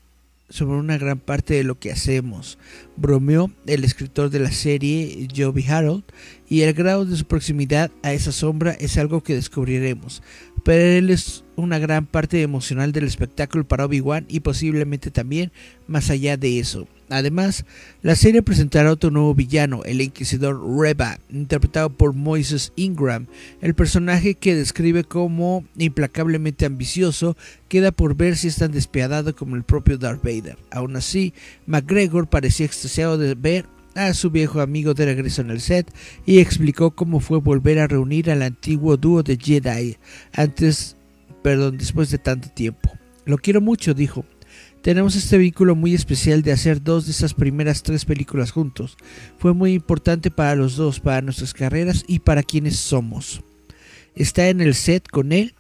sobre 0.50 0.78
una 0.78 0.98
gran 0.98 1.20
parte 1.20 1.56
de 1.56 1.64
lo 1.64 1.80
que 1.80 1.92
hacemos, 1.92 2.60
bromeó 2.98 3.52
el 3.66 3.84
escritor 3.84 4.30
de 4.30 4.40
la 4.40 4.52
serie 4.52 5.28
Joby 5.36 5.66
Harold, 5.68 6.04
y 6.48 6.62
el 6.62 6.74
grado 6.74 7.06
de 7.06 7.16
su 7.18 7.26
proximidad 7.26 7.90
a 8.04 8.14
esa 8.14 8.32
sombra 8.32 8.74
es 8.74 8.98
algo 8.98 9.24
que 9.24 9.34
descubriremos, 9.34 10.22
pero 10.66 10.84
él 10.84 11.12
es 11.12 11.44
una 11.56 11.78
gran 11.78 12.08
parte 12.08 12.42
emocional 12.42 12.92
del 12.92 13.04
espectáculo 13.04 13.68
para 13.68 13.86
Obi-Wan 13.86 14.26
y 14.28 14.40
posiblemente 14.40 15.12
también 15.12 15.52
más 15.86 16.10
allá 16.10 16.38
de 16.38 16.58
eso. 16.58 16.88
Además, 17.08 17.66
la 18.02 18.16
serie 18.16 18.42
presentará 18.42 18.92
otro 18.92 19.12
nuevo 19.12 19.36
villano, 19.36 19.84
el 19.84 20.02
Inquisidor 20.02 20.60
Reba, 20.80 21.20
interpretado 21.30 21.92
por 21.92 22.14
Moises 22.14 22.74
Ingram. 22.76 23.28
El 23.62 23.76
personaje 23.76 24.34
que 24.34 24.56
describe 24.56 25.04
como 25.04 25.64
implacablemente 25.78 26.66
ambicioso 26.66 27.38
queda 27.68 27.92
por 27.92 28.16
ver 28.16 28.36
si 28.36 28.48
es 28.48 28.56
tan 28.56 28.72
despiadado 28.72 29.36
como 29.36 29.56
el 29.56 29.64
propio 29.64 30.00
Darth 30.00 30.24
Vader. 30.24 30.58
Aún 30.72 30.96
así, 30.96 31.36
McGregor 31.68 32.28
parecía 32.28 32.66
extasiado 32.66 33.20
de 33.20 33.36
ver 33.36 33.68
a 33.96 34.14
su 34.14 34.30
viejo 34.30 34.62
amigo 34.62 34.94
de 34.94 35.06
regreso 35.06 35.42
en 35.42 35.50
el 35.50 35.62
set 35.62 35.92
y 36.26 36.40
explicó 36.40 36.92
cómo 36.92 37.20
fue 37.20 37.40
volver 37.40 37.80
a 37.80 37.88
reunir 37.88 38.30
al 38.30 38.42
antiguo 38.42 38.98
dúo 38.98 39.24
de 39.24 39.38
Jedi 39.38 39.98
antes, 40.34 40.98
perdón, 41.42 41.78
después 41.78 42.12
de 42.12 42.18
tanto 42.18 42.50
tiempo. 42.50 42.92
Lo 43.26 43.38
quiero 43.38 43.62
mucho, 43.62 43.94
dijo. 43.94 44.26
Tenemos 44.82 45.16
este 45.16 45.40
vínculo 45.40 45.76
muy 45.76 45.96
especial 45.96 46.44
de 46.44 46.52
hacer 46.52 46.84
dos 46.84 47.06
de 47.06 47.12
esas 47.12 47.34
primeras 47.34 47.82
tres 47.82 48.06
películas 48.06 48.52
juntos. 48.52 48.98
Fue 49.40 49.54
muy 49.54 49.74
importante 49.74 50.30
para 50.30 50.56
los 50.56 50.76
dos, 50.76 51.00
para 51.00 51.22
nuestras 51.22 51.56
carreras 51.56 52.04
y 52.08 52.20
para 52.20 52.44
quienes 52.44 52.76
somos. 52.76 53.42
Está 54.14 54.50
en 54.50 54.62
el 54.62 54.76
set 54.76 55.08
con 55.10 55.32
él 55.32 55.56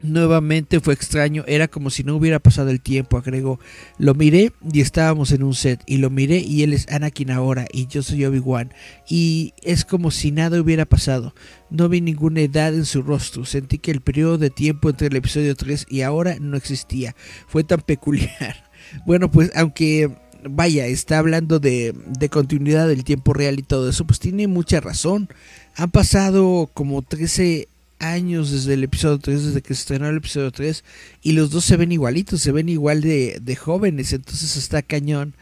Nuevamente 0.00 0.78
fue 0.78 0.94
extraño, 0.94 1.42
era 1.48 1.66
como 1.66 1.90
si 1.90 2.04
no 2.04 2.14
hubiera 2.14 2.38
pasado 2.38 2.70
el 2.70 2.80
tiempo, 2.80 3.18
agregó. 3.18 3.58
Lo 3.98 4.14
miré 4.14 4.52
y 4.72 4.80
estábamos 4.80 5.32
en 5.32 5.42
un 5.42 5.54
set, 5.54 5.82
y 5.86 5.96
lo 5.96 6.08
miré 6.08 6.38
y 6.38 6.62
él 6.62 6.72
es 6.72 6.88
Anakin 6.88 7.32
ahora, 7.32 7.66
y 7.72 7.88
yo 7.88 8.04
soy 8.04 8.24
Obi-Wan, 8.24 8.72
y 9.08 9.54
es 9.62 9.84
como 9.84 10.12
si 10.12 10.30
nada 10.30 10.60
hubiera 10.60 10.84
pasado. 10.84 11.34
No 11.68 11.88
vi 11.88 12.00
ninguna 12.00 12.42
edad 12.42 12.74
en 12.74 12.84
su 12.84 13.02
rostro, 13.02 13.44
sentí 13.44 13.78
que 13.78 13.90
el 13.90 14.00
periodo 14.00 14.38
de 14.38 14.50
tiempo 14.50 14.88
entre 14.88 15.08
el 15.08 15.16
episodio 15.16 15.56
3 15.56 15.86
y 15.88 16.02
ahora 16.02 16.36
no 16.40 16.56
existía. 16.56 17.16
Fue 17.48 17.64
tan 17.64 17.80
peculiar. 17.86 18.70
Bueno, 19.04 19.30
pues 19.32 19.50
aunque 19.56 20.16
vaya, 20.48 20.86
está 20.86 21.18
hablando 21.18 21.58
de, 21.58 21.92
de 22.18 22.28
continuidad 22.28 22.86
del 22.86 23.02
tiempo 23.02 23.32
real 23.32 23.58
y 23.58 23.62
todo 23.62 23.90
eso, 23.90 24.06
pues 24.06 24.20
tiene 24.20 24.46
mucha 24.46 24.80
razón. 24.80 25.28
Han 25.74 25.90
pasado 25.90 26.70
como 26.72 27.02
13 27.02 27.68
años 27.98 28.50
desde 28.50 28.74
el 28.74 28.84
episodio 28.84 29.18
3, 29.18 29.44
desde 29.46 29.62
que 29.62 29.74
se 29.74 29.80
estrenó 29.80 30.08
el 30.08 30.16
episodio 30.18 30.50
3, 30.50 30.84
y 31.22 31.32
los 31.32 31.50
dos 31.50 31.64
se 31.64 31.76
ven 31.76 31.92
igualitos, 31.92 32.40
se 32.40 32.52
ven 32.52 32.68
igual 32.68 33.00
de, 33.00 33.38
de 33.40 33.56
jóvenes, 33.56 34.12
entonces 34.12 34.56
está 34.56 34.82
cañón 34.82 35.34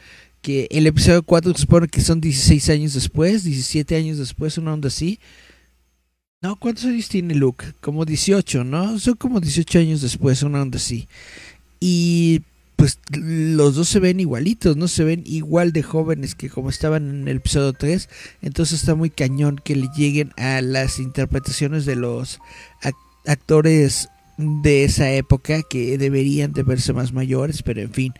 que 0.46 0.68
el 0.70 0.86
episodio 0.86 1.24
4 1.24 1.54
se 1.54 1.60
supone 1.62 1.88
que 1.88 2.00
son 2.00 2.20
16 2.20 2.68
años 2.70 2.94
después, 2.94 3.42
17 3.42 3.96
años 3.96 4.18
después, 4.18 4.58
una 4.58 4.74
onda 4.74 4.88
así. 4.88 5.18
No, 6.40 6.54
¿cuántos 6.54 6.84
años 6.84 7.08
tiene 7.08 7.34
Luke? 7.34 7.72
Como 7.80 8.04
18, 8.04 8.62
¿no? 8.62 8.98
Son 9.00 9.14
como 9.14 9.40
18 9.40 9.80
años 9.80 10.02
después, 10.02 10.44
una 10.44 10.62
onda 10.62 10.76
así. 10.76 11.08
Y 11.80 12.42
pues 12.76 13.00
los 13.10 13.74
dos 13.74 13.88
se 13.88 14.00
ven 14.00 14.20
igualitos, 14.20 14.76
no 14.76 14.86
se 14.86 15.02
ven 15.02 15.22
igual 15.24 15.72
de 15.72 15.82
jóvenes 15.82 16.34
que 16.34 16.50
como 16.50 16.68
estaban 16.68 17.08
en 17.08 17.28
el 17.28 17.38
episodio 17.38 17.72
3. 17.72 18.08
Entonces 18.42 18.80
está 18.80 18.94
muy 18.94 19.10
cañón 19.10 19.60
que 19.62 19.74
le 19.74 19.88
lleguen 19.96 20.32
a 20.36 20.60
las 20.60 20.98
interpretaciones 20.98 21.86
de 21.86 21.96
los 21.96 22.38
actores 23.26 24.08
de 24.36 24.84
esa 24.84 25.10
época 25.10 25.62
que 25.62 25.96
deberían 25.98 26.52
de 26.52 26.62
verse 26.62 26.92
más 26.92 27.12
mayores, 27.12 27.62
pero 27.62 27.80
en 27.80 27.92
fin, 27.92 28.12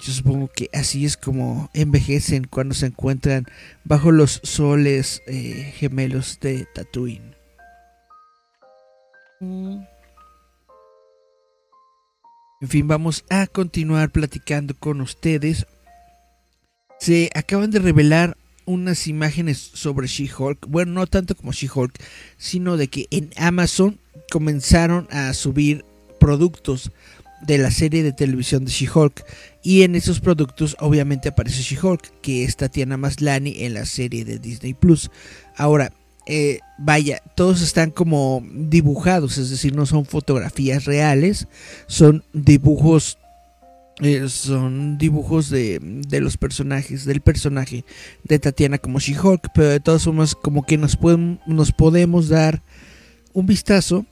yo 0.00 0.12
supongo 0.12 0.48
que 0.48 0.70
así 0.72 1.04
es 1.04 1.16
como 1.16 1.68
envejecen 1.74 2.44
cuando 2.44 2.74
se 2.74 2.86
encuentran 2.86 3.46
bajo 3.84 4.12
los 4.12 4.40
soles 4.44 5.22
eh, 5.26 5.72
gemelos 5.76 6.38
de 6.40 6.66
Tatooine. 6.74 7.36
En 12.60 12.68
fin, 12.68 12.88
vamos 12.88 13.24
a 13.30 13.46
continuar 13.46 14.10
platicando 14.10 14.74
con 14.74 15.00
ustedes. 15.00 15.66
Se 16.98 17.30
acaban 17.34 17.70
de 17.70 17.78
revelar 17.78 18.36
unas 18.64 19.06
imágenes 19.06 19.58
sobre 19.58 20.08
She-Hulk. 20.08 20.66
Bueno, 20.66 20.92
no 20.92 21.06
tanto 21.06 21.36
como 21.36 21.52
She-Hulk, 21.52 21.94
sino 22.36 22.76
de 22.76 22.88
que 22.88 23.06
en 23.12 23.30
Amazon 23.36 24.00
comenzaron 24.32 25.06
a 25.12 25.32
subir 25.34 25.84
productos 26.18 26.90
de 27.42 27.58
la 27.58 27.70
serie 27.70 28.02
de 28.02 28.12
televisión 28.12 28.64
de 28.64 28.72
She-Hulk. 28.72 29.24
Y 29.62 29.82
en 29.82 29.94
esos 29.94 30.18
productos 30.18 30.76
obviamente 30.80 31.28
aparece 31.28 31.62
She-Hulk, 31.62 32.20
que 32.22 32.42
es 32.42 32.56
Tatiana 32.56 32.96
Maslani 32.96 33.54
en 33.62 33.74
la 33.74 33.86
serie 33.86 34.24
de 34.24 34.40
Disney 34.40 34.74
Plus. 34.74 35.12
Ahora, 35.56 35.92
eh, 36.30 36.60
vaya, 36.76 37.22
todos 37.34 37.62
están 37.62 37.90
como 37.90 38.46
dibujados, 38.52 39.38
es 39.38 39.48
decir, 39.48 39.74
no 39.74 39.86
son 39.86 40.04
fotografías 40.04 40.84
reales, 40.84 41.48
son 41.86 42.22
dibujos, 42.34 43.16
eh, 44.02 44.28
son 44.28 44.98
dibujos 44.98 45.48
de, 45.48 45.78
de, 45.80 46.20
los 46.20 46.36
personajes, 46.36 47.06
del 47.06 47.22
personaje 47.22 47.86
de 48.24 48.38
Tatiana 48.38 48.76
como 48.76 49.00
She-Hulk, 49.00 49.52
pero 49.54 49.70
de 49.70 49.80
todas 49.80 50.04
formas 50.04 50.34
como 50.34 50.66
que 50.66 50.76
nos, 50.76 50.96
podemos 50.96 52.28
dar 52.28 52.62
un 53.32 53.46
vistazo 53.46 54.04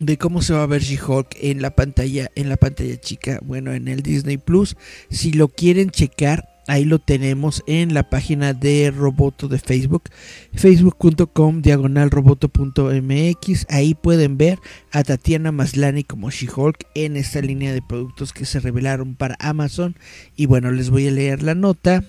de 0.00 0.18
cómo 0.18 0.42
se 0.42 0.54
va 0.54 0.64
a 0.64 0.66
ver 0.66 0.82
She-Hulk 0.82 1.36
en 1.40 1.62
la 1.62 1.70
pantalla, 1.70 2.32
en 2.34 2.48
la 2.48 2.56
pantalla 2.56 3.00
chica, 3.00 3.38
bueno, 3.44 3.72
en 3.72 3.86
el 3.86 4.02
Disney 4.02 4.38
Plus. 4.38 4.76
Si 5.08 5.30
lo 5.30 5.46
quieren 5.46 5.90
checar, 5.90 6.55
Ahí 6.68 6.84
lo 6.84 6.98
tenemos 6.98 7.62
en 7.68 7.94
la 7.94 8.10
página 8.10 8.52
de 8.52 8.90
Roboto 8.90 9.46
de 9.46 9.58
Facebook, 9.58 10.10
facebook.com 10.52 11.62
diagonal 11.62 12.10
roboto.mx. 12.10 13.66
Ahí 13.68 13.94
pueden 13.94 14.36
ver 14.36 14.58
a 14.90 15.04
Tatiana 15.04 15.52
Maslani 15.52 16.02
como 16.02 16.30
She-Hulk 16.30 16.86
en 16.96 17.16
esta 17.16 17.40
línea 17.40 17.72
de 17.72 17.82
productos 17.82 18.32
que 18.32 18.44
se 18.44 18.58
revelaron 18.58 19.14
para 19.14 19.36
Amazon. 19.38 19.96
Y 20.34 20.46
bueno, 20.46 20.72
les 20.72 20.90
voy 20.90 21.06
a 21.06 21.12
leer 21.12 21.44
la 21.44 21.54
nota. 21.54 22.02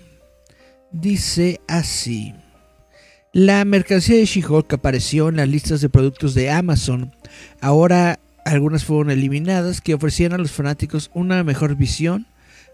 Dice 0.91 1.61
así. 1.67 2.33
La 3.33 3.63
mercancía 3.63 4.15
de 4.15 4.25
She-Hulk 4.25 4.73
apareció 4.73 5.29
en 5.29 5.35
las 5.35 5.49
listas 5.49 5.81
de 5.81 5.89
productos 5.89 6.33
de 6.33 6.49
Amazon. 6.49 7.11
Ahora 7.61 8.19
algunas 8.43 8.85
fueron 8.85 9.11
eliminadas 9.11 9.81
que 9.81 9.93
ofrecían 9.93 10.33
a 10.33 10.39
los 10.39 10.51
fanáticos 10.51 11.11
una 11.13 11.43
mejor 11.43 11.75
visión 11.75 12.25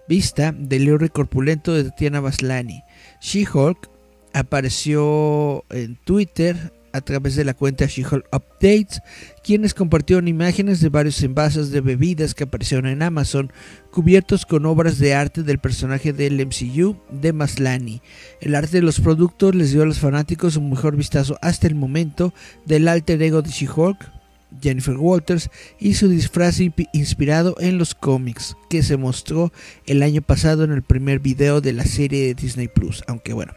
vista 0.07 0.53
del 0.57 0.87
héroe 0.87 1.09
corpulento 1.09 1.73
de 1.73 1.85
Tatiana 1.85 2.21
Maslani. 2.21 2.83
She-Hulk 3.21 3.89
apareció 4.33 5.63
en 5.69 5.95
Twitter 6.03 6.73
a 6.93 7.01
través 7.01 7.35
de 7.35 7.43
la 7.43 7.55
cuenta 7.55 7.87
She-Hulk 7.87 8.27
Updates, 8.31 9.01
quienes 9.43 9.73
compartieron 9.73 10.27
imágenes 10.27 10.79
de 10.79 10.89
varios 10.89 11.21
envases 11.23 11.71
de 11.71 11.81
bebidas 11.81 12.35
que 12.35 12.43
aparecieron 12.43 12.85
en 12.85 13.01
Amazon, 13.01 13.51
cubiertos 13.91 14.45
con 14.45 14.65
obras 14.67 14.99
de 14.99 15.15
arte 15.15 15.41
del 15.41 15.57
personaje 15.57 16.13
del 16.13 16.45
MCU 16.45 16.95
de 17.11 17.33
Maslani. 17.33 18.01
El 18.41 18.53
arte 18.53 18.77
de 18.77 18.83
los 18.83 18.99
productos 18.99 19.55
les 19.55 19.71
dio 19.71 19.81
a 19.81 19.87
los 19.87 19.99
fanáticos 19.99 20.55
un 20.55 20.69
mejor 20.69 20.95
vistazo 20.95 21.37
hasta 21.41 21.65
el 21.65 21.75
momento 21.75 22.31
del 22.65 22.87
alter 22.87 23.21
ego 23.23 23.41
de 23.41 23.49
She-Hulk, 23.49 24.22
Jennifer 24.61 24.97
Walters 24.97 25.49
y 25.79 25.93
su 25.95 26.09
disfraz 26.09 26.59
inspirado 26.93 27.55
en 27.59 27.77
los 27.77 27.95
cómics 27.95 28.55
que 28.69 28.83
se 28.83 28.97
mostró 28.97 29.51
el 29.85 30.03
año 30.03 30.21
pasado 30.21 30.63
en 30.63 30.71
el 30.71 30.83
primer 30.83 31.19
video 31.19 31.61
de 31.61 31.73
la 31.73 31.85
serie 31.85 32.27
de 32.27 32.33
Disney 32.33 32.67
Plus. 32.67 33.03
Aunque 33.07 33.33
bueno, 33.33 33.53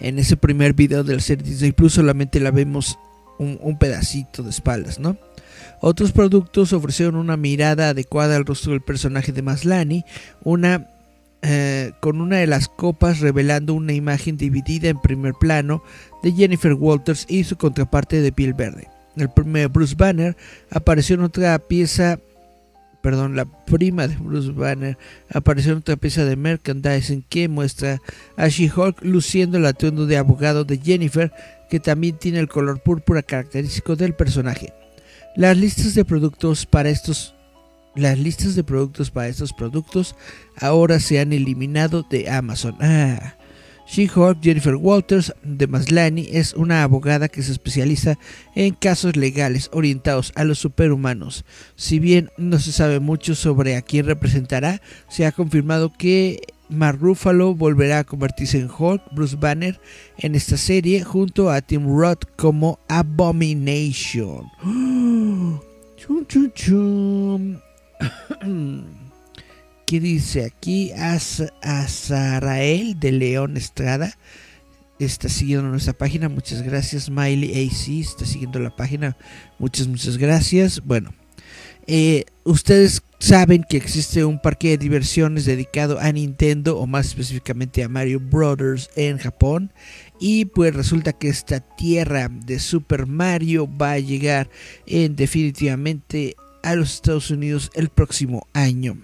en 0.00 0.18
ese 0.18 0.36
primer 0.36 0.74
video 0.74 1.04
de 1.04 1.14
la 1.14 1.20
serie 1.20 1.48
Disney 1.48 1.72
Plus 1.72 1.94
solamente 1.94 2.40
la 2.40 2.50
vemos 2.50 2.98
un, 3.38 3.78
pedacito 3.78 4.42
de 4.42 4.50
espaldas, 4.50 4.98
¿no? 4.98 5.16
Otros 5.80 6.12
productos 6.12 6.72
ofrecieron 6.72 7.16
una 7.16 7.36
mirada 7.36 7.90
adecuada 7.90 8.36
al 8.36 8.44
rostro 8.44 8.72
del 8.72 8.80
personaje 8.80 9.32
de 9.32 9.42
Maslani, 9.42 10.04
una 10.42 10.88
eh, 11.42 11.92
con 12.00 12.20
una 12.20 12.38
de 12.38 12.48
las 12.48 12.66
copas 12.66 13.20
revelando 13.20 13.74
una 13.74 13.92
imagen 13.92 14.36
dividida 14.36 14.88
en 14.88 15.00
primer 15.00 15.34
plano 15.34 15.84
de 16.22 16.32
Jennifer 16.32 16.74
Walters 16.74 17.26
y 17.28 17.44
su 17.44 17.56
contraparte 17.56 18.20
de 18.20 18.32
piel 18.32 18.54
verde. 18.54 18.88
El 19.20 19.30
primer 19.30 19.68
Bruce 19.68 19.94
Banner 19.96 20.36
apareció 20.70 21.14
en 21.14 21.22
otra 21.22 21.58
pieza, 21.58 22.18
perdón, 23.02 23.36
la 23.36 23.44
prima 23.44 24.06
de 24.08 24.16
Bruce 24.16 24.52
Banner 24.52 24.98
apareció 25.32 25.72
en 25.72 25.78
otra 25.78 25.96
pieza 25.96 26.24
de 26.24 26.36
merchandising 26.36 27.22
que 27.28 27.48
muestra 27.48 28.00
a 28.36 28.48
She-Hulk 28.48 29.02
luciendo 29.02 29.58
el 29.58 29.66
atuendo 29.66 30.06
de 30.06 30.16
abogado 30.16 30.64
de 30.64 30.78
Jennifer, 30.78 31.32
que 31.70 31.80
también 31.80 32.16
tiene 32.18 32.38
el 32.38 32.48
color 32.48 32.80
púrpura 32.82 33.22
característico 33.22 33.96
del 33.96 34.14
personaje. 34.14 34.72
Las 35.36 35.56
listas 35.56 35.94
de 35.94 36.04
productos 36.04 36.66
para 36.66 36.90
estos 36.90 37.34
las 37.94 38.16
listas 38.16 38.54
de 38.54 38.62
productos 38.62 39.10
para 39.10 39.26
estos 39.26 39.52
productos 39.52 40.14
ahora 40.60 41.00
se 41.00 41.18
han 41.18 41.32
eliminado 41.32 42.06
de 42.08 42.30
Amazon. 42.30 42.76
Ah, 42.80 43.34
She-Hulk 43.88 44.38
Jennifer 44.42 44.76
Walters 44.76 45.32
de 45.42 45.66
Maslani 45.66 46.28
es 46.30 46.52
una 46.52 46.82
abogada 46.82 47.28
que 47.28 47.42
se 47.42 47.52
especializa 47.52 48.18
en 48.54 48.74
casos 48.74 49.16
legales 49.16 49.70
orientados 49.72 50.32
a 50.34 50.44
los 50.44 50.58
superhumanos. 50.58 51.44
Si 51.74 51.98
bien 51.98 52.30
no 52.36 52.58
se 52.58 52.72
sabe 52.72 53.00
mucho 53.00 53.34
sobre 53.34 53.76
a 53.76 53.82
quién 53.82 54.04
representará, 54.04 54.82
se 55.08 55.24
ha 55.24 55.32
confirmado 55.32 55.92
que 55.92 56.40
Mark 56.68 56.98
Ruffalo 57.00 57.54
volverá 57.54 58.00
a 58.00 58.04
convertirse 58.04 58.58
en 58.58 58.68
Hulk, 58.70 59.02
Bruce 59.12 59.36
Banner, 59.36 59.80
en 60.18 60.34
esta 60.34 60.58
serie 60.58 61.02
junto 61.02 61.50
a 61.50 61.62
Tim 61.62 61.86
Roth 61.86 62.24
como 62.36 62.78
Abomination. 62.88 64.50
¡Chum, 65.96 66.26
chum, 66.26 66.50
chum! 66.54 67.58
¿Qué 69.88 70.00
dice 70.00 70.44
aquí? 70.44 70.92
Azarael 71.62 73.00
de 73.00 73.10
León 73.10 73.56
Estrada 73.56 74.18
está 74.98 75.30
siguiendo 75.30 75.66
nuestra 75.66 75.94
página. 75.94 76.28
Muchas 76.28 76.60
gracias. 76.60 77.08
Miley 77.08 77.66
AC 77.66 77.88
está 78.06 78.26
siguiendo 78.26 78.58
la 78.58 78.76
página. 78.76 79.16
Muchas, 79.58 79.86
muchas 79.86 80.18
gracias. 80.18 80.82
Bueno, 80.84 81.14
eh, 81.86 82.26
ustedes 82.44 83.02
saben 83.18 83.64
que 83.66 83.78
existe 83.78 84.26
un 84.26 84.42
parque 84.42 84.68
de 84.68 84.76
diversiones 84.76 85.46
dedicado 85.46 85.98
a 85.98 86.12
Nintendo 86.12 86.78
o 86.78 86.86
más 86.86 87.06
específicamente 87.06 87.82
a 87.82 87.88
Mario 87.88 88.20
Brothers 88.20 88.90
en 88.94 89.16
Japón. 89.16 89.72
Y 90.20 90.44
pues 90.44 90.74
resulta 90.74 91.14
que 91.14 91.30
esta 91.30 91.60
tierra 91.60 92.28
de 92.28 92.58
Super 92.58 93.06
Mario 93.06 93.66
va 93.66 93.92
a 93.92 93.98
llegar 94.00 94.50
en 94.84 95.16
definitivamente 95.16 96.36
a 96.62 96.74
los 96.74 96.92
Estados 96.92 97.30
Unidos 97.30 97.70
el 97.72 97.88
próximo 97.88 98.46
año. 98.52 98.98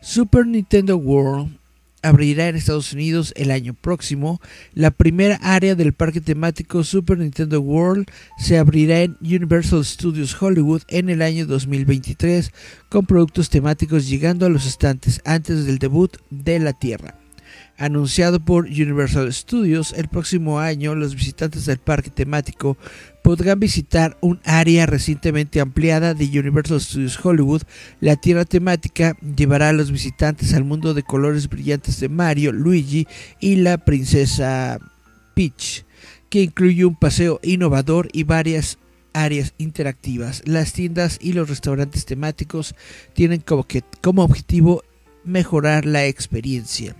Super 0.00 0.46
Nintendo 0.46 0.96
World 0.96 1.58
abrirá 2.04 2.48
en 2.48 2.56
Estados 2.56 2.92
Unidos 2.92 3.32
el 3.36 3.50
año 3.50 3.74
próximo. 3.74 4.40
La 4.74 4.90
primera 4.90 5.36
área 5.36 5.74
del 5.74 5.94
parque 5.94 6.20
temático 6.20 6.84
Super 6.84 7.18
Nintendo 7.18 7.60
World 7.60 8.06
se 8.38 8.58
abrirá 8.58 9.00
en 9.00 9.16
Universal 9.20 9.84
Studios 9.84 10.40
Hollywood 10.40 10.82
en 10.88 11.08
el 11.08 11.22
año 11.22 11.46
2023 11.46 12.52
con 12.90 13.06
productos 13.06 13.48
temáticos 13.48 14.08
llegando 14.08 14.46
a 14.46 14.50
los 14.50 14.66
estantes 14.66 15.20
antes 15.24 15.64
del 15.66 15.78
debut 15.78 16.16
de 16.30 16.58
la 16.58 16.74
Tierra. 16.74 17.18
Anunciado 17.76 18.38
por 18.38 18.66
Universal 18.66 19.32
Studios, 19.32 19.94
el 19.96 20.08
próximo 20.08 20.60
año 20.60 20.94
los 20.94 21.14
visitantes 21.14 21.66
del 21.66 21.78
parque 21.78 22.10
temático 22.10 22.76
podrán 23.24 23.58
visitar 23.58 24.18
un 24.20 24.38
área 24.44 24.84
recientemente 24.84 25.58
ampliada 25.58 26.12
de 26.12 26.26
Universal 26.38 26.78
Studios 26.78 27.18
Hollywood. 27.24 27.62
La 27.98 28.16
tierra 28.16 28.44
temática 28.44 29.16
llevará 29.34 29.70
a 29.70 29.72
los 29.72 29.90
visitantes 29.90 30.52
al 30.52 30.64
mundo 30.64 30.92
de 30.92 31.04
colores 31.04 31.48
brillantes 31.48 31.98
de 32.00 32.10
Mario, 32.10 32.52
Luigi 32.52 33.08
y 33.40 33.56
la 33.56 33.78
princesa 33.78 34.78
Peach, 35.32 35.86
que 36.28 36.42
incluye 36.42 36.84
un 36.84 36.96
paseo 36.96 37.40
innovador 37.42 38.10
y 38.12 38.24
varias 38.24 38.76
áreas 39.14 39.54
interactivas. 39.56 40.42
Las 40.44 40.74
tiendas 40.74 41.18
y 41.18 41.32
los 41.32 41.48
restaurantes 41.48 42.04
temáticos 42.04 42.74
tienen 43.14 43.40
como, 43.40 43.66
como 44.02 44.22
objetivo 44.22 44.82
mejorar 45.24 45.86
la 45.86 46.04
experiencia. 46.04 46.94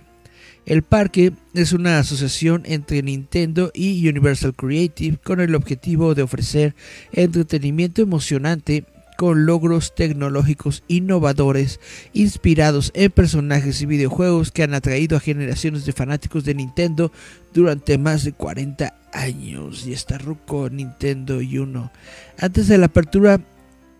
El 0.65 0.81
parque 0.81 1.31
es 1.53 1.73
una 1.73 1.99
asociación 1.99 2.63
entre 2.65 3.03
Nintendo 3.03 3.71
y 3.73 4.07
Universal 4.07 4.55
Creative 4.55 5.17
con 5.23 5.39
el 5.39 5.53
objetivo 5.53 6.15
de 6.15 6.23
ofrecer 6.23 6.75
entretenimiento 7.11 8.01
emocionante 8.01 8.83
con 9.15 9.45
logros 9.45 9.93
tecnológicos 9.95 10.83
innovadores 10.87 11.79
inspirados 12.13 12.91
en 12.95 13.11
personajes 13.11 13.81
y 13.81 13.85
videojuegos 13.85 14.51
que 14.51 14.63
han 14.63 14.73
atraído 14.73 15.15
a 15.15 15.21
generaciones 15.21 15.85
de 15.85 15.93
fanáticos 15.93 16.43
de 16.45 16.55
Nintendo 16.55 17.11
durante 17.53 17.97
más 17.97 18.23
de 18.23 18.33
40 18.33 18.93
años. 19.13 19.85
Y 19.85 19.93
está 19.93 20.17
ruco 20.17 20.69
Nintendo 20.69 21.41
y 21.41 21.59
uno. 21.59 21.91
Antes 22.39 22.67
de 22.67 22.77
la 22.77 22.87
apertura 22.87 23.39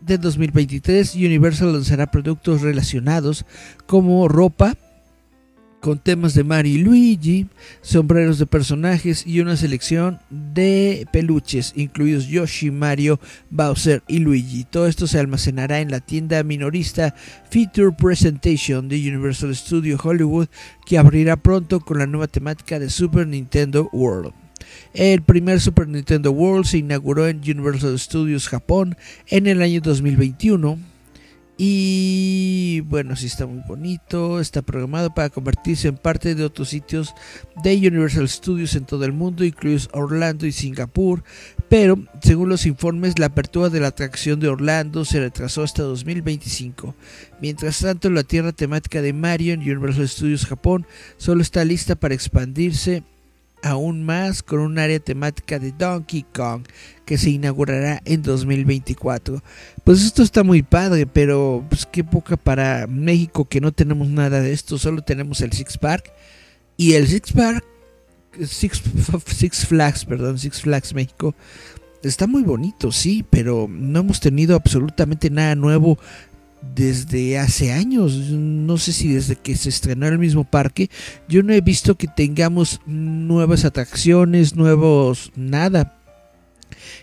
de 0.02 0.18
2023, 0.18 1.16
Universal 1.16 1.74
lanzará 1.74 2.08
productos 2.12 2.62
relacionados 2.62 3.46
como 3.88 4.28
ropa, 4.28 4.76
con 5.86 6.00
temas 6.00 6.34
de 6.34 6.44
Mario 6.44 6.74
y 6.74 6.78
Luigi, 6.80 7.48
sombreros 7.84 8.40
de 8.40 8.48
personajes 8.48 9.24
y 9.28 9.40
una 9.40 9.56
selección 9.56 10.18
de 10.32 11.06
peluches, 11.14 11.74
incluidos 11.76 12.26
Yoshi, 12.26 12.72
Mario, 12.72 13.20
Bowser 13.52 14.02
y 14.08 14.18
Luigi. 14.18 14.64
Todo 14.64 14.88
esto 14.88 15.06
se 15.06 15.20
almacenará 15.20 15.82
en 15.82 15.92
la 15.92 16.00
tienda 16.00 16.42
minorista 16.42 17.14
Feature 17.52 17.96
Presentation 17.96 18.90
de 18.90 18.96
Universal 18.96 19.56
Studios 19.56 20.04
Hollywood, 20.04 20.48
que 20.88 20.98
abrirá 20.98 21.36
pronto 21.36 21.80
con 21.80 22.00
la 22.00 22.08
nueva 22.08 22.26
temática 22.26 22.80
de 22.80 22.90
Super 22.90 23.28
Nintendo 23.28 23.88
World. 23.94 24.34
El 24.96 25.22
primer 25.22 25.62
Super 25.62 25.88
Nintendo 25.88 26.32
World 26.32 26.66
se 26.66 26.80
inauguró 26.80 27.28
en 27.28 27.42
Universal 27.42 28.00
Studios 28.00 28.50
Japón 28.50 28.98
en 29.28 29.46
el 29.46 29.62
año 29.62 29.82
2021 29.82 30.95
y 31.58 32.82
bueno, 32.82 33.16
sí 33.16 33.28
está 33.28 33.46
muy 33.46 33.62
bonito, 33.66 34.42
está 34.42 34.62
programado 34.62 35.14
para 35.14 35.30
convertirse 35.30 35.88
en 35.88 35.96
parte 35.96 36.36
de 36.36 36.44
otros 36.44 36.70
sitios 36.70 37.14
de 37.64 37.76
Universal 37.78 38.28
Studios 38.28 38.76
en 38.76 38.86
todo 38.86 39.06
el 39.06 39.14
mundo, 39.14 39.46
incluidos 39.46 39.88
Orlando 39.94 40.46
y 40.46 40.52
Singapur, 40.52 41.24
pero 41.70 41.98
según 42.22 42.50
los 42.50 42.66
informes 42.66 43.20
la 43.20 43.28
apertura 43.28 43.70
de 43.70 43.80
la 43.80 43.88
atracción 43.88 44.40
de 44.42 44.50
Orlando 44.50 45.06
se 45.06 45.22
retrasó 45.22 45.64
hasta 45.64 45.84
2025. 45.84 46.94
Mientras 47.40 47.80
tanto, 47.80 48.10
la 48.10 48.24
tierra 48.24 48.52
temática 48.52 49.02
de 49.02 49.14
Mario 49.14 49.54
en 49.54 49.62
Universal 49.62 50.10
Studios 50.10 50.46
Japón 50.46 50.86
solo 51.18 51.42
está 51.42 51.64
lista 51.64 51.96
para 51.96 52.16
expandirse 52.16 53.04
aún 53.64 54.04
más 54.04 54.44
con 54.44 54.60
un 54.60 54.78
área 54.78 55.00
temática 55.00 55.58
de 55.58 55.72
Donkey 55.72 56.24
Kong 56.34 56.64
que 57.06 57.18
se 57.18 57.30
inaugurará 57.30 58.02
en 58.06 58.22
2024. 58.22 59.42
Pues 59.84 60.02
esto 60.02 60.24
está 60.24 60.44
muy 60.44 60.64
padre, 60.64 61.06
pero 61.06 61.64
pues 61.70 61.86
qué 61.86 62.04
poca 62.04 62.36
para 62.38 62.88
México 62.88 63.46
que 63.46 63.62
no 63.62 63.72
tenemos 63.72 64.08
nada 64.10 64.42
de 64.42 64.52
esto, 64.52 64.78
solo 64.78 65.02
tenemos 65.02 65.42
el 65.42 65.54
Six 65.54 65.78
Park 65.78 66.12
y 66.78 66.94
el 66.94 67.08
Six 67.08 67.32
Park 67.32 67.64
Six, 68.44 69.66
Flags, 69.66 70.06
perdón, 70.06 70.40
Six 70.40 70.62
Flags 70.62 70.94
México 70.94 71.36
está 72.04 72.28
muy 72.28 72.44
bonito, 72.44 72.92
sí, 72.92 73.26
pero 73.30 73.68
no 73.70 74.00
hemos 74.00 74.20
tenido 74.20 74.56
absolutamente 74.56 75.30
nada 75.30 75.56
nuevo 75.56 75.98
desde 76.76 77.38
hace 77.38 77.72
años, 77.72 78.16
no 78.16 78.78
sé 78.78 78.92
si 78.92 79.14
desde 79.14 79.36
que 79.36 79.56
se 79.56 79.70
estrenó 79.70 80.08
el 80.08 80.20
mismo 80.20 80.44
parque, 80.44 80.90
yo 81.28 81.44
no 81.44 81.54
he 81.54 81.62
visto 81.62 81.96
que 81.96 82.08
tengamos 82.08 82.82
nuevas 82.86 83.66
atracciones, 83.66 84.56
nuevos 84.56 85.32
nada. 85.36 85.95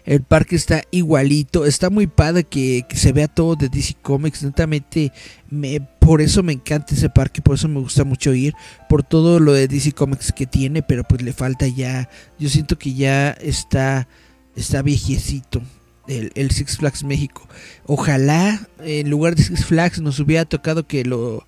El 0.05 0.23
parque 0.23 0.57
está 0.57 0.83
igualito, 0.91 1.65
está 1.65 1.91
muy 1.91 2.07
padre 2.07 2.45
que, 2.45 2.85
se 2.95 3.13
vea 3.13 3.29
todo 3.29 3.57
de 3.57 3.69
DC 3.69 3.97
Comics, 4.03 4.43
netamente 4.43 5.13
me, 5.51 5.81
por 6.01 6.21
eso 6.21 6.43
me 6.43 6.53
encanta 6.53 6.95
ese 6.95 7.09
parque, 7.09 7.43
por 7.43 7.55
eso 7.55 7.69
me 7.69 7.81
gusta 7.81 8.05
mucho 8.05 8.35
ir, 8.35 8.55
por 8.89 9.03
todo 9.03 9.41
lo 9.41 9.53
de 9.53 9.69
DC 9.69 9.93
Comics 9.93 10.33
que 10.33 10.47
tiene, 10.47 10.83
pero 10.83 11.05
pues 11.05 11.23
le 11.23 11.33
falta 11.33 11.67
ya, 11.67 12.09
yo 12.39 12.49
siento 12.49 12.79
que 12.79 12.95
ya 12.95 13.31
está, 13.31 14.09
está 14.57 14.83
viejecito 14.83 15.63
el, 16.09 16.51
Six 16.51 16.79
Flags 16.79 17.05
México. 17.05 17.49
Ojalá 17.87 18.69
en 18.81 19.11
lugar 19.11 19.35
de 19.35 19.43
Six 19.43 19.65
Flags 19.67 20.01
nos 20.01 20.19
hubiera 20.21 20.45
tocado 20.45 20.87
que 20.87 21.05
lo 21.05 21.47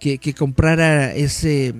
que, 0.00 0.18
comprara 0.34 1.14
ese 1.14 1.74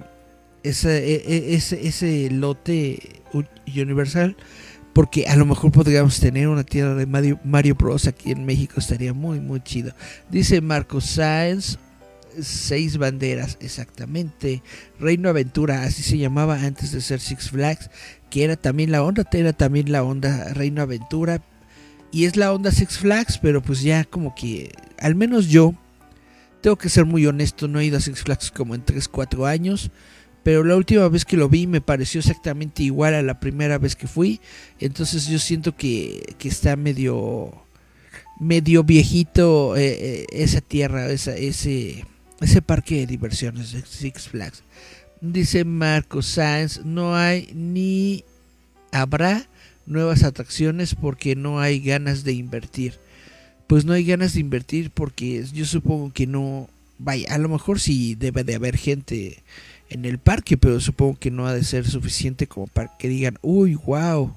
ese, 0.62 1.14
e, 1.14 1.22
e, 1.26 1.54
ese 1.54 1.86
ese 1.86 2.30
lote 2.30 3.22
Universal 3.66 4.36
porque 4.94 5.26
a 5.26 5.36
lo 5.36 5.44
mejor 5.44 5.72
podríamos 5.72 6.18
tener 6.18 6.48
una 6.48 6.64
tienda 6.64 6.94
de 6.94 7.06
Mario, 7.06 7.38
Mario 7.44 7.74
Bros 7.74 8.06
aquí 8.06 8.32
en 8.32 8.46
México 8.46 8.74
estaría 8.78 9.12
muy 9.12 9.40
muy 9.40 9.60
chido 9.60 9.94
dice 10.30 10.60
Marco 10.60 11.00
Sáenz 11.00 11.78
seis 12.40 12.96
banderas 12.96 13.58
exactamente 13.60 14.62
Reino 14.98 15.28
Aventura 15.28 15.82
así 15.82 16.02
se 16.02 16.16
llamaba 16.16 16.60
antes 16.60 16.92
de 16.92 17.00
ser 17.00 17.20
Six 17.20 17.50
Flags 17.50 17.90
que 18.30 18.44
era 18.44 18.56
también 18.56 18.90
la 18.90 19.02
onda 19.02 19.28
era 19.32 19.52
también 19.52 19.92
la 19.92 20.02
onda 20.02 20.52
Reino 20.54 20.80
Aventura 20.80 21.42
y 22.14 22.26
es 22.26 22.36
la 22.36 22.52
onda 22.52 22.70
Six 22.70 22.98
Flags, 22.98 23.38
pero 23.38 23.60
pues 23.60 23.82
ya 23.82 24.04
como 24.04 24.36
que, 24.36 24.70
al 25.00 25.16
menos 25.16 25.48
yo, 25.48 25.74
tengo 26.60 26.76
que 26.76 26.88
ser 26.88 27.06
muy 27.06 27.26
honesto, 27.26 27.66
no 27.66 27.80
he 27.80 27.86
ido 27.86 27.96
a 27.96 28.00
Six 28.00 28.22
Flags 28.22 28.52
como 28.52 28.76
en 28.76 28.84
3, 28.84 29.08
4 29.08 29.46
años. 29.46 29.90
Pero 30.44 30.62
la 30.62 30.76
última 30.76 31.08
vez 31.08 31.24
que 31.24 31.38
lo 31.38 31.48
vi 31.48 31.66
me 31.66 31.80
pareció 31.80 32.20
exactamente 32.20 32.82
igual 32.82 33.14
a 33.14 33.22
la 33.22 33.40
primera 33.40 33.78
vez 33.78 33.96
que 33.96 34.06
fui. 34.06 34.40
Entonces 34.78 35.26
yo 35.26 35.38
siento 35.38 35.74
que, 35.74 36.36
está 36.44 36.76
medio, 36.76 37.52
medio 38.38 38.84
viejito 38.84 39.74
eh, 39.74 39.96
eh, 39.98 40.26
esa 40.30 40.60
tierra, 40.60 41.10
esa, 41.10 41.34
ese, 41.34 42.04
ese 42.42 42.62
parque 42.62 42.96
de 42.96 43.06
diversiones 43.06 43.72
de 43.72 43.82
Six 43.86 44.28
Flags. 44.28 44.62
Dice 45.22 45.64
Marco 45.64 46.20
Sáenz, 46.20 46.84
no 46.84 47.16
hay 47.16 47.48
ni 47.54 48.24
habrá 48.92 49.48
nuevas 49.86 50.24
atracciones 50.24 50.94
porque 50.94 51.36
no 51.36 51.58
hay 51.58 51.80
ganas 51.80 52.22
de 52.22 52.34
invertir. 52.34 52.98
Pues 53.66 53.86
no 53.86 53.94
hay 53.94 54.04
ganas 54.04 54.34
de 54.34 54.40
invertir 54.40 54.90
porque 54.90 55.42
yo 55.54 55.64
supongo 55.64 56.12
que 56.12 56.26
no, 56.26 56.68
vaya, 56.98 57.34
a 57.34 57.38
lo 57.38 57.48
mejor 57.48 57.80
sí 57.80 58.14
debe 58.14 58.44
de 58.44 58.56
haber 58.56 58.76
gente 58.76 59.42
en 59.90 60.04
el 60.04 60.18
parque, 60.18 60.56
pero 60.56 60.80
supongo 60.80 61.18
que 61.18 61.30
no 61.30 61.46
ha 61.46 61.54
de 61.54 61.64
ser 61.64 61.86
suficiente 61.86 62.46
como 62.46 62.66
para 62.66 62.96
que 62.98 63.08
digan, 63.08 63.38
uy, 63.42 63.74
wow. 63.74 64.34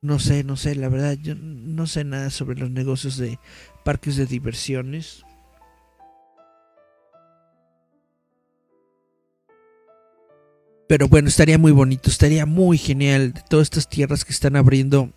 No 0.00 0.18
sé, 0.18 0.44
no 0.44 0.56
sé, 0.56 0.74
la 0.74 0.88
verdad, 0.88 1.16
yo 1.22 1.34
no 1.34 1.86
sé 1.86 2.04
nada 2.04 2.30
sobre 2.30 2.58
los 2.58 2.70
negocios 2.70 3.16
de 3.16 3.38
parques 3.84 4.16
de 4.16 4.26
diversiones. 4.26 5.24
Pero 10.86 11.08
bueno, 11.08 11.28
estaría 11.28 11.58
muy 11.58 11.72
bonito, 11.72 12.10
estaría 12.10 12.44
muy 12.44 12.76
genial. 12.76 13.32
Todas 13.48 13.64
estas 13.64 13.88
tierras 13.88 14.24
que 14.24 14.32
están 14.32 14.56
abriendo. 14.56 15.10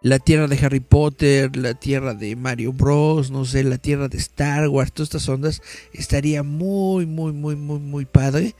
La 0.00 0.20
tierra 0.20 0.46
de 0.46 0.58
Harry 0.64 0.80
Potter, 0.80 1.56
la 1.56 1.74
tierra 1.74 2.14
de 2.14 2.36
Mario 2.36 2.72
Bros, 2.72 3.32
no 3.32 3.44
sé, 3.44 3.64
la 3.64 3.78
tierra 3.78 4.08
de 4.08 4.18
Star 4.18 4.68
Wars, 4.68 4.92
todas 4.92 5.08
estas 5.08 5.28
ondas. 5.28 5.60
Estaría 5.92 6.44
muy, 6.44 7.04
muy, 7.04 7.32
muy, 7.32 7.56
muy, 7.56 7.80
muy 7.80 8.04
padre. 8.04 8.54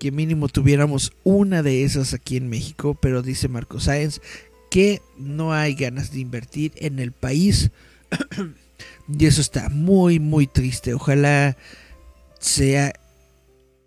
Que 0.00 0.10
mínimo 0.10 0.48
tuviéramos 0.48 1.12
una 1.22 1.62
de 1.62 1.84
esas 1.84 2.12
aquí 2.12 2.36
en 2.36 2.48
México. 2.48 2.98
Pero 3.00 3.22
dice 3.22 3.46
Marco 3.48 3.78
Sáenz 3.78 4.20
que 4.68 5.00
no 5.16 5.52
hay 5.52 5.74
ganas 5.76 6.10
de 6.10 6.18
invertir 6.18 6.72
en 6.74 6.98
el 6.98 7.12
país. 7.12 7.70
y 9.08 9.26
eso 9.26 9.40
está 9.40 9.68
muy, 9.68 10.18
muy 10.18 10.48
triste. 10.48 10.94
Ojalá 10.94 11.56
sea 12.40 12.92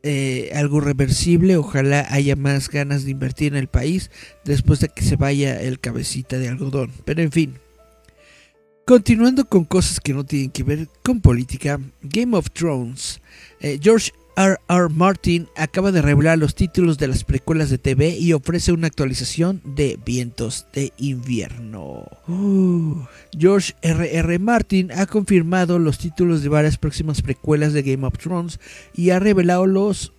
eh, 0.03 0.51
algo 0.53 0.79
reversible. 0.79 1.57
Ojalá 1.57 2.05
haya 2.09 2.35
más 2.35 2.69
ganas 2.69 3.05
de 3.05 3.11
invertir 3.11 3.53
en 3.53 3.57
el 3.57 3.67
país 3.67 4.11
después 4.45 4.79
de 4.79 4.89
que 4.89 5.01
se 5.01 5.15
vaya 5.15 5.59
el 5.61 5.79
cabecita 5.79 6.37
de 6.37 6.49
algodón. 6.49 6.91
Pero 7.05 7.21
en 7.21 7.31
fin. 7.31 7.59
Continuando 8.85 9.49
con 9.49 9.65
cosas 9.65 9.99
que 9.99 10.13
no 10.13 10.23
tienen 10.23 10.49
que 10.49 10.63
ver 10.63 10.87
con 11.03 11.19
política, 11.19 11.77
Game 12.01 12.37
of 12.37 12.51
Thrones. 12.51 13.19
Eh, 13.59 13.79
George 13.81 14.13
R. 14.37 14.57
R. 14.69 14.89
Martin 14.89 15.47
acaba 15.55 15.91
de 15.91 16.03
revelar 16.03 16.37
los 16.37 16.53
títulos 16.53 16.99
de 16.99 17.07
las 17.07 17.23
precuelas 17.23 17.71
de 17.71 17.79
TV 17.79 18.15
y 18.19 18.33
ofrece 18.33 18.71
una 18.71 18.85
actualización 18.85 19.61
de 19.65 19.97
Vientos 20.05 20.67
de 20.73 20.93
Invierno. 20.97 22.05
Uh, 22.27 23.03
George 23.35 23.73
R. 23.81 24.15
R. 24.15 24.39
Martin 24.39 24.91
ha 24.91 25.07
confirmado 25.07 25.79
los 25.79 25.97
títulos 25.97 26.43
de 26.43 26.49
varias 26.49 26.77
próximas 26.77 27.23
precuelas 27.23 27.73
de 27.73 27.81
Game 27.81 28.05
of 28.05 28.19
Thrones 28.19 28.59
y 28.93 29.09
ha 29.09 29.17
revelado 29.17 29.65
los 29.65 30.13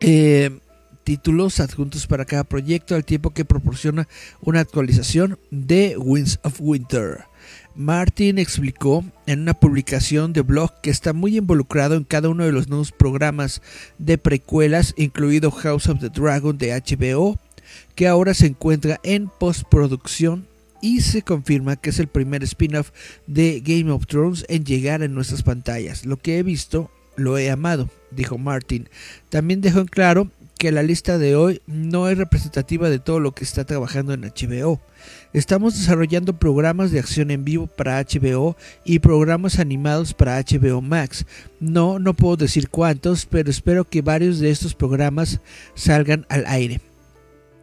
eh, 0.00 0.58
títulos 1.04 1.60
adjuntos 1.60 2.08
para 2.08 2.24
cada 2.24 2.42
proyecto 2.42 2.96
al 2.96 3.04
tiempo 3.04 3.30
que 3.30 3.44
proporciona 3.44 4.08
una 4.40 4.58
actualización 4.58 5.38
de 5.52 5.96
Winds 5.96 6.40
of 6.42 6.56
Winter. 6.58 7.26
Martin 7.74 8.38
explicó 8.38 9.04
en 9.26 9.40
una 9.40 9.54
publicación 9.54 10.32
de 10.32 10.42
blog 10.42 10.80
que 10.82 10.90
está 10.90 11.12
muy 11.12 11.38
involucrado 11.38 11.94
en 11.94 12.04
cada 12.04 12.28
uno 12.28 12.44
de 12.44 12.52
los 12.52 12.68
nuevos 12.68 12.92
programas 12.92 13.62
de 13.98 14.18
precuelas, 14.18 14.94
incluido 14.96 15.50
House 15.50 15.88
of 15.88 16.00
the 16.00 16.10
Dragon 16.10 16.58
de 16.58 16.72
HBO, 16.72 17.38
que 17.94 18.08
ahora 18.08 18.34
se 18.34 18.46
encuentra 18.46 19.00
en 19.02 19.28
postproducción 19.28 20.46
y 20.82 21.00
se 21.00 21.22
confirma 21.22 21.76
que 21.76 21.90
es 21.90 21.98
el 21.98 22.08
primer 22.08 22.42
spin-off 22.42 22.90
de 23.26 23.62
Game 23.64 23.90
of 23.90 24.06
Thrones 24.06 24.44
en 24.48 24.64
llegar 24.64 25.02
en 25.02 25.14
nuestras 25.14 25.42
pantallas. 25.42 26.04
Lo 26.04 26.18
que 26.18 26.38
he 26.38 26.42
visto, 26.42 26.90
lo 27.16 27.38
he 27.38 27.50
amado, 27.50 27.88
dijo 28.10 28.36
Martin. 28.36 28.88
También 29.30 29.60
dejó 29.60 29.80
en 29.80 29.86
claro 29.86 30.30
que 30.58 30.72
la 30.72 30.82
lista 30.82 31.18
de 31.18 31.34
hoy 31.34 31.60
no 31.66 32.08
es 32.08 32.18
representativa 32.18 32.88
de 32.88 32.98
todo 32.98 33.20
lo 33.20 33.32
que 33.32 33.44
está 33.44 33.64
trabajando 33.64 34.14
en 34.14 34.22
HBO. 34.22 34.80
Estamos 35.32 35.78
desarrollando 35.78 36.38
programas 36.38 36.90
de 36.90 36.98
acción 36.98 37.30
en 37.30 37.44
vivo 37.44 37.66
para 37.66 38.00
HBO 38.00 38.56
y 38.84 38.98
programas 38.98 39.58
animados 39.58 40.14
para 40.14 40.38
HBO 40.40 40.80
Max. 40.80 41.26
No, 41.58 41.98
no 41.98 42.14
puedo 42.14 42.36
decir 42.36 42.68
cuántos, 42.68 43.26
pero 43.26 43.50
espero 43.50 43.84
que 43.84 44.02
varios 44.02 44.38
de 44.38 44.50
estos 44.50 44.74
programas 44.74 45.40
salgan 45.74 46.26
al 46.28 46.44
aire. 46.46 46.80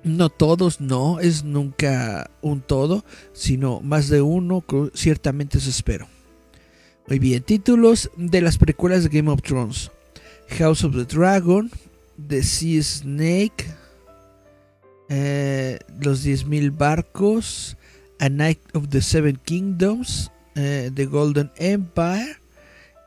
No 0.03 0.29
todos, 0.29 0.79
no, 0.79 1.19
es 1.19 1.43
nunca 1.43 2.31
un 2.41 2.61
todo, 2.61 3.03
sino 3.33 3.81
más 3.81 4.07
de 4.09 4.21
uno, 4.21 4.63
ciertamente 4.93 5.57
eso 5.57 5.69
espero. 5.69 6.07
Muy 7.07 7.19
bien, 7.19 7.43
títulos 7.43 8.09
de 8.17 8.41
las 8.41 8.57
precuelas 8.57 9.03
de 9.03 9.09
Game 9.09 9.31
of 9.31 9.41
Thrones. 9.41 9.91
House 10.57 10.83
of 10.83 10.95
the 10.95 11.05
Dragon, 11.05 11.69
The 12.27 12.43
Sea 12.43 12.81
Snake, 12.83 13.65
eh, 15.09 15.79
Los 16.01 16.23
10.000 16.23 16.71
Barcos, 16.77 17.77
A 18.19 18.29
Night 18.29 18.59
of 18.73 18.89
the 18.89 19.01
Seven 19.01 19.39
Kingdoms, 19.43 20.31
eh, 20.55 20.91
The 20.93 21.05
Golden 21.05 21.51
Empire. 21.57 22.37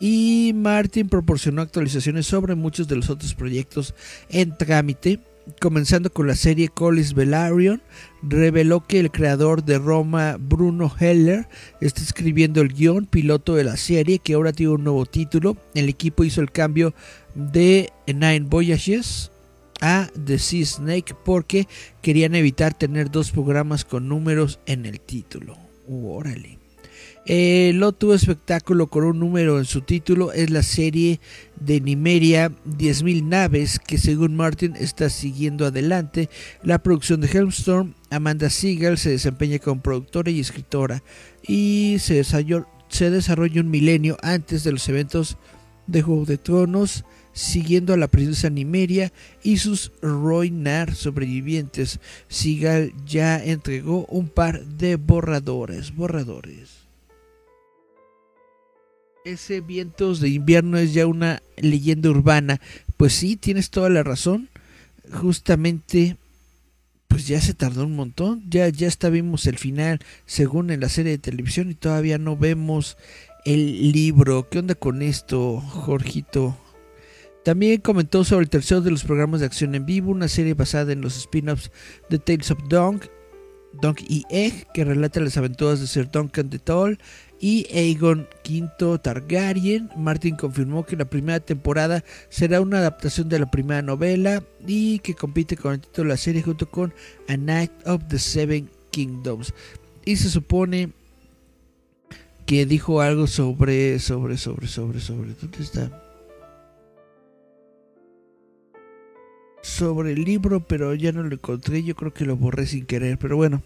Y 0.01 0.53
Martin 0.55 1.09
proporcionó 1.09 1.63
actualizaciones 1.63 2.27
sobre 2.27 2.57
muchos 2.57 2.89
de 2.89 2.97
los 2.97 3.09
otros 3.09 3.35
proyectos 3.35 3.95
en 4.29 4.57
trámite 4.57 5.21
comenzando 5.61 6.13
con 6.13 6.27
la 6.27 6.37
serie 6.37 6.69
Collis 6.69 7.15
Velaryon, 7.15 7.83
reveló 8.23 8.87
que 8.87 9.01
el 9.01 9.11
creador 9.11 9.65
de 9.65 9.79
Roma, 9.79 10.37
Bruno 10.39 10.93
Heller, 10.99 11.49
está 11.81 12.03
escribiendo 12.03 12.61
el 12.61 12.73
guion 12.73 13.07
piloto 13.07 13.55
de 13.55 13.65
la 13.65 13.77
serie, 13.77 14.19
que 14.19 14.35
ahora 14.35 14.53
tiene 14.53 14.73
un 14.73 14.85
nuevo 14.85 15.07
título. 15.07 15.57
El 15.75 15.89
equipo 15.89 16.25
hizo 16.25 16.41
el 16.41 16.53
cambio 16.53 16.95
de 17.35 17.91
Nine 18.07 18.41
Voyages 18.41 19.31
a 19.81 20.09
The 20.25 20.39
Sea 20.39 20.65
Snake 20.65 21.15
porque 21.25 21.67
querían 22.01 22.35
evitar 22.35 22.73
tener 22.75 23.11
dos 23.11 23.33
programas 23.33 23.85
con 23.85 24.09
números 24.09 24.61
en 24.67 24.87
el 24.87 25.01
título. 25.01 25.57
órale. 25.89 26.62
El 27.25 27.85
otro 27.85 28.15
espectáculo 28.15 28.89
con 28.89 29.05
un 29.05 29.21
número 29.21 29.61
en 29.61 29.65
su 29.65 29.83
título 29.83 30.33
es 30.33 30.51
la 30.51 30.65
serie 30.65 31.21
de 31.61 31.81
Nimeria 31.81 32.51
10.000 32.67 33.23
naves 33.23 33.79
que 33.79 33.97
según 33.97 34.35
Martin 34.35 34.75
está 34.75 35.09
siguiendo 35.09 35.65
adelante 35.65 36.29
la 36.65 36.83
producción 36.83 37.21
de 37.21 37.29
Helmstorm. 37.29 37.95
Amanda 38.11 38.51
Siegel 38.51 38.99
se 38.99 39.11
desempeña 39.11 39.61
como 39.61 39.81
productora 39.83 40.33
y 40.33 40.41
escritora 40.41 41.05
y 41.47 41.99
se 42.01 42.15
desarrolla, 42.15 42.67
se 42.89 43.09
desarrolla 43.11 43.61
un 43.61 43.71
milenio 43.71 44.17
antes 44.21 44.65
de 44.65 44.73
los 44.73 44.89
eventos 44.89 45.37
de 45.87 46.03
Juego 46.03 46.25
de 46.25 46.39
Tronos 46.39 47.05
siguiendo 47.33 47.95
a 47.95 47.99
la 47.99 48.09
princesa 48.09 48.51
Nimeria 48.51 49.13
y 49.45 49.59
sus 49.59 49.93
Roinar 50.03 50.97
sobrevivientes. 50.97 52.01
Sigal 52.27 52.93
ya 53.07 53.43
entregó 53.43 54.07
un 54.07 54.29
par 54.29 54.67
de 54.67 54.97
borradores, 54.97 55.95
borradores 55.95 56.82
ese 59.25 59.61
vientos 59.61 60.21
de 60.21 60.29
invierno 60.29 60.79
es 60.79 60.93
ya 60.95 61.07
una 61.07 61.43
leyenda 61.57 62.11
urbana. 62.11 62.61
Pues 62.97 63.13
sí, 63.13 63.37
tienes 63.37 63.71
toda 63.71 63.89
la 63.89 64.03
razón. 64.03 64.49
Justamente, 65.13 66.17
pues 67.09 67.27
ya 67.27 67.41
se 67.41 67.55
tardó 67.55 67.85
un 67.85 67.97
montón. 67.97 68.43
Ya, 68.49 68.69
ya 68.69 68.89
vimos 69.11 69.47
el 69.47 69.59
final, 69.59 70.01
según 70.27 70.71
en 70.71 70.81
la 70.81 70.89
serie 70.89 71.13
de 71.13 71.19
televisión, 71.19 71.71
y 71.71 71.75
todavía 71.75 72.19
no 72.19 72.37
vemos 72.37 72.97
el 73.45 73.93
libro. 73.93 74.49
¿Qué 74.49 74.59
onda 74.59 74.75
con 74.75 75.03
esto, 75.03 75.61
Jorgito? 75.61 76.57
También 77.45 77.81
comentó 77.81 78.23
sobre 78.23 78.45
el 78.45 78.51
tercero 78.51 78.81
de 78.81 78.93
los 78.93 79.03
programas 79.03 79.41
de 79.41 79.47
acción 79.47 79.75
en 79.75 79.85
vivo, 79.85 80.13
una 80.13 80.29
serie 80.29 80.55
basada 80.55 80.93
en 80.93 81.01
los 81.01 81.17
spin-offs 81.17 81.73
de 82.09 82.21
Tales 82.21 82.53
of 82.53 82.61
Dunk, 82.69 83.07
Dunk 83.81 84.01
y 84.09 84.25
Egg, 84.31 84.69
que 84.73 84.85
relata 84.85 85.19
las 85.19 85.37
aventuras 85.37 85.81
de 85.81 85.89
Sir 85.89 86.09
Duncan 86.09 86.51
de 86.51 86.61
Toll 86.61 86.99
y 87.43 87.67
Aegon 87.75 88.29
V 88.49 88.99
Targaryen. 89.01 89.91
Martin 89.97 90.37
confirmó 90.37 90.87
que 90.87 90.97
la 90.97 91.05
primera 91.05 91.41
temporada 91.41 92.05
será 92.31 92.61
una 92.61 92.79
adaptación 92.79 93.29
de 93.29 93.41
la 93.41 93.51
primera 93.51 93.83
novela 93.83 94.45
y 94.65 95.01
que 95.01 95.15
compite 95.15 95.57
con 95.57 95.75
el 95.75 95.81
título 95.81 96.05
de 96.05 96.15
la 96.15 96.17
serie 96.17 96.43
junto 96.43 96.71
con 96.71 96.95
A 97.29 97.37
Night 97.37 97.73
of 97.85 98.05
the 98.09 98.21
Seven 98.21 98.71
Kingdoms. 98.93 99.53
Y 100.05 100.17
se 100.17 100.31
supone 100.31 100.93
que 102.47 102.65
dijo 102.65 103.01
algo 103.01 103.27
sobre, 103.27 103.99
sobre, 103.99 104.37
sobre, 104.37 104.69
sobre, 104.69 105.01
sobre. 105.01 105.35
¿Dónde 105.35 105.59
está? 105.59 106.01
Sobre 109.63 110.13
el 110.13 110.23
libro, 110.23 110.65
pero 110.65 110.95
ya 110.95 111.11
no 111.11 111.25
lo 111.25 111.35
encontré. 111.35 111.83
Yo 111.83 111.97
creo 111.97 112.15
que 112.15 112.25
lo 112.25 112.37
borré 112.37 112.67
sin 112.67 112.87
querer, 112.87 113.19
pero 113.19 113.37
bueno. 113.37 113.65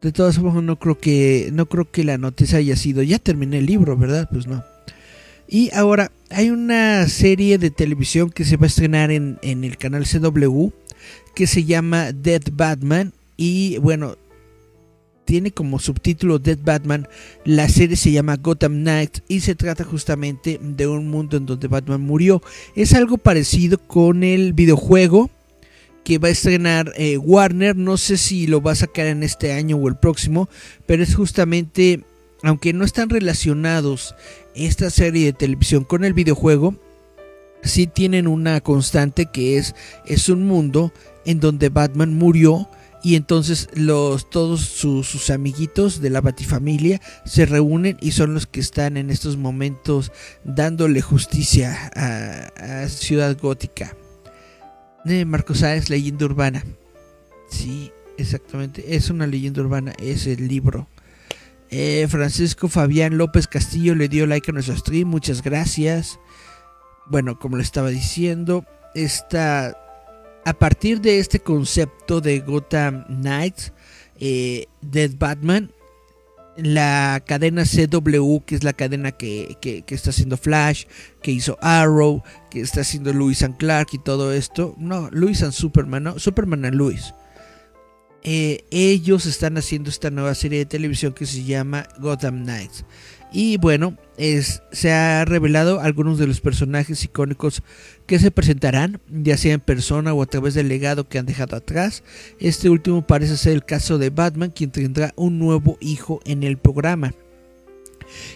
De 0.00 0.12
todas 0.12 0.36
formas, 0.36 0.62
no 0.62 0.78
creo 0.78 0.98
que 0.98 1.50
no 1.52 1.66
creo 1.66 1.90
que 1.90 2.04
la 2.04 2.18
noticia 2.18 2.58
haya 2.58 2.76
sido 2.76 3.02
ya 3.02 3.18
terminé 3.18 3.58
el 3.58 3.66
libro, 3.66 3.96
¿verdad? 3.96 4.28
Pues 4.30 4.46
no. 4.46 4.64
Y 5.48 5.70
ahora 5.74 6.12
hay 6.30 6.50
una 6.50 7.08
serie 7.08 7.58
de 7.58 7.70
televisión 7.70 8.30
que 8.30 8.44
se 8.44 8.56
va 8.56 8.64
a 8.64 8.68
estrenar 8.68 9.10
en, 9.10 9.38
en 9.42 9.64
el 9.64 9.76
canal 9.76 10.04
CW 10.04 10.68
que 11.34 11.46
se 11.46 11.64
llama 11.64 12.12
Dead 12.12 12.42
Batman 12.52 13.12
y 13.36 13.78
bueno, 13.78 14.16
tiene 15.24 15.50
como 15.50 15.78
subtítulo 15.78 16.38
Dead 16.38 16.58
Batman. 16.62 17.06
La 17.44 17.68
serie 17.68 17.96
se 17.96 18.12
llama 18.12 18.36
Gotham 18.36 18.80
Knights 18.80 19.22
y 19.28 19.40
se 19.40 19.54
trata 19.54 19.84
justamente 19.84 20.58
de 20.62 20.86
un 20.86 21.08
mundo 21.08 21.36
en 21.36 21.46
donde 21.46 21.68
Batman 21.68 22.00
murió. 22.00 22.42
Es 22.74 22.94
algo 22.94 23.18
parecido 23.18 23.78
con 23.78 24.24
el 24.24 24.52
videojuego 24.52 25.30
que 26.08 26.16
va 26.16 26.28
a 26.28 26.30
estrenar 26.30 26.94
eh, 26.96 27.18
Warner. 27.18 27.76
No 27.76 27.98
sé 27.98 28.16
si 28.16 28.46
lo 28.46 28.62
va 28.62 28.72
a 28.72 28.76
sacar 28.76 29.04
en 29.08 29.22
este 29.22 29.52
año 29.52 29.76
o 29.76 29.88
el 29.88 29.96
próximo, 29.96 30.48
pero 30.86 31.02
es 31.02 31.14
justamente, 31.14 32.02
aunque 32.42 32.72
no 32.72 32.86
están 32.86 33.10
relacionados 33.10 34.14
esta 34.54 34.88
serie 34.88 35.26
de 35.26 35.32
televisión 35.34 35.84
con 35.84 36.04
el 36.04 36.14
videojuego, 36.14 36.76
sí 37.62 37.86
tienen 37.86 38.26
una 38.26 38.62
constante 38.62 39.26
que 39.26 39.58
es, 39.58 39.74
es 40.06 40.30
un 40.30 40.46
mundo 40.46 40.94
en 41.26 41.40
donde 41.40 41.68
Batman 41.68 42.14
murió 42.14 42.70
y 43.02 43.14
entonces 43.14 43.68
los 43.74 44.30
todos 44.30 44.62
sus, 44.62 45.28
amiguitos 45.28 46.00
de 46.00 46.08
la 46.08 46.22
Batifamilia 46.22 47.02
se 47.26 47.44
reúnen 47.44 47.98
y 48.00 48.12
son 48.12 48.32
los 48.32 48.46
que 48.46 48.60
están 48.60 48.96
en 48.96 49.10
estos 49.10 49.36
momentos 49.36 50.10
dándole 50.42 51.02
justicia 51.02 51.92
a 51.94 52.88
Ciudad 52.88 53.36
Gótica. 53.38 53.94
Marco 55.26 55.54
Sáenz, 55.54 55.88
leyenda 55.88 56.26
urbana. 56.26 56.64
Sí, 57.48 57.90
exactamente. 58.18 58.94
Es 58.94 59.08
una 59.08 59.26
leyenda 59.26 59.62
urbana, 59.62 59.94
es 59.98 60.26
el 60.26 60.48
libro. 60.48 60.86
Eh, 61.70 62.06
Francisco 62.10 62.68
Fabián 62.68 63.16
López 63.16 63.46
Castillo 63.46 63.94
le 63.94 64.08
dio 64.08 64.26
like 64.26 64.50
a 64.50 64.54
nuestro 64.54 64.76
stream, 64.76 65.08
muchas 65.08 65.42
gracias. 65.42 66.18
Bueno, 67.06 67.38
como 67.38 67.56
le 67.56 67.62
estaba 67.62 67.88
diciendo, 67.88 68.66
esta, 68.94 69.76
a 70.44 70.52
partir 70.54 71.00
de 71.00 71.18
este 71.18 71.40
concepto 71.40 72.20
de 72.20 72.40
Gotham 72.40 73.06
Knights, 73.06 73.72
eh, 74.20 74.66
Dead 74.82 75.12
Batman, 75.18 75.72
la 76.58 77.22
cadena 77.24 77.62
CW, 77.64 78.40
que 78.44 78.56
es 78.56 78.64
la 78.64 78.72
cadena 78.72 79.12
que, 79.12 79.56
está 79.86 80.10
haciendo 80.10 80.36
Flash, 80.36 80.86
que 81.22 81.30
hizo 81.30 81.56
Arrow, 81.62 82.22
que 82.50 82.60
está 82.60 82.80
haciendo 82.80 83.12
Louis 83.12 83.42
and 83.42 83.56
Clark 83.56 83.88
y 83.92 83.98
todo 83.98 84.32
esto. 84.32 84.74
No, 84.76 85.08
Louis 85.12 85.42
and 85.42 85.52
Superman, 85.52 86.02
no, 86.02 86.18
Superman 86.18 86.64
and 86.64 86.74
Louis. 86.74 87.14
Eh, 88.24 88.64
ellos 88.72 89.26
están 89.26 89.56
haciendo 89.56 89.88
esta 89.88 90.10
nueva 90.10 90.34
serie 90.34 90.58
de 90.58 90.66
televisión 90.66 91.12
que 91.12 91.26
se 91.26 91.44
llama 91.44 91.86
Gotham 92.00 92.42
Knights. 92.42 92.84
Y 93.32 93.58
bueno, 93.58 93.96
se 94.72 94.92
ha 94.92 95.24
revelado 95.24 95.80
algunos 95.80 96.18
de 96.18 96.26
los 96.26 96.40
personajes 96.40 97.04
icónicos 97.04 97.62
que 98.06 98.18
se 98.18 98.30
presentarán, 98.30 99.00
ya 99.10 99.36
sea 99.36 99.54
en 99.54 99.60
persona 99.60 100.14
o 100.14 100.22
a 100.22 100.26
través 100.26 100.54
del 100.54 100.68
legado 100.68 101.08
que 101.08 101.18
han 101.18 101.26
dejado 101.26 101.56
atrás. 101.56 102.02
Este 102.40 102.70
último 102.70 103.06
parece 103.06 103.36
ser 103.36 103.52
el 103.52 103.64
caso 103.64 103.98
de 103.98 104.10
Batman, 104.10 104.50
quien 104.50 104.70
tendrá 104.70 105.12
un 105.16 105.38
nuevo 105.38 105.76
hijo 105.80 106.20
en 106.24 106.42
el 106.42 106.56
programa. 106.56 107.14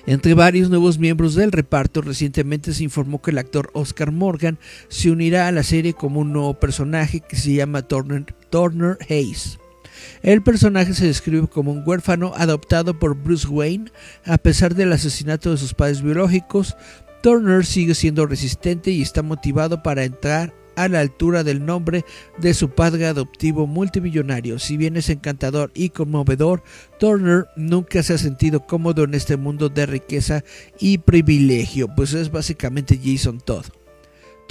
Entre 0.07 0.35
varios 0.35 0.69
nuevos 0.69 0.99
miembros 0.99 1.35
del 1.35 1.51
reparto, 1.51 2.03
recientemente 2.03 2.75
se 2.75 2.85
informó 2.85 3.23
que 3.23 3.31
el 3.31 3.39
actor 3.39 3.71
Oscar 3.73 4.13
Morgan 4.13 4.59
se 4.89 5.11
unirá 5.11 5.49
a 5.49 5.53
la 5.53 5.63
serie 5.63 5.95
como 5.95 6.21
un 6.21 6.33
nuevo 6.33 6.61
personaje 6.61 7.21
que 7.21 7.37
se 7.37 7.55
llama 7.55 7.81
Turner 7.81 8.99
Hayes. 9.09 9.59
El 10.23 10.43
personaje 10.43 10.95
se 10.95 11.07
describe 11.07 11.49
como 11.49 11.73
un 11.73 11.83
huérfano 11.87 12.33
adoptado 12.37 12.99
por 12.99 13.15
Bruce 13.17 13.49
Wayne 13.49 13.91
a 14.25 14.39
pesar 14.39 14.75
del 14.75 14.93
asesinato 14.93 15.51
de 15.51 15.57
sus 15.57 15.75
padres 15.75 16.03
biológicos. 16.03 16.77
Turner 17.23 17.65
sigue 17.65 17.95
siendo 17.95 18.27
resistente 18.27 18.91
y 18.91 19.03
está 19.03 19.23
motivado 19.23 19.83
para 19.83 20.05
entrar 20.05 20.55
a 20.77 20.89
la 20.89 21.01
altura 21.01 21.45
del 21.45 21.65
nombre 21.65 22.05
de 22.39 22.55
su 22.55 22.71
padre 22.71 23.07
adoptivo 23.07 23.67
multimillonario. 23.67 24.59
Si 24.59 24.77
bien 24.77 24.97
es 24.97 25.09
encantador 25.11 25.71
y 25.75 25.91
conmovedor, 25.91 26.63
Turner 26.99 27.47
nunca 27.57 28.03
se 28.03 28.15
ha 28.15 28.19
sentido 28.19 28.67
cómodo 28.67 29.05
en 29.05 29.15
este 29.15 29.37
mundo 29.37 29.69
de 29.69 29.87
riqueza 29.87 30.45
y 30.81 30.99
privilegio, 30.99 31.89
pues 31.95 32.15
es 32.15 32.31
básicamente 32.31 32.99
Jason 33.03 33.41
Todd. 33.41 33.67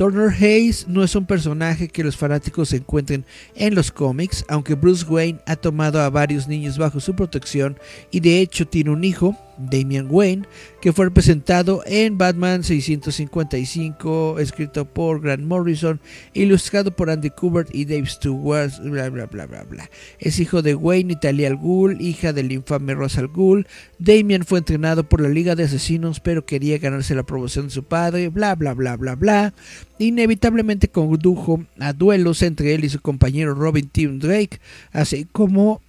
Turner 0.01 0.31
Hayes 0.31 0.87
no 0.87 1.03
es 1.03 1.15
un 1.15 1.27
personaje 1.27 1.87
que 1.87 2.03
los 2.03 2.17
fanáticos 2.17 2.73
encuentren 2.73 3.23
en 3.53 3.75
los 3.75 3.91
cómics, 3.91 4.43
aunque 4.47 4.73
Bruce 4.73 5.05
Wayne 5.05 5.39
ha 5.45 5.55
tomado 5.55 6.01
a 6.01 6.09
varios 6.09 6.47
niños 6.47 6.79
bajo 6.79 6.99
su 6.99 7.15
protección 7.15 7.77
y 8.09 8.19
de 8.19 8.39
hecho 8.39 8.67
tiene 8.67 8.89
un 8.89 9.03
hijo, 9.03 9.37
Damian 9.69 10.07
Wayne, 10.09 10.47
que 10.81 10.93
fue 10.93 11.05
representado 11.05 11.83
en 11.85 12.17
Batman 12.17 12.63
655, 12.63 14.39
escrito 14.39 14.85
por 14.85 15.21
Grant 15.21 15.43
Morrison, 15.43 15.99
ilustrado 16.33 16.95
por 16.95 17.09
Andy 17.09 17.29
Kubert 17.29 17.73
y 17.73 17.85
Dave 17.85 18.07
Stewart, 18.07 18.71
bla 18.83 19.09
bla 19.09 19.25
bla 19.25 19.45
bla 19.45 19.63
bla. 19.63 19.89
Es 20.19 20.39
hijo 20.39 20.61
de 20.61 20.75
Wayne 20.75 21.13
y 21.13 21.15
Talia 21.15 21.47
al 21.47 21.57
Ghul, 21.57 22.01
hija 22.01 22.33
del 22.33 22.51
infame 22.51 22.93
Russell 22.93 23.27
Ghul. 23.27 23.67
Damian 23.99 24.45
fue 24.45 24.59
entrenado 24.59 25.07
por 25.07 25.21
la 25.21 25.29
Liga 25.29 25.55
de 25.55 25.63
Asesinos, 25.63 26.19
pero 26.19 26.45
quería 26.45 26.77
ganarse 26.77 27.15
la 27.15 27.23
promoción 27.23 27.67
de 27.67 27.73
su 27.73 27.83
padre, 27.83 28.29
bla 28.29 28.55
bla 28.55 28.73
bla 28.73 28.95
bla 28.97 29.15
bla. 29.15 29.53
Inevitablemente 29.99 30.87
condujo 30.87 31.63
a 31.79 31.93
duelos 31.93 32.41
entre 32.41 32.73
él 32.73 32.83
y 32.85 32.89
su 32.89 33.01
compañero 33.01 33.53
Robin 33.53 33.87
Tim 33.87 34.19
Drake, 34.19 34.59
así 34.91 35.27
como 35.31 35.81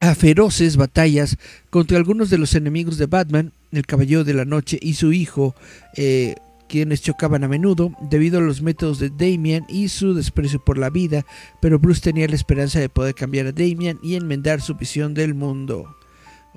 a 0.00 0.14
feroces 0.14 0.78
batallas 0.78 1.36
contra 1.68 1.98
algunos 1.98 2.30
de 2.30 2.38
los 2.38 2.54
enemigos 2.54 2.96
de 2.96 3.06
Batman, 3.06 3.52
el 3.70 3.86
Caballero 3.86 4.24
de 4.24 4.32
la 4.32 4.46
Noche 4.46 4.78
y 4.80 4.94
su 4.94 5.12
hijo, 5.12 5.54
eh, 5.94 6.36
quienes 6.68 7.02
chocaban 7.02 7.44
a 7.44 7.48
menudo 7.48 7.92
debido 8.00 8.38
a 8.38 8.42
los 8.42 8.62
métodos 8.62 8.98
de 8.98 9.10
Damian 9.10 9.66
y 9.68 9.88
su 9.88 10.14
desprecio 10.14 10.64
por 10.64 10.78
la 10.78 10.88
vida, 10.88 11.26
pero 11.60 11.78
Bruce 11.78 12.00
tenía 12.00 12.26
la 12.28 12.34
esperanza 12.34 12.80
de 12.80 12.88
poder 12.88 13.14
cambiar 13.14 13.46
a 13.46 13.52
Damian 13.52 13.98
y 14.02 14.14
enmendar 14.14 14.62
su 14.62 14.74
visión 14.74 15.12
del 15.12 15.34
mundo. 15.34 15.94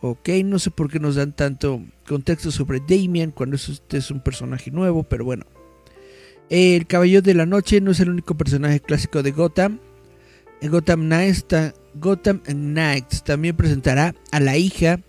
Ok, 0.02 0.30
no 0.46 0.58
sé 0.58 0.72
por 0.72 0.90
qué 0.90 1.00
nos 1.00 1.16
dan 1.16 1.36
tanto 1.36 1.84
contexto 2.08 2.50
sobre 2.52 2.80
Damian 2.80 3.32
cuando 3.32 3.58
este 3.58 3.98
es 3.98 4.10
un 4.10 4.22
personaje 4.22 4.72
nuevo, 4.72 5.04
pero 5.04 5.26
bueno. 5.26 5.46
El 6.50 6.88
Caballero 6.88 7.22
de 7.22 7.34
la 7.34 7.46
Noche 7.46 7.82
no 7.82 7.92
es 7.92 8.00
el 8.00 8.10
único 8.10 8.36
personaje 8.36 8.80
clásico 8.80 9.24
de 9.24 9.32
Gotham. 9.32 9.80
Gotham 10.62 11.02
Knights, 11.02 11.46
Gotham 11.96 12.42
Knights 12.46 13.24
también 13.24 13.56
presentará 13.56 14.16
a 14.32 14.40
la 14.40 14.58
hija 14.58 15.00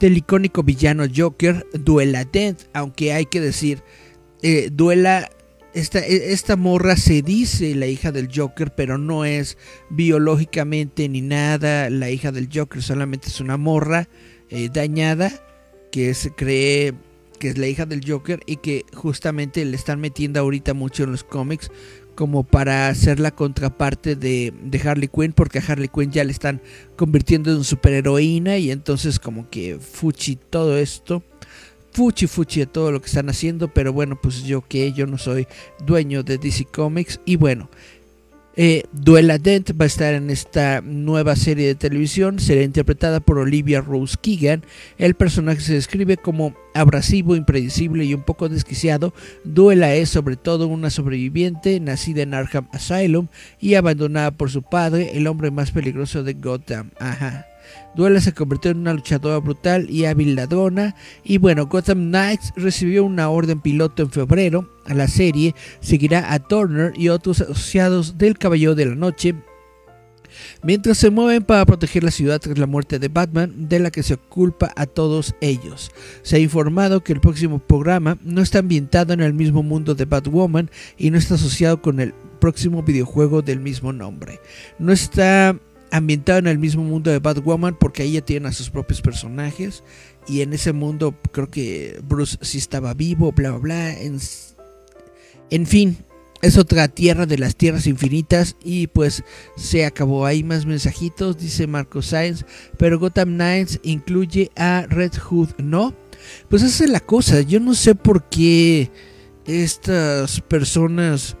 del 0.00 0.16
icónico 0.16 0.62
villano 0.62 1.04
Joker, 1.14 1.66
Duela 1.72 2.24
Dent, 2.24 2.62
aunque 2.72 3.12
hay 3.12 3.26
que 3.26 3.40
decir, 3.40 3.82
eh, 4.42 4.70
Duela, 4.72 5.30
esta, 5.74 6.00
e, 6.00 6.32
esta 6.32 6.56
morra 6.56 6.96
se 6.96 7.22
dice 7.22 7.74
la 7.74 7.86
hija 7.86 8.12
del 8.12 8.28
Joker, 8.34 8.74
pero 8.74 8.98
no 8.98 9.24
es 9.24 9.56
biológicamente 9.90 11.08
ni 11.08 11.20
nada 11.20 11.90
la 11.90 12.10
hija 12.10 12.32
del 12.32 12.48
Joker, 12.52 12.82
solamente 12.82 13.28
es 13.28 13.40
una 13.40 13.56
morra 13.56 14.08
eh, 14.50 14.68
dañada 14.72 15.30
que 15.90 16.14
se 16.14 16.30
cree 16.30 16.94
que 17.42 17.48
es 17.48 17.58
la 17.58 17.66
hija 17.66 17.86
del 17.86 18.08
Joker 18.08 18.38
y 18.46 18.58
que 18.58 18.84
justamente 18.94 19.64
le 19.64 19.76
están 19.76 20.00
metiendo 20.00 20.38
ahorita 20.38 20.74
mucho 20.74 21.02
en 21.02 21.10
los 21.10 21.24
cómics 21.24 21.72
como 22.14 22.44
para 22.44 22.94
ser 22.94 23.20
la 23.20 23.30
contraparte 23.30 24.16
de, 24.16 24.52
Harley 24.84 25.08
Quinn, 25.08 25.32
porque 25.32 25.58
a 25.58 25.62
Harley 25.66 25.88
Quinn 25.88 26.12
ya 26.12 26.24
le 26.24 26.32
están 26.32 26.60
convirtiendo 26.96 27.52
en 27.52 27.64
superheroína 27.64 28.58
y 28.58 28.70
entonces 28.70 29.18
como 29.18 29.48
que 29.48 29.78
fuchi 29.78 30.36
todo 30.36 30.76
esto, 30.76 31.22
fuchi 31.92 32.26
fuchi 32.26 32.60
de 32.60 32.66
todo 32.66 32.92
lo 32.92 33.00
que 33.00 33.06
están 33.06 33.28
haciendo, 33.28 33.68
pero 33.68 33.92
bueno, 33.92 34.18
pues 34.20 34.42
yo 34.44 34.62
que 34.66 34.92
yo 34.92 35.06
no 35.06 35.18
soy 35.18 35.46
dueño 35.84 36.22
de 36.22 36.38
DC 36.38 36.66
Comics 36.66 37.20
y 37.24 37.36
bueno, 37.36 37.68
eh, 38.56 38.84
Duela 38.92 39.38
Dent 39.38 39.70
va 39.80 39.84
a 39.84 39.86
estar 39.86 40.14
en 40.14 40.30
esta 40.30 40.80
nueva 40.82 41.36
serie 41.36 41.66
de 41.66 41.74
televisión, 41.74 42.38
será 42.38 42.62
interpretada 42.62 43.20
por 43.20 43.38
Olivia 43.38 43.80
Rose 43.80 44.16
Keegan. 44.20 44.64
El 44.98 45.14
personaje 45.14 45.60
se 45.60 45.74
describe 45.74 46.16
como 46.16 46.54
abrasivo, 46.74 47.36
impredecible 47.36 48.04
y 48.04 48.14
un 48.14 48.22
poco 48.22 48.48
desquiciado. 48.48 49.14
Duela 49.44 49.94
es 49.94 50.10
sobre 50.10 50.36
todo 50.36 50.68
una 50.68 50.90
sobreviviente 50.90 51.80
nacida 51.80 52.22
en 52.22 52.34
Arkham 52.34 52.68
Asylum 52.72 53.28
y 53.60 53.74
abandonada 53.74 54.30
por 54.32 54.50
su 54.50 54.62
padre, 54.62 55.16
el 55.16 55.26
hombre 55.26 55.50
más 55.50 55.70
peligroso 55.70 56.22
de 56.22 56.34
Gotham. 56.34 56.90
Ajá. 56.98 57.51
Duela 57.94 58.20
se 58.20 58.32
convirtió 58.32 58.70
en 58.70 58.78
una 58.78 58.94
luchadora 58.94 59.38
brutal 59.38 59.90
y 59.90 60.06
hábil 60.06 60.34
ladrona. 60.34 60.94
Y 61.24 61.38
bueno, 61.38 61.66
Gotham 61.66 62.08
Knights 62.08 62.52
recibió 62.56 63.04
una 63.04 63.28
orden 63.28 63.60
piloto 63.60 64.02
en 64.02 64.10
febrero. 64.10 64.68
A 64.86 64.94
la 64.94 65.08
serie 65.08 65.54
seguirá 65.80 66.32
a 66.32 66.38
Turner 66.38 66.92
y 66.96 67.08
otros 67.08 67.40
asociados 67.40 68.18
del 68.18 68.38
Caballero 68.38 68.74
de 68.74 68.86
la 68.86 68.94
Noche. 68.94 69.34
Mientras 70.62 70.98
se 70.98 71.10
mueven 71.10 71.42
para 71.42 71.66
proteger 71.66 72.04
la 72.04 72.10
ciudad 72.10 72.40
tras 72.40 72.58
la 72.58 72.66
muerte 72.66 72.98
de 72.98 73.08
Batman, 73.08 73.68
de 73.68 73.78
la 73.78 73.90
que 73.90 74.02
se 74.02 74.16
culpa 74.16 74.72
a 74.76 74.86
todos 74.86 75.34
ellos. 75.40 75.90
Se 76.22 76.36
ha 76.36 76.38
informado 76.38 77.02
que 77.02 77.12
el 77.12 77.20
próximo 77.20 77.58
programa 77.58 78.18
no 78.22 78.40
está 78.40 78.60
ambientado 78.60 79.12
en 79.12 79.20
el 79.20 79.34
mismo 79.34 79.62
mundo 79.62 79.94
de 79.94 80.04
Batwoman 80.04 80.70
y 80.96 81.10
no 81.10 81.18
está 81.18 81.34
asociado 81.34 81.82
con 81.82 82.00
el 82.00 82.14
próximo 82.40 82.82
videojuego 82.82 83.42
del 83.42 83.60
mismo 83.60 83.92
nombre. 83.92 84.40
No 84.78 84.92
está 84.92 85.58
ambientado 85.92 86.38
en 86.38 86.46
el 86.48 86.58
mismo 86.58 86.82
mundo 86.82 87.10
de 87.10 87.18
Batwoman 87.18 87.76
porque 87.78 88.02
ahí 88.02 88.12
ya 88.12 88.22
tienen 88.22 88.48
a 88.48 88.52
sus 88.52 88.70
propios 88.70 89.02
personajes 89.02 89.84
y 90.26 90.40
en 90.40 90.54
ese 90.54 90.72
mundo 90.72 91.14
creo 91.32 91.50
que 91.50 92.00
Bruce 92.02 92.38
sí 92.40 92.58
estaba 92.58 92.94
vivo, 92.94 93.30
bla 93.32 93.50
bla 93.50 93.58
bla. 93.58 94.00
En, 94.00 94.18
en 95.50 95.66
fin, 95.66 95.98
es 96.40 96.56
otra 96.56 96.88
tierra 96.88 97.26
de 97.26 97.36
las 97.36 97.56
tierras 97.56 97.86
infinitas 97.86 98.56
y 98.64 98.86
pues 98.86 99.22
se 99.56 99.84
acabó. 99.84 100.24
Hay 100.24 100.42
más 100.42 100.64
mensajitos, 100.64 101.36
dice 101.36 101.66
Marco 101.66 102.00
Sainz, 102.00 102.46
pero 102.78 102.98
Gotham 102.98 103.34
Knights 103.34 103.78
incluye 103.82 104.50
a 104.56 104.86
Red 104.88 105.12
Hood, 105.18 105.50
¿no? 105.58 105.94
Pues 106.48 106.62
esa 106.62 106.84
es 106.84 106.90
la 106.90 107.00
cosa, 107.00 107.42
yo 107.42 107.60
no 107.60 107.74
sé 107.74 107.94
por 107.94 108.28
qué 108.30 108.90
estas 109.44 110.40
personas 110.40 111.36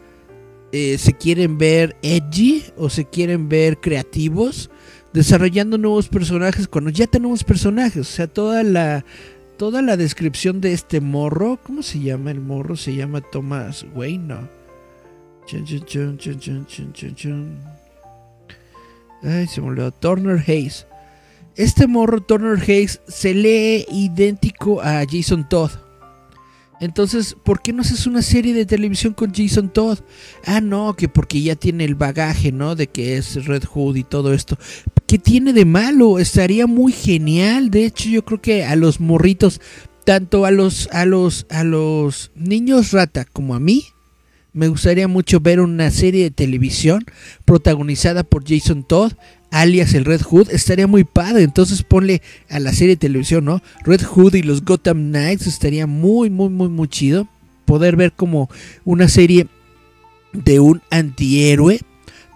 eh, 0.72 0.96
se 0.98 1.12
quieren 1.12 1.58
ver 1.58 1.96
edgy 2.02 2.64
o 2.76 2.88
se 2.88 3.04
quieren 3.04 3.48
ver 3.48 3.78
creativos 3.78 4.70
desarrollando 5.12 5.76
nuevos 5.78 6.08
personajes 6.08 6.66
cuando 6.66 6.90
ya 6.90 7.06
tenemos 7.06 7.44
personajes. 7.44 8.00
O 8.00 8.12
sea, 8.12 8.26
toda 8.26 8.62
la, 8.62 9.04
toda 9.58 9.82
la 9.82 9.96
descripción 9.96 10.60
de 10.60 10.72
este 10.72 11.00
morro, 11.00 11.58
¿cómo 11.62 11.82
se 11.82 12.00
llama 12.00 12.30
el 12.30 12.40
morro? 12.40 12.76
Se 12.76 12.94
llama 12.94 13.20
Thomas 13.20 13.84
Wayne, 13.94 14.34
¿no? 14.34 14.48
Ay, 19.22 19.46
se 19.46 19.60
me 19.60 19.68
olvidó. 19.68 19.92
Turner 19.92 20.42
Hayes. 20.46 20.86
Este 21.54 21.86
morro, 21.86 22.22
Turner 22.22 22.58
Hayes, 22.58 23.02
se 23.06 23.34
lee 23.34 23.84
idéntico 23.90 24.80
a 24.80 25.04
Jason 25.08 25.46
Todd. 25.48 25.70
Entonces, 26.82 27.36
¿por 27.44 27.62
qué 27.62 27.72
no 27.72 27.82
haces 27.82 28.08
una 28.08 28.22
serie 28.22 28.52
de 28.54 28.66
televisión 28.66 29.14
con 29.14 29.32
Jason 29.32 29.72
Todd? 29.72 30.00
Ah, 30.44 30.60
no, 30.60 30.96
que 30.96 31.08
porque 31.08 31.40
ya 31.40 31.54
tiene 31.54 31.84
el 31.84 31.94
bagaje, 31.94 32.50
¿no? 32.50 32.74
De 32.74 32.88
que 32.88 33.16
es 33.16 33.46
Red 33.46 33.62
Hood 33.66 33.94
y 33.94 34.02
todo 34.02 34.34
esto. 34.34 34.58
¿Qué 35.06 35.16
tiene 35.16 35.52
de 35.52 35.64
malo? 35.64 36.18
Estaría 36.18 36.66
muy 36.66 36.90
genial. 36.90 37.70
De 37.70 37.86
hecho, 37.86 38.08
yo 38.08 38.24
creo 38.24 38.42
que 38.42 38.64
a 38.64 38.74
los 38.74 38.98
morritos, 38.98 39.60
tanto 40.04 40.44
a 40.44 40.50
los 40.50 40.88
a 40.90 41.06
los 41.06 41.46
a 41.50 41.62
los 41.62 42.32
niños 42.34 42.90
rata 42.90 43.26
como 43.26 43.54
a 43.54 43.60
mí, 43.60 43.84
me 44.52 44.66
gustaría 44.66 45.06
mucho 45.06 45.38
ver 45.38 45.60
una 45.60 45.88
serie 45.92 46.24
de 46.24 46.30
televisión 46.32 47.04
protagonizada 47.44 48.24
por 48.24 48.42
Jason 48.44 48.82
Todd 48.82 49.12
alias 49.52 49.94
el 49.94 50.04
Red 50.04 50.22
Hood, 50.22 50.50
estaría 50.50 50.88
muy 50.88 51.04
padre. 51.04 51.44
Entonces 51.44 51.84
ponle 51.84 52.22
a 52.50 52.58
la 52.58 52.72
serie 52.72 52.96
de 52.96 53.00
televisión, 53.00 53.44
¿no? 53.44 53.62
Red 53.84 54.02
Hood 54.02 54.34
y 54.34 54.42
los 54.42 54.64
Gotham 54.64 55.10
Knights 55.10 55.46
estaría 55.46 55.86
muy, 55.86 56.30
muy, 56.30 56.48
muy, 56.48 56.68
muy 56.68 56.88
chido. 56.88 57.28
Poder 57.64 57.94
ver 57.94 58.12
como 58.12 58.50
una 58.84 59.08
serie 59.08 59.46
de 60.32 60.58
un 60.58 60.82
antihéroe 60.90 61.80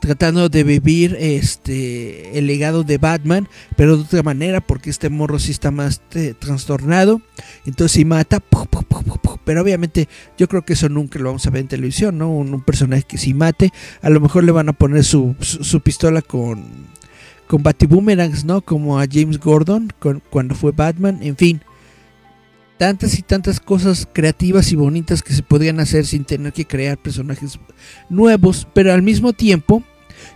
tratando 0.00 0.48
de 0.48 0.62
vivir 0.62 1.16
este 1.18 2.38
el 2.38 2.46
legado 2.46 2.84
de 2.84 2.98
Batman, 2.98 3.48
pero 3.76 3.96
de 3.96 4.02
otra 4.04 4.22
manera, 4.22 4.60
porque 4.60 4.90
este 4.90 5.08
morro 5.08 5.38
sí 5.38 5.50
está 5.50 5.70
más 5.70 6.00
eh, 6.14 6.34
trastornado. 6.38 7.22
Entonces 7.64 7.92
si 7.92 8.04
mata, 8.04 8.40
pero 9.44 9.62
obviamente 9.62 10.08
yo 10.38 10.48
creo 10.48 10.62
que 10.62 10.74
eso 10.74 10.88
nunca 10.88 11.18
lo 11.18 11.26
vamos 11.26 11.46
a 11.46 11.50
ver 11.50 11.62
en 11.62 11.68
televisión, 11.68 12.18
¿no? 12.18 12.30
Un, 12.30 12.62
personaje 12.62 13.04
que 13.04 13.18
si 13.18 13.34
mate, 13.34 13.72
a 14.02 14.10
lo 14.10 14.20
mejor 14.20 14.44
le 14.44 14.52
van 14.52 14.68
a 14.68 14.72
poner 14.72 15.04
su, 15.04 15.34
su 15.40 15.80
pistola 15.80 16.22
con 16.22 16.64
con 17.46 17.62
Batiboomerangs, 17.62 18.44
¿no? 18.44 18.60
Como 18.60 18.98
a 18.98 19.06
James 19.10 19.38
Gordon 19.38 19.92
cuando 20.30 20.54
fue 20.54 20.72
Batman, 20.72 21.20
en 21.22 21.36
fin. 21.36 21.60
Tantas 22.78 23.18
y 23.18 23.22
tantas 23.22 23.58
cosas 23.58 24.06
creativas 24.12 24.70
y 24.70 24.76
bonitas 24.76 25.22
que 25.22 25.32
se 25.32 25.42
podrían 25.42 25.80
hacer 25.80 26.04
sin 26.04 26.24
tener 26.24 26.52
que 26.52 26.66
crear 26.66 26.98
personajes 26.98 27.58
nuevos, 28.10 28.68
pero 28.74 28.92
al 28.92 29.02
mismo 29.02 29.32
tiempo 29.32 29.82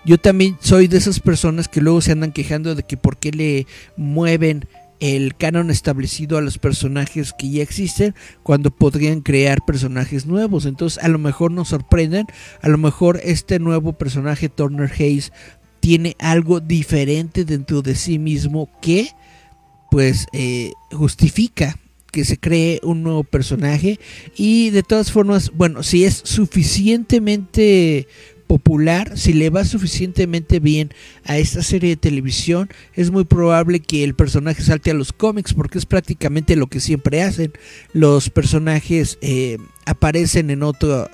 yo 0.04 0.18
también 0.18 0.56
soy 0.60 0.88
de 0.88 0.96
esas 0.96 1.20
personas 1.20 1.68
que 1.68 1.80
luego 1.80 2.00
se 2.00 2.12
andan 2.12 2.32
quejando 2.32 2.74
de 2.74 2.82
que 2.82 2.96
por 2.96 3.18
qué 3.18 3.30
le 3.32 3.66
mueven 3.96 4.66
el 5.00 5.34
canon 5.34 5.70
establecido 5.70 6.36
a 6.36 6.42
los 6.42 6.58
personajes 6.58 7.32
que 7.32 7.50
ya 7.50 7.62
existen 7.62 8.14
cuando 8.42 8.70
podrían 8.70 9.22
crear 9.22 9.58
personajes 9.66 10.26
nuevos. 10.26 10.66
Entonces 10.66 11.02
a 11.02 11.08
lo 11.08 11.18
mejor 11.18 11.50
nos 11.50 11.68
sorprenden, 11.68 12.26
a 12.60 12.68
lo 12.68 12.78
mejor 12.78 13.18
este 13.24 13.58
nuevo 13.58 13.94
personaje 13.94 14.48
Turner 14.48 14.90
Hayes 14.92 15.32
tiene 15.80 16.16
algo 16.18 16.60
diferente 16.60 17.44
dentro 17.44 17.82
de 17.82 17.94
sí 17.94 18.18
mismo 18.18 18.68
que 18.80 19.10
pues 19.90 20.26
eh, 20.32 20.72
justifica 20.92 21.76
que 22.12 22.24
se 22.24 22.38
cree 22.38 22.80
un 22.82 23.02
nuevo 23.02 23.24
personaje 23.24 23.98
y 24.36 24.70
de 24.70 24.82
todas 24.82 25.12
formas, 25.12 25.52
bueno, 25.54 25.82
si 25.82 26.04
es 26.04 26.20
suficientemente 26.24 28.06
popular, 28.46 29.16
si 29.16 29.32
le 29.32 29.48
va 29.48 29.64
suficientemente 29.64 30.58
bien 30.58 30.92
a 31.24 31.38
esta 31.38 31.62
serie 31.62 31.90
de 31.90 31.96
televisión, 31.96 32.68
es 32.94 33.12
muy 33.12 33.24
probable 33.24 33.78
que 33.78 34.02
el 34.02 34.14
personaje 34.14 34.62
salte 34.62 34.90
a 34.90 34.94
los 34.94 35.12
cómics 35.12 35.54
porque 35.54 35.78
es 35.78 35.86
prácticamente 35.86 36.56
lo 36.56 36.66
que 36.66 36.80
siempre 36.80 37.22
hacen. 37.22 37.52
Los 37.92 38.28
personajes 38.28 39.18
eh, 39.20 39.58
aparecen 39.86 40.50
en 40.50 40.64
otro 40.64 41.08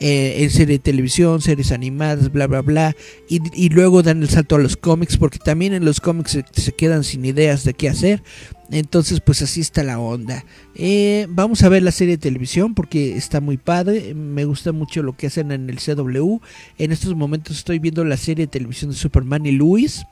eh, 0.00 0.44
en 0.44 0.50
serie 0.50 0.76
de 0.76 0.82
televisión, 0.82 1.40
series 1.40 1.72
animadas, 1.72 2.30
bla, 2.30 2.46
bla, 2.46 2.62
bla, 2.62 2.96
y, 3.28 3.68
luego 3.70 4.02
dan 4.02 4.22
el 4.22 4.28
salto 4.28 4.56
a 4.56 4.58
los 4.58 4.76
cómics, 4.76 5.16
porque 5.16 5.38
también 5.38 5.72
en 5.72 5.84
los 5.84 6.00
cómics 6.00 6.38
se, 6.52 6.72
quedan 6.72 7.04
sin 7.04 7.24
ideas 7.24 7.64
de 7.64 7.74
qué 7.74 7.88
hacer. 7.88 8.22
Entonces, 8.70 9.20
pues 9.20 9.42
así 9.42 9.60
está 9.60 9.82
la 9.82 9.98
onda. 9.98 10.44
Eh, 10.74 11.26
vamos 11.30 11.62
a 11.62 11.68
ver 11.68 11.82
la 11.82 11.90
serie 11.90 12.16
de 12.16 12.22
televisión 12.22 12.74
porque 12.74 13.16
está 13.16 13.40
muy 13.40 13.56
padre. 13.56 14.14
Me 14.14 14.44
gusta 14.44 14.72
mucho 14.72 15.02
lo 15.02 15.16
que 15.16 15.26
hacen 15.26 15.50
en 15.52 15.70
el 15.70 15.78
CW. 15.78 16.38
En 16.76 16.92
estos 16.92 17.14
momentos 17.14 17.56
estoy 17.56 17.78
viendo 17.78 18.04
la 18.04 18.18
serie 18.18 18.46
de 18.46 18.52
televisión 18.52 18.90
de 18.90 18.96
Superman 18.96 19.46
y 19.46 19.52
Luis 19.52 20.04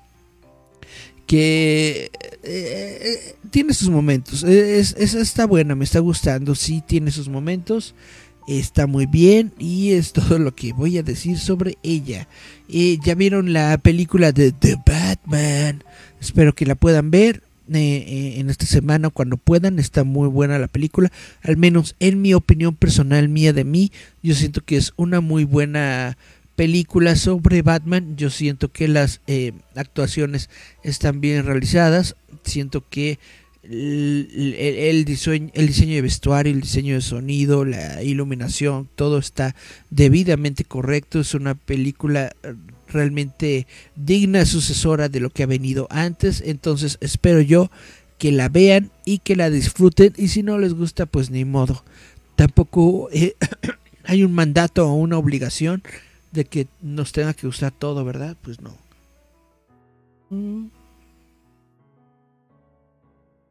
que 1.27 2.11
eh, 2.43 3.35
tiene 3.51 3.75
sus 3.75 3.91
momentos. 3.91 4.43
Es, 4.45 4.95
está 4.95 5.47
buena, 5.47 5.75
me 5.75 5.85
está 5.85 5.99
gustando. 5.99 6.55
Sí, 6.55 6.83
tiene 6.87 7.11
sus 7.11 7.29
momentos 7.29 7.95
está 8.47 8.87
muy 8.87 9.07
bien 9.07 9.53
y 9.59 9.93
es 9.93 10.13
todo 10.13 10.39
lo 10.39 10.55
que 10.55 10.73
voy 10.73 10.99
a 10.99 11.03
decir 11.03 11.39
sobre 11.39 11.77
ella. 11.83 12.29
Eh, 12.69 12.99
ya 13.05 13.15
vieron 13.15 13.53
la 13.53 13.77
película 13.79 14.33
de 14.33 14.53
The 14.53 14.77
Batman, 14.87 15.85
espero 16.21 16.55
que 16.55 16.67
la 16.67 16.75
puedan 16.75 17.11
ver. 17.11 17.43
Eh, 17.69 17.75
eh, 17.79 18.35
en 18.39 18.49
esta 18.49 18.65
semana 18.65 19.11
cuando 19.11 19.39
puedan 19.39 19.81
está 19.81 20.05
muy 20.05 20.29
buena 20.29 20.57
la 20.57 20.69
película 20.69 21.11
al 21.43 21.57
menos 21.57 21.97
en 21.99 22.23
mi 22.23 22.33
opinión 22.33 22.77
personal 22.77 23.29
mía 23.29 23.53
de 23.53 23.65
mí 23.65 23.91
yo 24.23 24.37
siento 24.37 24.61
que 24.61 24.77
es 24.77 24.93
una 24.95 25.21
muy 25.21 25.43
buena 25.43 26.17
película 26.55 27.17
sobre 27.17 27.63
Batman 27.63 28.17
yo 28.17 28.31
siento 28.31 28.71
que 28.71 28.87
las 28.87 29.21
actuaciones 29.75 30.49
están 30.85 31.21
bien 31.21 31.45
realizadas 31.45 32.15
siento 32.45 32.89
que 32.89 33.19
el, 33.71 35.05
diseño, 35.05 35.51
el 35.55 35.67
diseño 35.67 35.95
de 35.95 36.03
vestuario, 36.03 36.53
el 36.53 36.61
diseño 36.61 36.95
de 36.95 37.01
sonido, 37.01 37.65
la 37.65 38.03
iluminación, 38.03 38.89
todo 38.95 39.19
está 39.19 39.55
debidamente 39.91 40.65
correcto. 40.65 41.21
Es 41.21 41.35
una 41.35 41.55
película 41.55 42.33
eh, 42.43 42.55
realmente 42.89 43.67
digna 43.95 44.45
sucesora 44.45 45.09
de 45.09 45.21
lo 45.21 45.31
que 45.31 45.43
ha 45.43 45.47
venido 45.47 45.87
antes. 45.91 46.43
Entonces 46.45 46.99
espero 47.01 47.41
yo 47.41 47.71
que 48.19 48.33
la 48.33 48.49
vean 48.49 48.91
y 49.05 49.19
que 49.19 49.37
la 49.37 49.51
disfruten. 49.51 50.13
Y 50.17 50.29
si 50.29 50.43
no 50.43 50.59
les 50.59 50.75
gusta, 50.75 51.07
pues 51.07 51.31
ni 51.31 51.45
modo. 51.45 51.85
Tampoco 52.37 53.09
eh, 53.13 53.35
hay 54.05 54.25
un 54.25 54.33
mandato 54.33 54.89
o 54.89 54.95
una 54.95 55.19
obligación 55.19 55.83
de 56.33 56.45
que 56.45 56.67
nos 56.83 57.13
tenga 57.13 57.35
que 57.35 57.47
gustar 57.47 57.73
todo, 57.73 58.05
¿verdad? 58.05 58.37
Pues 58.43 58.61
no. 58.61 58.77
Mm. 60.31 60.67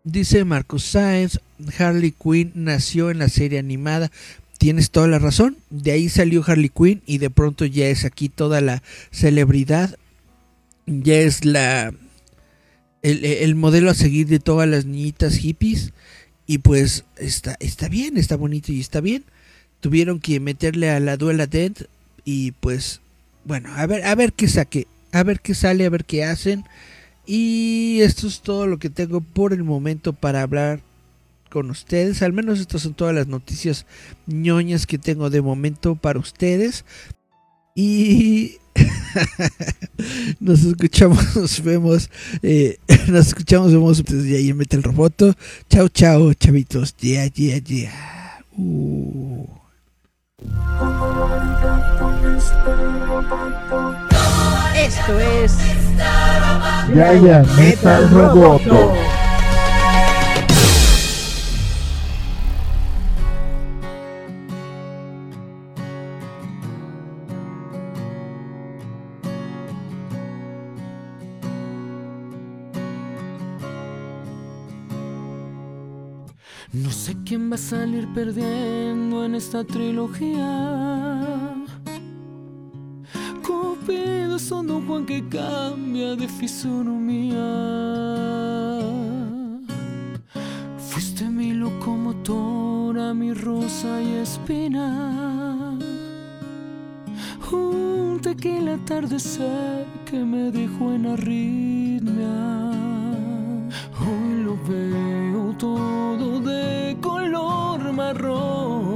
Dice 0.06 0.46
Marcos 0.46 0.84
Sáenz, 0.84 1.40
Harley 1.80 2.12
Quinn 2.12 2.52
nació 2.54 3.10
en 3.10 3.18
la 3.18 3.28
serie 3.28 3.58
animada. 3.58 4.12
Tienes 4.60 4.92
toda 4.92 5.08
la 5.08 5.18
razón. 5.18 5.58
De 5.72 5.92
ahí 5.92 6.10
salió 6.10 6.44
Harley 6.46 6.70
Quinn 6.70 7.02
y 7.08 7.18
de 7.18 7.32
pronto 7.32 7.66
ya 7.66 7.88
es 7.88 8.06
aquí 8.06 8.30
toda 8.30 8.62
la 8.62 8.84
celebridad. 9.12 9.98
Ya 10.86 11.16
es 11.16 11.44
la 11.44 11.92
el, 13.02 13.56
modelo 13.56 13.90
a 13.90 13.96
seguir 13.96 14.28
de 14.28 14.40
todas 14.40 14.70
las 14.70 14.86
niñitas 14.86 15.38
hippies. 15.38 15.92
Y 16.46 16.60
pues 16.60 17.06
está, 17.18 17.58
está 17.60 17.90
bien, 17.90 18.18
está 18.18 18.36
bonito 18.36 18.72
y 18.72 18.82
está 18.82 19.02
bien. 19.02 19.24
Tuvieron 19.80 20.20
que 20.20 20.40
meterle 20.40 20.92
a 20.92 21.00
la 21.00 21.18
duela 21.18 21.48
Dead. 21.48 21.74
Y 22.24 22.52
pues, 22.52 23.02
bueno, 23.44 23.70
a 23.76 23.88
ver, 23.88 24.06
a 24.06 24.14
ver 24.14 24.34
qué 24.34 24.48
saque. 24.48 24.86
A 25.12 25.24
ver 25.24 25.40
qué 25.40 25.56
sale, 25.56 25.84
a 25.84 25.90
ver 25.90 26.06
qué 26.06 26.24
hacen. 26.24 26.64
Y 27.26 28.00
esto 28.02 28.28
es 28.28 28.42
todo 28.42 28.68
lo 28.68 28.78
que 28.78 28.90
tengo 28.90 29.22
por 29.22 29.54
el 29.54 29.64
momento 29.64 30.14
para 30.14 30.42
hablar 30.42 30.82
con 31.50 31.70
ustedes. 31.70 32.22
Al 32.22 32.34
menos 32.34 32.60
estas 32.60 32.82
son 32.82 32.94
todas 32.94 33.16
las 33.16 33.28
noticias 33.28 33.86
ñoñas 34.28 34.86
que 34.86 34.98
tengo 34.98 35.30
de 35.30 35.42
momento 35.42 35.96
para 35.96 36.20
ustedes. 36.20 36.86
Y 37.76 38.58
nos 40.40 40.64
escuchamos, 40.64 41.36
nos 41.36 41.64
vemos. 41.64 42.10
Eh, 42.42 42.78
nos 43.08 43.28
escuchamos, 43.28 43.72
vemos 43.72 44.04
y 44.10 44.36
ahí 44.36 44.54
mete 44.54 44.76
el 44.78 44.84
roboto. 44.84 45.34
Chao, 45.70 45.88
chao, 45.90 46.34
chavitos. 46.34 46.96
Yeah, 46.98 47.28
yeah, 47.28 47.58
yeah. 47.60 48.42
Uh. 48.58 49.46
Esto 54.76 55.20
es 55.20 55.58
Yaya 56.94 57.44
Metal 57.58 58.10
Roboto. 58.10 58.94
No 76.74 76.92
sé 76.92 77.16
quién 77.26 77.50
va 77.50 77.56
a 77.56 77.58
salir 77.58 78.14
perdiendo 78.14 79.24
en 79.24 79.36
esta 79.36 79.64
trilogía 79.64 81.65
Cupido 83.46 84.40
son 84.40 84.66
Don 84.66 84.88
Juan 84.88 85.06
que 85.06 85.24
cambia 85.30 86.16
de 86.16 86.28
fisonomía. 86.28 87.46
Fuiste 90.80 91.26
mi 91.30 91.54
locomotora, 91.54 93.14
mi 93.14 93.34
rosa 93.34 94.02
y 94.02 94.16
espina. 94.16 95.78
Un 97.52 98.20
tequila 98.20 98.74
atardecer 98.74 99.86
que 100.06 100.18
me 100.18 100.50
dejó 100.50 100.94
en 100.94 101.06
arritmia. 101.06 102.72
Hoy 104.02 104.44
lo 104.44 104.58
veo 104.68 105.56
todo 105.60 106.40
de 106.40 106.98
color 107.00 107.94
marrón 107.94 108.95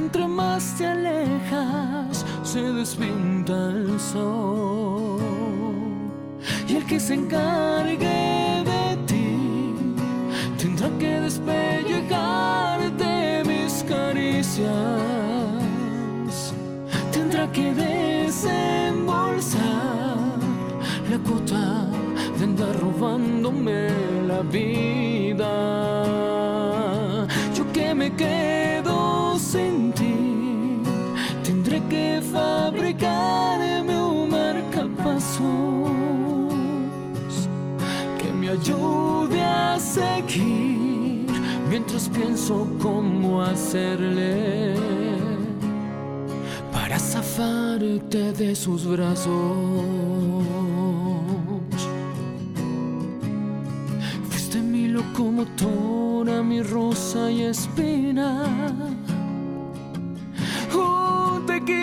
entre 0.00 0.26
más 0.26 0.74
te 0.78 0.86
alejas, 0.86 2.24
se 2.42 2.60
despinta 2.60 3.70
el 3.70 4.00
sol. 4.00 5.20
Y 6.68 6.76
el 6.76 6.86
que 6.86 6.98
se 6.98 7.12
encargue 7.14 8.64
de 8.72 8.96
ti 9.06 9.74
tendrá 10.58 10.88
que 10.98 11.20
despellejarte 11.20 13.44
mis 13.46 13.84
caricias. 13.84 14.72
Tendrá 17.12 17.52
que 17.52 17.74
desembolsar 17.74 19.60
la 21.10 21.18
cuota 21.26 21.86
de 22.38 22.44
andar 22.44 22.74
robándome 22.80 23.88
la 24.26 24.40
vida. 24.42 25.79
Que 32.72 32.78
fabricarme 32.78 33.98
un 33.98 34.30
marcapasos 34.30 35.40
que 38.18 38.32
me 38.32 38.50
ayude 38.50 39.40
a 39.42 39.78
seguir 39.78 41.26
mientras 41.68 42.08
pienso 42.08 42.66
cómo 42.80 43.42
hacerle 43.42 44.74
para 46.72 46.98
zafarte 46.98 48.32
de 48.32 48.54
sus 48.54 48.86
brazos. 48.86 49.30
Fuiste 54.28 54.60
mi 54.60 54.88
locomotora, 54.88 56.42
mi 56.42 56.62
rosa 56.62 57.30
y 57.30 57.42
espina 57.42 58.46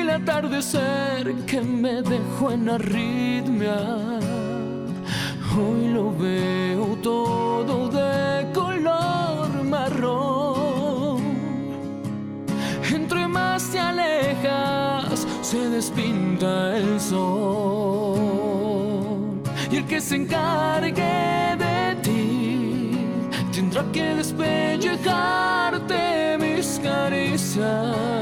tequila 0.07 0.15
atardecer 0.15 1.35
que 1.45 1.61
me 1.61 2.01
dejó 2.01 2.51
en 2.51 2.67
arritmia. 2.69 3.77
Hoy 5.55 5.89
lo 5.93 6.11
veo 6.17 6.97
todo 7.01 7.87
de 7.89 8.51
color 8.53 9.63
marrón. 9.63 11.21
Entre 12.89 13.27
más 13.27 13.69
te 13.69 13.79
alejas, 13.79 15.27
se 15.41 15.69
despinta 15.69 16.77
el 16.77 16.99
sol. 16.99 18.17
Y 19.71 19.77
el 19.77 19.85
que 19.85 19.99
se 19.99 20.15
encargue 20.15 21.55
de 21.57 21.95
ti 22.01 22.91
tendrá 23.51 23.83
que 23.91 24.15
despellejarte 24.15 26.37
mis 26.39 26.79
caricias, 26.81 28.16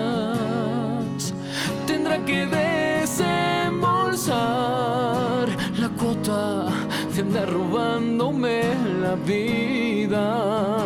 que 2.26 2.46
desembolsar 2.48 5.48
la 5.78 5.90
cuota 5.90 6.66
de 7.14 7.22
andar 7.22 7.52
robándome 7.52 8.64
la 9.02 9.16
vida. 9.16 10.78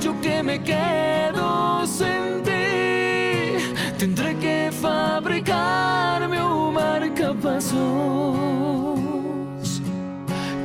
Yo 0.00 0.18
que 0.22 0.42
me 0.42 0.62
quedo 0.62 1.86
sin 1.86 2.42
ti, 2.42 3.58
tendré 3.98 4.34
que 4.36 4.70
fabricarme 4.72 6.42
un 6.42 6.72
marcapasos 6.74 7.78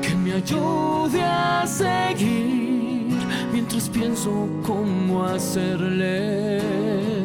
que 0.02 0.16
me 0.16 0.32
ayude 0.34 1.22
a 1.22 1.68
seguir 1.68 3.14
mientras 3.52 3.90
pienso 3.90 4.48
cómo 4.66 5.26
hacerle 5.26 7.25